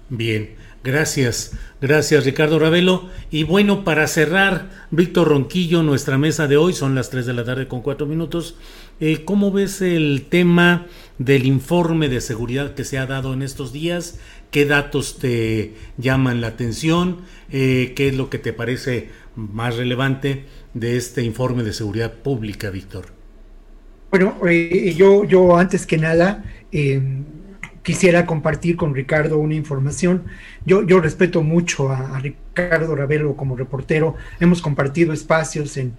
Bien, 0.08 0.50
gracias, 0.84 1.52
gracias 1.80 2.24
Ricardo 2.24 2.60
Ravelo. 2.60 3.08
Y 3.32 3.42
bueno, 3.42 3.82
para 3.82 4.06
cerrar, 4.06 4.70
Víctor 4.92 5.28
Ronquillo, 5.28 5.82
nuestra 5.82 6.16
mesa 6.18 6.46
de 6.46 6.56
hoy, 6.56 6.72
son 6.72 6.94
las 6.94 7.10
3 7.10 7.26
de 7.26 7.32
la 7.32 7.44
tarde 7.44 7.66
con 7.66 7.82
4 7.82 8.06
minutos. 8.06 8.56
Eh, 9.00 9.24
¿Cómo 9.24 9.50
ves 9.50 9.82
el 9.82 10.26
tema 10.28 10.86
del 11.18 11.46
informe 11.46 12.08
de 12.08 12.20
seguridad 12.20 12.74
que 12.74 12.84
se 12.84 12.98
ha 12.98 13.06
dado 13.06 13.32
en 13.32 13.42
estos 13.42 13.72
días? 13.72 14.20
¿Qué 14.52 14.66
datos 14.66 15.18
te 15.18 15.74
llaman 15.98 16.40
la 16.40 16.46
atención? 16.46 17.22
¿Qué 17.50 17.94
es 17.96 18.14
lo 18.14 18.30
que 18.30 18.38
te 18.38 18.52
parece 18.52 19.08
más 19.34 19.76
relevante 19.76 20.44
de 20.74 20.96
este 20.96 21.22
informe 21.22 21.64
de 21.64 21.72
seguridad 21.72 22.12
pública, 22.12 22.70
Víctor? 22.70 23.06
Bueno, 24.10 24.36
eh, 24.48 24.94
yo, 24.96 25.24
yo 25.24 25.56
antes 25.56 25.86
que 25.86 25.98
nada 25.98 26.44
eh, 26.70 27.02
quisiera 27.84 28.24
compartir 28.24 28.76
con 28.76 28.94
Ricardo 28.94 29.38
una 29.38 29.54
información. 29.54 30.24
Yo, 30.64 30.82
respeto 31.00 31.42
mucho 31.42 31.90
a, 31.90 32.18
Ricardo 32.18 32.96
Ravelo 32.96 33.36
como 33.36 33.56
reportero. 33.56 34.16
Hemos 34.40 34.62
compartido 34.62 35.12
espacios 35.12 35.76
en, 35.76 35.94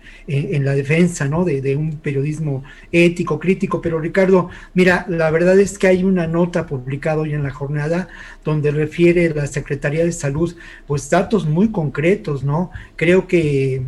la 0.65 0.73
defensa 0.73 1.25
¿no? 1.25 1.45
de, 1.45 1.61
de, 1.61 1.75
un 1.75 1.97
periodismo 1.99 2.63
ético, 2.91 3.39
crítico, 3.39 3.81
pero 3.81 3.99
Ricardo, 3.99 4.49
mira, 4.73 5.05
la 5.07 5.29
verdad 5.29 5.59
es 5.59 5.77
que 5.77 5.87
hay 5.87 6.03
una 6.03 6.25
nota 6.27 6.65
publicada 6.65 7.21
hoy 7.21 7.33
en 7.33 7.43
la 7.43 7.51
jornada 7.51 8.07
donde 8.43 8.71
refiere 8.71 9.29
la 9.29 9.45
Secretaría 9.45 10.03
de 10.03 10.11
Salud, 10.11 10.55
pues 10.87 11.09
datos 11.09 11.45
muy 11.45 11.71
concretos, 11.71 12.43
¿no? 12.43 12.71
Creo 12.95 13.27
que 13.27 13.83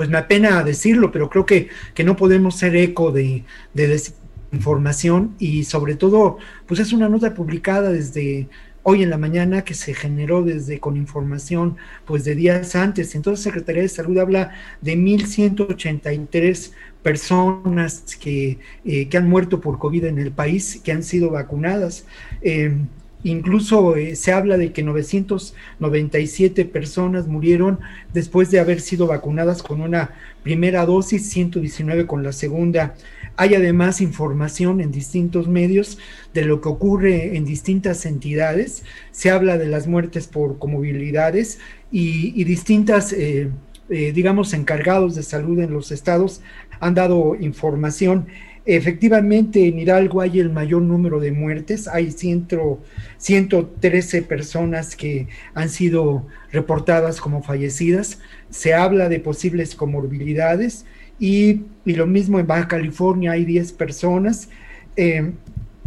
pues 0.00 0.08
me 0.08 0.16
apena 0.16 0.64
decirlo, 0.64 1.12
pero 1.12 1.28
creo 1.28 1.44
que, 1.44 1.68
que 1.92 2.04
no 2.04 2.16
podemos 2.16 2.56
ser 2.56 2.74
eco 2.74 3.12
de, 3.12 3.44
de, 3.74 4.00
información 4.52 5.34
y 5.38 5.64
sobre 5.64 5.96
todo, 5.96 6.38
pues 6.66 6.80
es 6.80 6.92
una 6.92 7.08
nota 7.08 7.34
publicada 7.34 7.90
desde 7.90 8.48
hoy 8.82 9.02
en 9.02 9.10
la 9.10 9.18
mañana 9.18 9.62
que 9.62 9.74
se 9.74 9.94
generó 9.94 10.42
desde 10.42 10.80
con 10.80 10.96
información 10.96 11.76
pues 12.04 12.24
de 12.24 12.34
días 12.34 12.74
antes. 12.74 13.14
Entonces 13.14 13.44
Secretaría 13.44 13.82
de 13.82 13.88
Salud 13.88 14.18
habla 14.18 14.52
de 14.80 14.96
1.183 14.96 16.72
personas 17.02 18.16
que, 18.20 18.58
eh, 18.84 19.08
que 19.08 19.16
han 19.16 19.28
muerto 19.28 19.60
por 19.60 19.78
COVID 19.78 20.04
en 20.04 20.18
el 20.18 20.32
país, 20.32 20.80
que 20.82 20.92
han 20.92 21.02
sido 21.02 21.30
vacunadas. 21.30 22.04
Eh, 22.42 22.72
Incluso 23.22 23.96
eh, 23.96 24.16
se 24.16 24.32
habla 24.32 24.56
de 24.56 24.72
que 24.72 24.82
997 24.82 26.64
personas 26.64 27.26
murieron 27.26 27.78
después 28.14 28.50
de 28.50 28.60
haber 28.60 28.80
sido 28.80 29.06
vacunadas 29.06 29.62
con 29.62 29.82
una 29.82 30.12
primera 30.42 30.86
dosis, 30.86 31.28
119 31.28 32.06
con 32.06 32.22
la 32.22 32.32
segunda. 32.32 32.94
Hay 33.40 33.54
además 33.54 34.02
información 34.02 34.82
en 34.82 34.92
distintos 34.92 35.48
medios 35.48 35.96
de 36.34 36.44
lo 36.44 36.60
que 36.60 36.68
ocurre 36.68 37.38
en 37.38 37.46
distintas 37.46 38.04
entidades. 38.04 38.84
Se 39.12 39.30
habla 39.30 39.56
de 39.56 39.64
las 39.64 39.86
muertes 39.86 40.26
por 40.26 40.58
comorbilidades 40.58 41.58
y, 41.90 42.44
distintas, 42.44 43.14
eh, 43.14 43.48
eh, 43.88 44.12
digamos, 44.12 44.52
encargados 44.52 45.14
de 45.14 45.22
salud 45.22 45.58
en 45.58 45.72
los 45.72 45.90
estados 45.90 46.42
han 46.80 46.92
dado 46.92 47.34
información. 47.34 48.26
Efectivamente, 48.66 49.68
en 49.68 49.78
Hidalgo 49.78 50.20
hay 50.20 50.38
el 50.38 50.50
mayor 50.50 50.82
número 50.82 51.18
de 51.18 51.32
muertes, 51.32 51.88
hay 51.88 52.12
113 52.12 54.20
personas 54.20 54.96
que 54.96 55.28
han 55.54 55.70
sido 55.70 56.26
reportadas 56.52 57.22
como 57.22 57.42
fallecidas, 57.42 58.18
se 58.50 58.74
habla 58.74 59.08
de 59.08 59.18
posibles 59.18 59.74
comorbilidades 59.74 60.84
y, 61.20 61.66
lo 61.84 62.06
mismo 62.06 62.38
en 62.38 62.46
Baja 62.46 62.68
California 62.68 63.32
hay 63.32 63.44
10 63.44 63.72
personas. 63.72 64.48
Eh, 64.96 65.32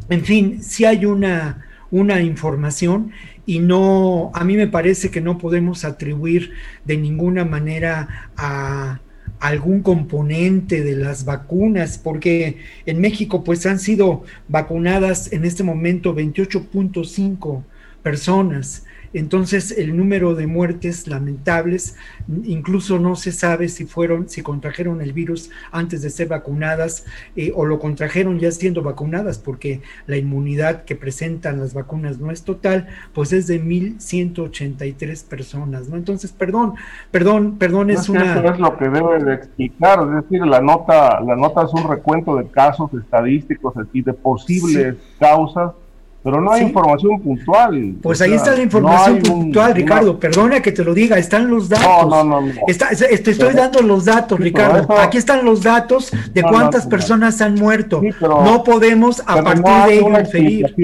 en 0.09 0.23
fin, 0.23 0.61
si 0.61 0.85
hay 0.85 1.05
una, 1.05 1.65
una 1.91 2.21
información 2.21 3.11
y 3.45 3.59
no, 3.59 4.31
a 4.33 4.43
mí 4.43 4.55
me 4.55 4.67
parece 4.67 5.09
que 5.11 5.21
no 5.21 5.37
podemos 5.37 5.85
atribuir 5.85 6.51
de 6.85 6.97
ninguna 6.97 7.45
manera 7.45 8.29
a 8.37 8.99
algún 9.39 9.81
componente 9.81 10.83
de 10.83 10.95
las 10.95 11.25
vacunas, 11.25 11.97
porque 11.97 12.59
en 12.85 13.01
México 13.01 13.43
pues 13.43 13.65
han 13.65 13.79
sido 13.79 14.23
vacunadas 14.47 15.33
en 15.33 15.45
este 15.45 15.63
momento 15.63 16.15
28.5 16.15 17.63
personas 18.03 18.85
entonces, 19.13 19.71
el 19.77 19.95
número 19.95 20.33
de 20.33 20.47
muertes 20.47 21.07
lamentables, 21.07 21.95
incluso 22.43 22.97
no 22.97 23.15
se 23.15 23.31
sabe 23.31 23.69
si 23.69 23.85
fueron, 23.85 24.27
si 24.27 24.41
contrajeron 24.41 25.01
el 25.01 25.13
virus 25.13 25.51
antes 25.71 26.01
de 26.01 26.09
ser 26.09 26.27
vacunadas 26.27 27.05
eh, 27.35 27.51
o 27.55 27.65
lo 27.65 27.79
contrajeron 27.79 28.39
ya 28.39 28.51
siendo 28.51 28.81
vacunadas, 28.81 29.37
porque 29.37 29.81
la 30.07 30.17
inmunidad 30.17 30.83
que 30.85 30.95
presentan 30.95 31.59
las 31.59 31.75
vacunas 31.75 32.17
no 32.17 32.31
es 32.31 32.43
total, 32.43 32.87
pues 33.13 33.33
es 33.33 33.45
de 33.45 33.61
1.183 33.61 35.27
personas, 35.27 35.89
¿no? 35.89 35.97
Entonces, 35.97 36.31
perdón, 36.31 36.73
perdón, 37.11 37.57
perdón, 37.59 37.91
es 37.91 38.09
una... 38.09 38.39
Eso 38.39 38.53
es 38.53 38.59
lo 38.59 38.77
que 38.77 38.89
debe 38.89 39.23
de 39.23 39.33
explicar, 39.35 39.99
es 40.07 40.23
decir, 40.23 40.45
la 40.45 40.59
nota, 40.59 41.21
la 41.21 41.35
nota 41.35 41.63
es 41.63 41.73
un 41.73 41.87
recuento 41.87 42.35
de 42.35 42.47
casos 42.47 42.91
estadísticos 42.95 43.75
y 43.93 44.01
de 44.01 44.13
posibles 44.13 44.95
causas 45.19 45.73
pero 46.23 46.39
no 46.39 46.51
hay 46.53 46.63
información 46.63 47.21
puntual. 47.21 47.95
Pues 48.01 48.21
ahí 48.21 48.33
está 48.33 48.55
la 48.55 48.61
información 48.61 49.21
puntual, 49.21 49.75
Ricardo. 49.75 50.17
Perdona 50.17 50.61
que 50.61 50.71
te 50.71 50.83
lo 50.83 50.93
diga, 50.93 51.17
están 51.17 51.49
los 51.49 51.67
datos. 51.67 52.09
No, 52.09 52.23
no, 52.23 52.41
no. 52.41 52.51
te 52.65 53.31
estoy 53.31 53.53
dando 53.53 53.81
los 53.81 54.05
datos, 54.05 54.39
Ricardo. 54.39 54.87
Aquí 54.99 55.17
están 55.17 55.43
los 55.43 55.63
datos 55.63 56.11
de 56.33 56.41
cuántas 56.41 56.87
personas 56.87 57.41
han 57.41 57.55
muerto. 57.55 58.01
no 58.21 58.63
podemos 58.63 59.21
a 59.25 59.43
partir 59.43 59.63
de 59.63 59.95
ello 59.95 60.19
inferir. 60.19 60.75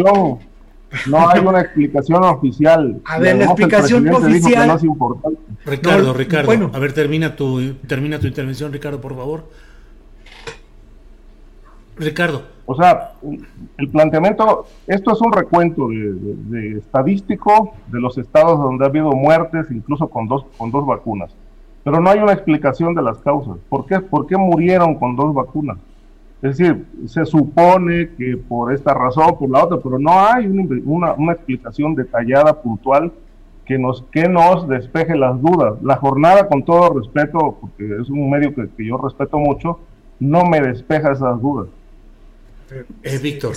No 1.05 1.29
hay 1.29 1.39
una 1.39 1.61
explicación 1.61 2.23
oficial. 2.23 3.01
A 3.05 3.19
ver, 3.19 3.37
la 3.37 3.45
explicación 3.45 4.09
oficial. 4.09 4.67
No 4.67 4.75
es 4.75 4.83
importante. 4.83 5.39
Ricardo, 5.65 6.13
Ricardo, 6.13 6.45
bueno. 6.47 6.71
a 6.73 6.79
ver, 6.79 6.93
termina 6.93 7.35
tu, 7.35 7.75
termina 7.87 8.19
tu 8.19 8.27
intervención, 8.27 8.73
Ricardo, 8.73 8.99
por 8.99 9.15
favor. 9.15 9.43
Ricardo. 11.97 12.43
O 12.71 12.75
sea, 12.75 13.13
el 13.79 13.89
planteamiento, 13.89 14.67
esto 14.85 15.11
es 15.11 15.21
un 15.21 15.33
recuento 15.33 15.87
de, 15.87 16.77
estadístico 16.77 17.73
de 17.87 17.99
los 17.99 18.15
estados 18.19 18.59
donde 18.59 18.85
ha 18.85 18.89
habido 18.89 19.09
muertes, 19.11 19.71
incluso 19.71 20.07
con 20.07 20.27
dos, 20.27 20.45
con 20.55 20.69
dos 20.69 20.85
vacunas. 20.85 21.35
Pero 21.83 21.99
no 21.99 22.11
hay 22.11 22.19
una 22.19 22.33
explicación 22.33 22.93
de 22.93 23.01
las 23.01 23.17
causas. 23.21 23.57
¿Por 23.69 23.87
qué, 23.87 23.99
¿Por 23.99 24.27
qué 24.27 24.37
murieron 24.37 24.93
con 24.93 25.15
dos 25.15 25.33
vacunas? 25.33 25.79
Es 26.43 26.59
decir, 26.59 26.85
se 27.07 27.25
supone 27.25 28.11
que 28.15 28.37
por 28.37 28.71
esta 28.71 28.93
razón, 28.93 29.35
por 29.39 29.49
la 29.49 29.63
otra, 29.63 29.79
pero 29.83 29.97
no 29.97 30.11
hay 30.11 30.45
una, 30.85 31.13
una, 31.13 31.33
explicación 31.33 31.95
detallada, 31.95 32.61
puntual, 32.61 33.11
que 33.65 33.79
nos, 33.79 34.03
que 34.11 34.29
nos 34.29 34.67
despeje 34.67 35.17
las 35.17 35.41
dudas. 35.41 35.81
La 35.81 35.95
jornada, 35.95 36.47
con 36.47 36.63
todo 36.63 36.99
respeto, 36.99 37.57
porque 37.59 37.99
es 37.99 38.11
un 38.11 38.29
medio 38.29 38.53
que, 38.53 38.69
que 38.77 38.85
yo 38.85 38.97
respeto 38.97 39.39
mucho, 39.39 39.79
no 40.19 40.45
me 40.45 40.61
despeja 40.61 41.13
esas 41.13 41.41
dudas. 41.41 41.69
Es 43.03 43.21
Víctor. 43.21 43.55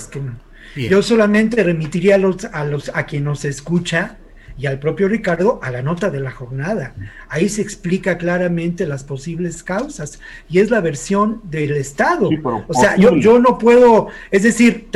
Yo 0.75 1.03
solamente 1.03 1.63
remitiría 1.63 2.15
a, 2.15 2.17
los, 2.17 2.45
a, 2.45 2.65
los, 2.65 2.89
a 2.93 3.05
quien 3.05 3.25
nos 3.25 3.45
escucha 3.45 4.17
y 4.57 4.67
al 4.67 4.79
propio 4.79 5.07
Ricardo 5.07 5.59
a 5.63 5.71
la 5.71 5.81
nota 5.81 6.09
de 6.09 6.19
la 6.19 6.31
jornada. 6.31 6.93
Ahí 7.29 7.49
se 7.49 7.61
explica 7.61 8.17
claramente 8.17 8.85
las 8.85 9.03
posibles 9.03 9.63
causas 9.63 10.19
y 10.49 10.59
es 10.59 10.69
la 10.69 10.81
versión 10.81 11.41
del 11.43 11.71
Estado. 11.75 12.29
o 12.67 12.73
sea, 12.73 12.95
yo, 12.97 13.15
yo 13.17 13.39
no 13.39 13.57
puedo, 13.57 14.07
es 14.31 14.43
decir, 14.43 14.89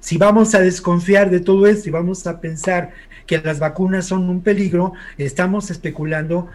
si 0.00 0.18
vamos 0.18 0.54
a 0.54 0.60
desconfiar 0.60 1.30
de 1.30 1.40
todo 1.40 1.66
esto 1.66 1.88
y 1.88 1.92
vamos 1.92 2.26
a 2.26 2.40
pensar 2.40 2.92
que 3.26 3.38
las 3.38 3.58
vacunas 3.58 4.06
son 4.06 4.28
un 4.30 4.40
peligro, 4.40 4.94
estamos 5.18 5.70
especulando 5.70 6.48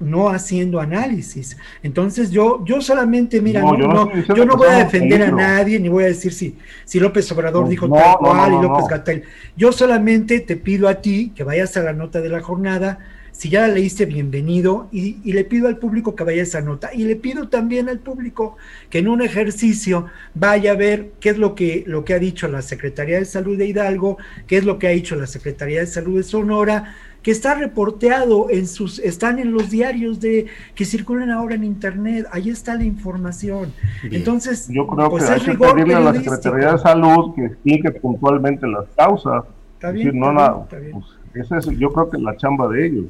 no 0.00 0.30
haciendo 0.30 0.80
análisis. 0.80 1.56
Entonces 1.82 2.30
yo, 2.30 2.64
yo 2.64 2.80
solamente, 2.80 3.40
mira, 3.40 3.60
no, 3.60 3.78
yo, 3.78 4.44
no, 4.44 4.56
voy 4.56 4.68
a 4.68 4.84
defender 4.84 5.22
a 5.22 5.30
nadie, 5.30 5.78
ni 5.78 5.88
voy 5.88 6.04
a 6.04 6.08
decir 6.08 6.32
si, 6.32 6.56
si 6.84 6.98
López 6.98 7.30
Obrador 7.32 7.68
dijo 7.68 7.88
tal 7.88 8.16
cual 8.16 8.54
y 8.54 8.62
López 8.62 8.86
Gatel. 8.88 9.22
Yo 9.56 9.72
solamente 9.72 10.40
te 10.40 10.56
pido 10.56 10.88
a 10.88 10.96
ti 10.96 11.32
que 11.36 11.44
vayas 11.44 11.76
a 11.76 11.82
la 11.82 11.92
nota 11.92 12.20
de 12.20 12.30
la 12.30 12.40
jornada, 12.40 12.98
Si 13.32 13.48
ya 13.48 13.62
la 13.62 13.68
leíste, 13.68 14.04
bienvenido. 14.06 14.88
Y, 14.92 15.32
le 15.32 15.44
pido 15.44 15.68
al 15.68 15.78
público 15.78 16.14
que 16.14 16.24
vaya 16.24 16.40
a 16.40 16.44
esa 16.44 16.60
nota. 16.60 16.90
Y 16.92 17.04
le 17.04 17.16
pido 17.16 17.48
también 17.48 17.88
al 17.88 17.98
público 17.98 18.56
que 18.90 18.98
en 18.98 19.08
un 19.08 19.22
ejercicio 19.22 20.06
vaya 20.34 20.72
a 20.72 20.76
ver 20.76 21.12
qué 21.20 21.30
es 21.30 21.38
lo 21.38 21.54
que, 21.54 21.84
lo 21.86 22.04
que 22.04 22.12
ha 22.12 22.18
dicho 22.18 22.48
la 22.48 22.60
Secretaría 22.60 23.18
de 23.18 23.24
Salud 23.24 23.56
de 23.56 23.66
Hidalgo, 23.66 24.18
qué 24.46 24.58
es 24.58 24.64
lo 24.64 24.78
que 24.78 24.88
ha 24.88 24.90
dicho 24.90 25.16
la 25.16 25.26
Secretaría 25.26 25.80
de 25.80 25.86
Salud 25.86 26.16
de 26.18 26.22
Sonora, 26.22 26.94
que 27.22 27.30
está 27.30 27.54
reporteado 27.54 28.48
en 28.50 28.66
sus, 28.66 28.98
están 28.98 29.38
en 29.38 29.52
los 29.52 29.70
diarios 29.70 30.20
de 30.20 30.46
que 30.74 30.84
circulan 30.84 31.30
ahora 31.30 31.54
en 31.54 31.64
internet, 31.64 32.26
ahí 32.32 32.50
está 32.50 32.74
la 32.74 32.84
información. 32.84 33.72
Entonces, 34.04 34.68
yo 34.68 34.86
creo 34.86 35.10
pues 35.10 35.24
que 35.24 35.32
hay 35.32 35.40
que 35.40 35.54
pedirle 35.54 35.94
a 35.94 36.00
la 36.00 36.14
Secretaría 36.14 36.72
de 36.72 36.78
Salud 36.78 37.34
que 37.34 37.46
explique 37.46 37.90
puntualmente 37.92 38.66
las 38.66 38.86
causas. 38.96 39.44
Está 39.74 39.92
bien, 39.92 40.18
no 40.18 40.32
nada, 40.32 40.66
pues, 40.68 41.04
esa 41.34 41.58
es, 41.58 41.66
yo 41.78 41.90
creo 41.90 42.10
que 42.10 42.18
la 42.18 42.36
chamba 42.36 42.68
de 42.68 42.86
ellos. 42.86 43.06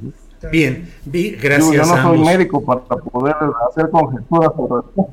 Bien, 0.50 0.88
gracias. 1.04 1.72
Yo, 1.72 1.82
no 1.84 2.02
soy 2.02 2.18
médico 2.18 2.64
para 2.64 2.80
poder 2.80 3.36
hacer 3.68 3.90
conjeturas 3.90 4.52
sobre 4.56 4.88
esto. 4.88 5.08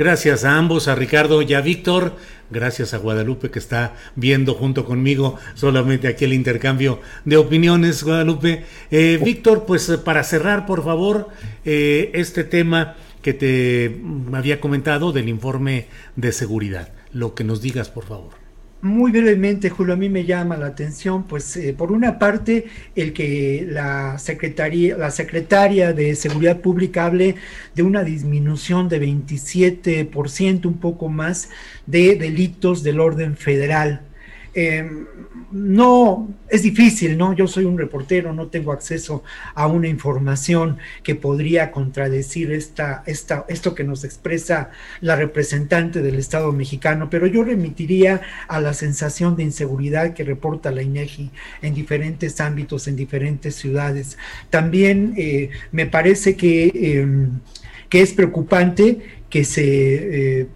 Gracias 0.00 0.44
a 0.44 0.56
ambos, 0.56 0.88
a 0.88 0.94
Ricardo 0.94 1.42
y 1.42 1.52
a 1.52 1.60
Víctor. 1.60 2.16
Gracias 2.48 2.94
a 2.94 2.96
Guadalupe 2.96 3.50
que 3.50 3.58
está 3.58 3.96
viendo 4.16 4.54
junto 4.54 4.86
conmigo 4.86 5.36
solamente 5.52 6.08
aquí 6.08 6.24
el 6.24 6.32
intercambio 6.32 7.02
de 7.26 7.36
opiniones, 7.36 8.02
Guadalupe. 8.02 8.64
Eh, 8.90 9.20
Víctor, 9.22 9.66
pues 9.66 9.90
para 10.02 10.24
cerrar, 10.24 10.64
por 10.64 10.82
favor, 10.82 11.28
eh, 11.66 12.12
este 12.14 12.44
tema 12.44 12.96
que 13.20 13.34
te 13.34 14.00
había 14.32 14.58
comentado 14.58 15.12
del 15.12 15.28
informe 15.28 15.88
de 16.16 16.32
seguridad. 16.32 16.88
Lo 17.12 17.34
que 17.34 17.44
nos 17.44 17.60
digas, 17.60 17.90
por 17.90 18.06
favor. 18.06 18.39
Muy 18.82 19.12
brevemente, 19.12 19.68
Julio, 19.68 19.92
a 19.92 19.96
mí 19.98 20.08
me 20.08 20.24
llama 20.24 20.56
la 20.56 20.68
atención, 20.68 21.24
pues 21.24 21.54
eh, 21.58 21.74
por 21.76 21.92
una 21.92 22.18
parte, 22.18 22.66
el 22.96 23.12
que 23.12 23.66
la 23.68 24.18
secretaría, 24.18 24.96
la 24.96 25.10
secretaria 25.10 25.92
de 25.92 26.14
Seguridad 26.14 26.60
Pública 26.62 27.04
hable 27.04 27.34
de 27.74 27.82
una 27.82 28.04
disminución 28.04 28.88
de 28.88 29.02
27%, 29.02 30.64
un 30.64 30.78
poco 30.78 31.10
más, 31.10 31.50
de 31.84 32.16
delitos 32.16 32.82
del 32.82 33.00
orden 33.00 33.36
federal. 33.36 34.00
Em, 34.52 35.06
no, 35.52 36.28
es 36.48 36.62
difícil, 36.62 37.16
¿no? 37.16 37.34
Yo 37.34 37.46
soy 37.46 37.64
un 37.64 37.78
reportero, 37.78 38.32
no 38.32 38.48
tengo 38.48 38.72
acceso 38.72 39.22
a 39.54 39.66
una 39.68 39.86
información 39.86 40.78
que 41.04 41.14
podría 41.14 41.70
contradecir 41.70 42.52
esta, 42.52 43.04
esta, 43.06 43.44
esto 43.48 43.74
que 43.74 43.84
nos 43.84 44.02
expresa 44.02 44.70
la 45.00 45.14
representante 45.14 46.02
del 46.02 46.16
Estado 46.16 46.52
mexicano, 46.52 47.10
pero 47.10 47.26
yo 47.26 47.44
remitiría 47.44 48.20
a 48.48 48.60
la 48.60 48.74
sensación 48.74 49.36
de 49.36 49.44
inseguridad 49.44 50.14
que 50.14 50.24
reporta 50.24 50.72
la 50.72 50.82
INEGI 50.82 51.30
en 51.62 51.74
diferentes 51.74 52.40
ámbitos, 52.40 52.88
en 52.88 52.96
diferentes 52.96 53.54
ciudades. 53.54 54.18
También 54.50 55.14
eh, 55.16 55.50
me 55.70 55.86
parece 55.86 56.36
que, 56.36 56.72
em, 56.74 57.40
que, 57.88 58.02
es 58.02 58.12
preocupante 58.12 58.98
que 59.28 59.44
se 59.44 60.40
eh, 60.40 60.46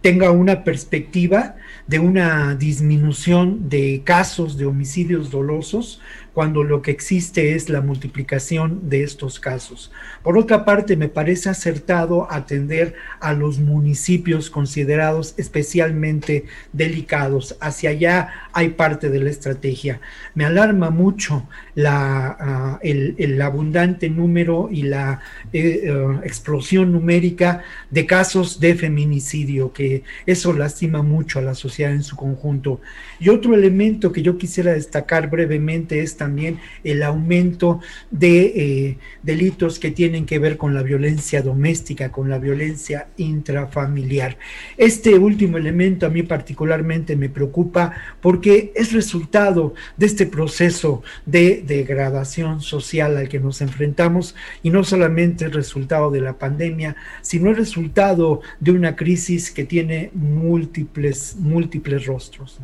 tenga 0.00 0.30
una 0.30 0.64
perspectiva 0.64 1.56
de 1.86 1.98
una 1.98 2.54
disminución 2.54 3.68
de 3.68 4.02
casos 4.04 4.56
de 4.56 4.66
homicidios 4.66 5.30
dolosos 5.30 6.00
cuando 6.32 6.62
lo 6.64 6.80
que 6.82 6.90
existe 6.90 7.54
es 7.54 7.68
la 7.68 7.80
multiplicación 7.80 8.88
de 8.88 9.02
estos 9.02 9.38
casos. 9.38 9.92
Por 10.22 10.38
otra 10.38 10.64
parte, 10.64 10.96
me 10.96 11.08
parece 11.08 11.50
acertado 11.50 12.30
atender 12.30 12.94
a 13.20 13.32
los 13.34 13.58
municipios 13.58 14.50
considerados 14.50 15.34
especialmente 15.36 16.46
delicados. 16.72 17.56
Hacia 17.60 17.90
allá 17.90 18.28
hay 18.52 18.70
parte 18.70 19.10
de 19.10 19.20
la 19.20 19.30
estrategia. 19.30 20.00
Me 20.34 20.44
alarma 20.44 20.90
mucho 20.90 21.46
ah, 21.84 22.78
el, 22.82 23.40
abundante 23.42 24.08
número 24.08 24.68
y 24.70 24.82
la 24.82 25.20
eh, 25.52 25.82
eh, 25.84 26.20
explosión 26.24 26.92
numérica 26.92 27.62
de 27.90 28.06
casos 28.06 28.60
de 28.60 28.74
feminicidio, 28.74 29.72
que 29.72 30.04
eso 30.26 30.52
lastima 30.52 31.02
mucho 31.02 31.38
a 31.38 31.42
la 31.42 31.54
sociedad 31.54 31.92
en 31.92 32.02
su 32.02 32.16
conjunto. 32.16 32.80
Y 33.20 33.28
otro 33.28 33.54
elemento 33.54 34.12
que 34.12 34.22
yo 34.22 34.38
quisiera 34.38 34.72
destacar 34.72 35.28
brevemente 35.28 36.00
es 36.00 36.16
también 36.22 36.60
el 36.84 37.02
aumento 37.02 37.80
de 38.12 38.36
eh, 38.44 38.98
delitos 39.24 39.80
que 39.80 39.90
tienen 39.90 40.24
que 40.24 40.38
ver 40.38 40.56
con 40.56 40.72
la 40.72 40.84
violencia 40.84 41.42
doméstica, 41.42 42.12
con 42.12 42.30
la 42.30 42.38
violencia 42.38 43.08
intrafamiliar. 43.16 44.38
Este 44.76 45.18
último 45.18 45.58
elemento 45.58 46.06
a 46.06 46.10
mí 46.10 46.22
particularmente 46.22 47.16
me 47.16 47.28
preocupa 47.28 47.92
porque 48.20 48.72
es 48.76 48.92
resultado 48.92 49.74
de 49.96 50.06
este 50.06 50.26
proceso 50.26 51.02
de 51.26 51.64
degradación 51.66 52.60
social 52.60 53.16
al 53.16 53.28
que 53.28 53.40
nos 53.40 53.60
enfrentamos 53.60 54.36
y 54.62 54.70
no 54.70 54.84
solamente 54.84 55.44
el 55.46 55.52
resultado 55.52 56.12
de 56.12 56.20
la 56.20 56.34
pandemia, 56.34 56.94
sino 57.20 57.50
el 57.50 57.56
resultado 57.56 58.42
de 58.60 58.70
una 58.70 58.94
crisis 58.94 59.50
que 59.50 59.64
tiene 59.64 60.10
múltiples, 60.14 61.34
múltiples 61.36 62.06
rostros. 62.06 62.60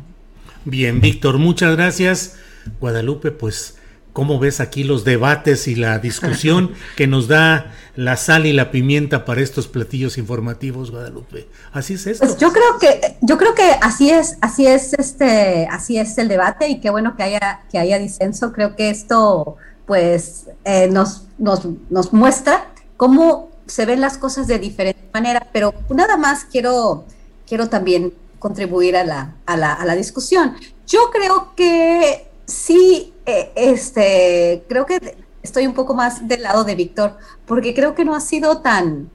Bien, 0.63 1.01
Víctor, 1.01 1.37
muchas 1.39 1.75
gracias. 1.75 2.39
Guadalupe, 2.79 3.31
pues 3.31 3.75
¿Cómo 4.19 4.39
ves 4.39 4.59
aquí 4.59 4.83
los 4.83 5.05
debates 5.05 5.67
y 5.67 5.75
la 5.75 5.99
discusión 5.99 6.73
que 6.97 7.05
nos 7.05 7.27
da 7.27 7.71
la 7.95 8.17
sal 8.17 8.47
y 8.47 8.53
la 8.53 8.71
pimienta 8.71 9.23
para 9.23 9.41
estos 9.41 9.67
platillos 9.67 10.17
informativos, 10.17 10.89
Guadalupe? 10.89 11.47
Así 11.71 11.93
es 11.93 12.07
esto. 12.07 12.25
Pues 12.25 12.37
yo 12.37 12.51
creo 12.51 12.79
que, 12.79 13.17
yo 13.21 13.37
creo 13.37 13.53
que 13.53 13.71
así 13.81 14.09
es, 14.09 14.37
así 14.41 14.65
es 14.65 14.93
este, 14.93 15.67
así 15.71 15.97
es 15.97 16.17
el 16.17 16.27
debate 16.27 16.67
y 16.67 16.81
qué 16.81 16.89
bueno 16.89 17.15
que 17.15 17.23
haya, 17.23 17.61
que 17.71 17.77
haya 17.77 17.99
disenso. 17.99 18.51
Creo 18.51 18.75
que 18.75 18.89
esto, 18.89 19.57
pues, 19.85 20.47
eh, 20.65 20.89
nos, 20.91 21.27
nos, 21.37 21.67
nos 21.89 22.11
muestra 22.11 22.73
cómo 22.97 23.51
se 23.67 23.85
ven 23.85 24.01
las 24.01 24.17
cosas 24.17 24.47
de 24.47 24.57
diferente 24.57 25.07
manera. 25.13 25.47
Pero 25.53 25.73
nada 25.91 26.17
más 26.17 26.45
quiero, 26.45 27.05
quiero 27.47 27.69
también 27.69 28.11
contribuir 28.39 28.97
a 28.97 29.03
la, 29.03 29.35
a 29.45 29.55
la, 29.55 29.71
a 29.71 29.85
la 29.85 29.95
discusión. 29.95 30.55
Yo 30.87 31.11
creo 31.11 31.53
que 31.55 32.28
sí 32.49 33.13
eh, 33.25 33.51
este, 33.55 34.63
creo 34.67 34.85
que 34.85 35.17
estoy 35.41 35.67
un 35.67 35.73
poco 35.73 35.93
más 35.93 36.27
del 36.27 36.43
lado 36.43 36.63
de 36.63 36.75
Víctor, 36.75 37.17
porque 37.45 37.73
creo 37.73 37.95
que 37.95 38.05
no 38.05 38.15
ha 38.15 38.19
sido 38.19 38.59
tan, 38.61 39.09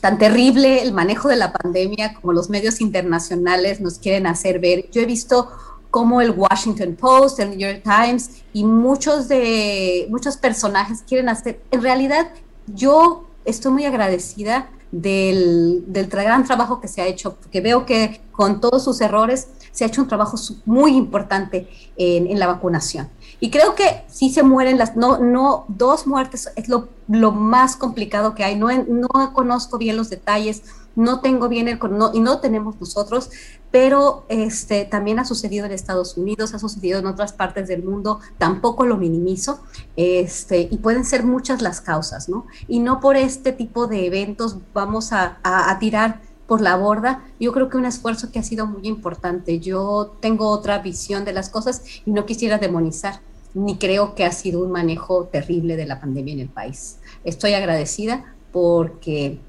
tan 0.00 0.18
terrible 0.18 0.82
el 0.82 0.92
manejo 0.92 1.28
de 1.28 1.36
la 1.36 1.52
pandemia 1.52 2.14
como 2.14 2.32
los 2.32 2.50
medios 2.50 2.80
internacionales 2.80 3.80
nos 3.80 3.98
quieren 3.98 4.26
hacer 4.26 4.58
ver. 4.58 4.90
Yo 4.90 5.02
he 5.02 5.06
visto 5.06 5.48
como 5.90 6.20
el 6.20 6.30
Washington 6.30 6.96
Post, 6.98 7.40
el 7.40 7.50
New 7.50 7.58
York 7.58 7.82
Times 7.82 8.42
y 8.52 8.64
muchos 8.64 9.28
de 9.28 10.06
muchos 10.08 10.36
personajes 10.36 11.02
quieren 11.06 11.28
hacer. 11.28 11.60
En 11.70 11.82
realidad, 11.82 12.30
yo 12.66 13.26
estoy 13.44 13.72
muy 13.72 13.84
agradecida 13.84 14.70
del, 14.92 15.84
del 15.86 16.06
gran 16.06 16.44
trabajo 16.44 16.80
que 16.80 16.88
se 16.88 17.00
ha 17.00 17.06
hecho, 17.06 17.36
porque 17.36 17.60
veo 17.60 17.86
que 17.86 18.20
con 18.32 18.60
todos 18.60 18.84
sus 18.84 19.00
errores 19.00 19.48
se 19.72 19.84
ha 19.84 19.86
hecho 19.86 20.02
un 20.02 20.08
trabajo 20.08 20.36
muy 20.64 20.96
importante 20.96 21.68
en, 21.96 22.26
en 22.26 22.38
la 22.38 22.46
vacunación. 22.46 23.08
Y 23.38 23.50
creo 23.50 23.74
que 23.74 24.04
sí 24.08 24.30
se 24.30 24.42
mueren 24.42 24.76
las, 24.76 24.96
no, 24.96 25.18
no, 25.18 25.64
dos 25.68 26.06
muertes 26.06 26.50
es 26.56 26.68
lo, 26.68 26.88
lo 27.08 27.32
más 27.32 27.76
complicado 27.76 28.34
que 28.34 28.44
hay. 28.44 28.56
No, 28.56 28.68
no 28.70 29.32
conozco 29.32 29.78
bien 29.78 29.96
los 29.96 30.10
detalles, 30.10 30.62
no 30.96 31.20
tengo 31.20 31.48
bien 31.48 31.68
el, 31.68 31.78
no, 31.90 32.10
y 32.12 32.20
no 32.20 32.40
tenemos 32.40 32.80
nosotros, 32.80 33.30
pero 33.70 34.24
este, 34.28 34.84
también 34.84 35.18
ha 35.18 35.24
sucedido 35.24 35.66
en 35.66 35.72
Estados 35.72 36.16
Unidos, 36.16 36.54
ha 36.54 36.58
sucedido 36.58 36.98
en 36.98 37.06
otras 37.06 37.32
partes 37.32 37.68
del 37.68 37.82
mundo, 37.82 38.20
tampoco 38.38 38.86
lo 38.86 38.96
minimizo, 38.96 39.60
este, 39.96 40.68
y 40.70 40.78
pueden 40.78 41.04
ser 41.04 41.24
muchas 41.24 41.62
las 41.62 41.80
causas, 41.80 42.28
¿no? 42.28 42.46
Y 42.68 42.80
no 42.80 43.00
por 43.00 43.16
este 43.16 43.52
tipo 43.52 43.86
de 43.86 44.06
eventos 44.06 44.56
vamos 44.74 45.12
a, 45.12 45.38
a, 45.42 45.70
a 45.70 45.78
tirar 45.78 46.20
por 46.46 46.60
la 46.60 46.76
borda, 46.76 47.24
yo 47.38 47.52
creo 47.52 47.68
que 47.68 47.76
un 47.76 47.84
esfuerzo 47.84 48.32
que 48.32 48.40
ha 48.40 48.42
sido 48.42 48.66
muy 48.66 48.88
importante. 48.88 49.60
Yo 49.60 50.16
tengo 50.18 50.48
otra 50.48 50.80
visión 50.80 51.24
de 51.24 51.32
las 51.32 51.48
cosas 51.48 51.82
y 52.04 52.10
no 52.10 52.26
quisiera 52.26 52.58
demonizar 52.58 53.20
ni 53.54 53.78
creo 53.78 54.14
que 54.14 54.24
ha 54.24 54.32
sido 54.32 54.62
un 54.62 54.70
manejo 54.70 55.24
terrible 55.24 55.76
de 55.76 55.86
la 55.86 56.00
pandemia 56.00 56.34
en 56.34 56.40
el 56.40 56.48
país. 56.48 56.98
Estoy 57.24 57.54
agradecida 57.54 58.34
porque, 58.52 59.40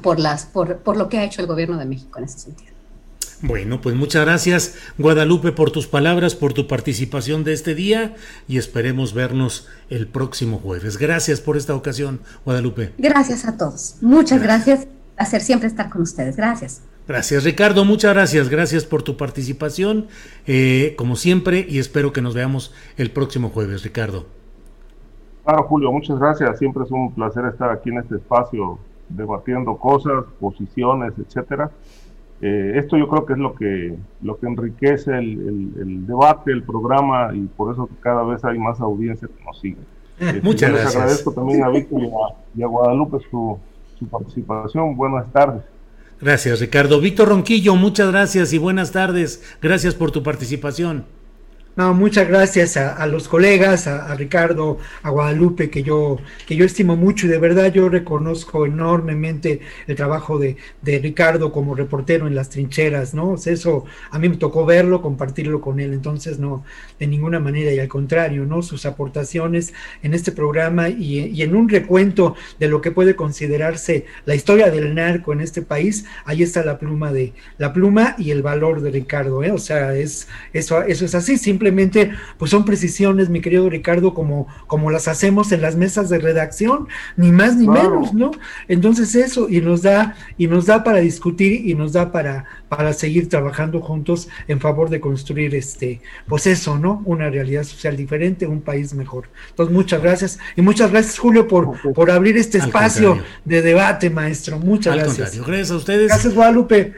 por, 0.00 0.18
las, 0.18 0.46
por, 0.46 0.78
por 0.78 0.96
lo 0.96 1.08
que 1.08 1.18
ha 1.18 1.24
hecho 1.24 1.40
el 1.40 1.46
gobierno 1.46 1.78
de 1.78 1.84
México 1.84 2.18
en 2.18 2.24
ese 2.24 2.38
sentido. 2.38 2.72
Bueno, 3.44 3.80
pues 3.80 3.96
muchas 3.96 4.24
gracias 4.24 4.76
Guadalupe 4.98 5.50
por 5.50 5.72
tus 5.72 5.88
palabras, 5.88 6.36
por 6.36 6.52
tu 6.52 6.68
participación 6.68 7.42
de 7.42 7.52
este 7.52 7.74
día 7.74 8.14
y 8.46 8.56
esperemos 8.56 9.14
vernos 9.14 9.68
el 9.90 10.06
próximo 10.06 10.58
jueves. 10.58 10.96
Gracias 10.96 11.40
por 11.40 11.56
esta 11.56 11.74
ocasión, 11.74 12.20
Guadalupe. 12.44 12.92
Gracias 12.98 13.44
a 13.44 13.56
todos. 13.56 13.96
Muchas 14.00 14.40
gracias. 14.40 14.86
Hacer 15.16 15.40
siempre 15.40 15.66
estar 15.66 15.90
con 15.90 16.02
ustedes. 16.02 16.36
Gracias. 16.36 16.82
Gracias 17.08 17.42
Ricardo, 17.42 17.84
muchas 17.84 18.14
gracias, 18.14 18.48
gracias 18.48 18.84
por 18.84 19.02
tu 19.02 19.16
participación, 19.16 20.06
eh, 20.46 20.94
como 20.96 21.16
siempre, 21.16 21.66
y 21.68 21.80
espero 21.80 22.12
que 22.12 22.22
nos 22.22 22.32
veamos 22.32 22.72
el 22.96 23.10
próximo 23.10 23.48
jueves, 23.48 23.82
Ricardo. 23.82 24.26
Claro, 25.44 25.64
Julio, 25.64 25.90
muchas 25.90 26.16
gracias, 26.20 26.58
siempre 26.60 26.84
es 26.84 26.92
un 26.92 27.12
placer 27.12 27.44
estar 27.46 27.70
aquí 27.70 27.90
en 27.90 27.98
este 27.98 28.14
espacio 28.14 28.78
debatiendo 29.16 29.76
cosas, 29.76 30.24
posiciones, 30.40 31.12
etcétera. 31.18 31.70
Eh, 32.40 32.72
esto 32.76 32.96
yo 32.96 33.08
creo 33.08 33.24
que 33.24 33.32
es 33.34 33.38
lo 33.38 33.54
que, 33.54 33.96
lo 34.20 34.36
que 34.38 34.46
enriquece 34.46 35.16
el, 35.16 35.72
el, 35.80 36.06
debate, 36.06 36.50
el 36.50 36.64
programa, 36.64 37.30
y 37.32 37.42
por 37.42 37.72
eso 37.72 37.88
cada 38.00 38.24
vez 38.24 38.44
hay 38.44 38.58
más 38.58 38.80
audiencia 38.80 39.28
que 39.28 39.44
nos 39.44 39.60
sigue. 39.60 39.78
Muchas 40.42 40.70
gracias. 40.70 40.94
Les 40.94 40.96
agradezco 40.96 41.32
también 41.32 41.62
a 41.62 41.68
Víctor 41.68 42.00
y 42.54 42.62
a, 42.62 42.66
Guadalupe 42.66 43.18
su, 43.30 43.58
su 43.98 44.08
participación. 44.08 44.96
Buenas 44.96 45.30
tardes. 45.32 45.62
Gracias, 46.20 46.60
Ricardo. 46.60 47.00
Víctor 47.00 47.28
Ronquillo, 47.28 47.76
muchas 47.76 48.10
gracias 48.10 48.52
y 48.52 48.58
buenas 48.58 48.92
tardes. 48.92 49.42
Gracias 49.60 49.94
por 49.94 50.10
tu 50.10 50.22
participación. 50.22 51.04
No, 51.74 51.94
muchas 51.94 52.28
gracias 52.28 52.76
a, 52.76 53.06
los 53.06 53.28
colegas, 53.28 53.86
a, 53.86 54.14
Ricardo, 54.14 54.76
a 55.02 55.08
Guadalupe, 55.08 55.70
que 55.70 55.82
yo, 55.82 56.18
que 56.46 56.54
yo 56.54 56.66
estimo 56.66 56.96
mucho 56.96 57.24
y 57.24 57.30
de 57.30 57.38
verdad 57.38 57.72
yo 57.72 57.88
reconozco 57.88 58.66
enormemente 58.66 59.60
el 59.86 59.96
trabajo 59.96 60.38
de, 60.38 60.58
de 60.82 60.98
Ricardo 60.98 61.50
como 61.50 61.74
reportero 61.74 62.26
en 62.26 62.34
las 62.34 62.50
trincheras, 62.50 63.14
¿no? 63.14 63.36
eso 63.46 63.86
a 64.10 64.18
mí 64.18 64.28
me 64.28 64.36
tocó 64.36 64.66
verlo, 64.66 65.00
compartirlo 65.00 65.62
con 65.62 65.80
él, 65.80 65.94
entonces 65.94 66.38
no, 66.38 66.62
de 66.98 67.06
ninguna 67.06 67.40
manera 67.40 67.72
y 67.72 67.78
al 67.78 67.88
contrario, 67.88 68.44
¿no? 68.44 68.60
Sus 68.60 68.84
aportaciones 68.84 69.72
en 70.02 70.12
este 70.12 70.30
programa 70.30 70.90
y, 70.90 71.20
y 71.20 71.40
en 71.40 71.56
un 71.56 71.70
recuento 71.70 72.36
de 72.60 72.68
lo 72.68 72.82
que 72.82 72.90
puede 72.90 73.16
considerarse 73.16 74.04
la 74.26 74.34
historia 74.34 74.70
del 74.70 74.94
narco 74.94 75.32
en 75.32 75.40
este 75.40 75.62
país, 75.62 76.04
ahí 76.26 76.42
está 76.42 76.62
la 76.64 76.78
pluma 76.78 77.12
de, 77.12 77.32
la 77.56 77.72
pluma 77.72 78.14
y 78.18 78.30
el 78.30 78.42
valor 78.42 78.82
de 78.82 78.90
Ricardo, 78.90 79.42
¿eh? 79.42 79.52
O 79.52 79.58
sea, 79.58 79.94
es, 79.94 80.28
eso, 80.52 80.82
eso 80.82 81.06
es 81.06 81.14
así, 81.14 81.38
simplemente 81.38 81.61
simplemente 81.62 82.10
pues 82.38 82.50
son 82.50 82.64
precisiones, 82.64 83.28
mi 83.28 83.40
querido 83.40 83.70
Ricardo, 83.70 84.14
como, 84.14 84.48
como 84.66 84.90
las 84.90 85.06
hacemos 85.06 85.52
en 85.52 85.62
las 85.62 85.76
mesas 85.76 86.08
de 86.08 86.18
redacción, 86.18 86.88
ni 87.16 87.30
más 87.30 87.56
ni 87.56 87.68
menos, 87.68 88.12
¿no? 88.12 88.32
Entonces 88.66 89.14
eso, 89.14 89.48
y 89.48 89.60
nos 89.60 89.82
da, 89.82 90.16
y 90.36 90.48
nos 90.48 90.66
da 90.66 90.82
para 90.82 90.98
discutir 90.98 91.68
y 91.68 91.74
nos 91.74 91.92
da 91.92 92.10
para, 92.10 92.46
para 92.68 92.92
seguir 92.92 93.28
trabajando 93.28 93.80
juntos 93.80 94.28
en 94.48 94.58
favor 94.58 94.90
de 94.90 95.00
construir 95.00 95.54
este, 95.54 96.00
pues 96.26 96.48
eso, 96.48 96.78
¿no? 96.78 97.00
Una 97.04 97.30
realidad 97.30 97.62
social 97.62 97.96
diferente, 97.96 98.44
un 98.46 98.60
país 98.60 98.92
mejor. 98.92 99.28
Entonces, 99.50 99.72
muchas 99.72 100.02
gracias. 100.02 100.38
Y 100.56 100.62
muchas 100.62 100.90
gracias, 100.90 101.16
Julio, 101.16 101.46
por, 101.46 101.80
por 101.92 102.10
abrir 102.10 102.36
este 102.36 102.58
espacio 102.58 103.22
de 103.44 103.62
debate, 103.62 104.10
maestro. 104.10 104.58
Muchas 104.58 104.96
gracias. 104.96 105.38
Gracias 105.38 105.70
a 105.70 105.76
ustedes. 105.76 106.08
Gracias, 106.08 106.34
Guadalupe. 106.34 106.92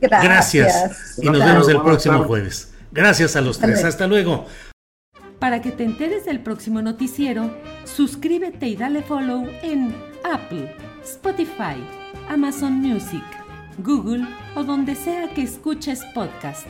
Gracias. 0.00 1.18
Y 1.22 1.26
nos 1.26 1.38
vemos 1.38 1.68
el 1.68 1.80
próximo 1.80 2.24
jueves. 2.24 2.71
Gracias 2.92 3.36
a 3.36 3.40
los 3.40 3.58
tres. 3.58 3.84
Hasta 3.84 4.06
luego. 4.06 4.46
Para 5.38 5.60
que 5.60 5.72
te 5.72 5.82
enteres 5.82 6.24
del 6.24 6.40
próximo 6.40 6.82
noticiero, 6.82 7.50
suscríbete 7.84 8.68
y 8.68 8.76
dale 8.76 9.02
follow 9.02 9.48
en 9.62 9.92
Apple, 10.24 10.76
Spotify, 11.02 11.82
Amazon 12.28 12.74
Music, 12.74 13.24
Google 13.78 14.24
o 14.54 14.62
donde 14.62 14.94
sea 14.94 15.34
que 15.34 15.42
escuches 15.42 16.04
podcast. 16.14 16.68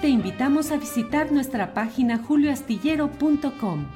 Te 0.00 0.08
invitamos 0.08 0.70
a 0.70 0.76
visitar 0.76 1.32
nuestra 1.32 1.74
página 1.74 2.18
julioastillero.com. 2.18 3.86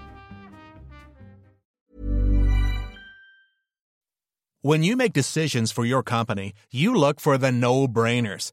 When 4.62 4.82
you 4.82 4.94
make 4.96 5.12
decisions 5.14 5.72
for 5.72 5.86
your 5.86 6.02
company, 6.02 6.52
you 6.70 6.94
look 6.94 7.18
for 7.18 7.38
the 7.38 7.50
no-brainers. 7.50 8.52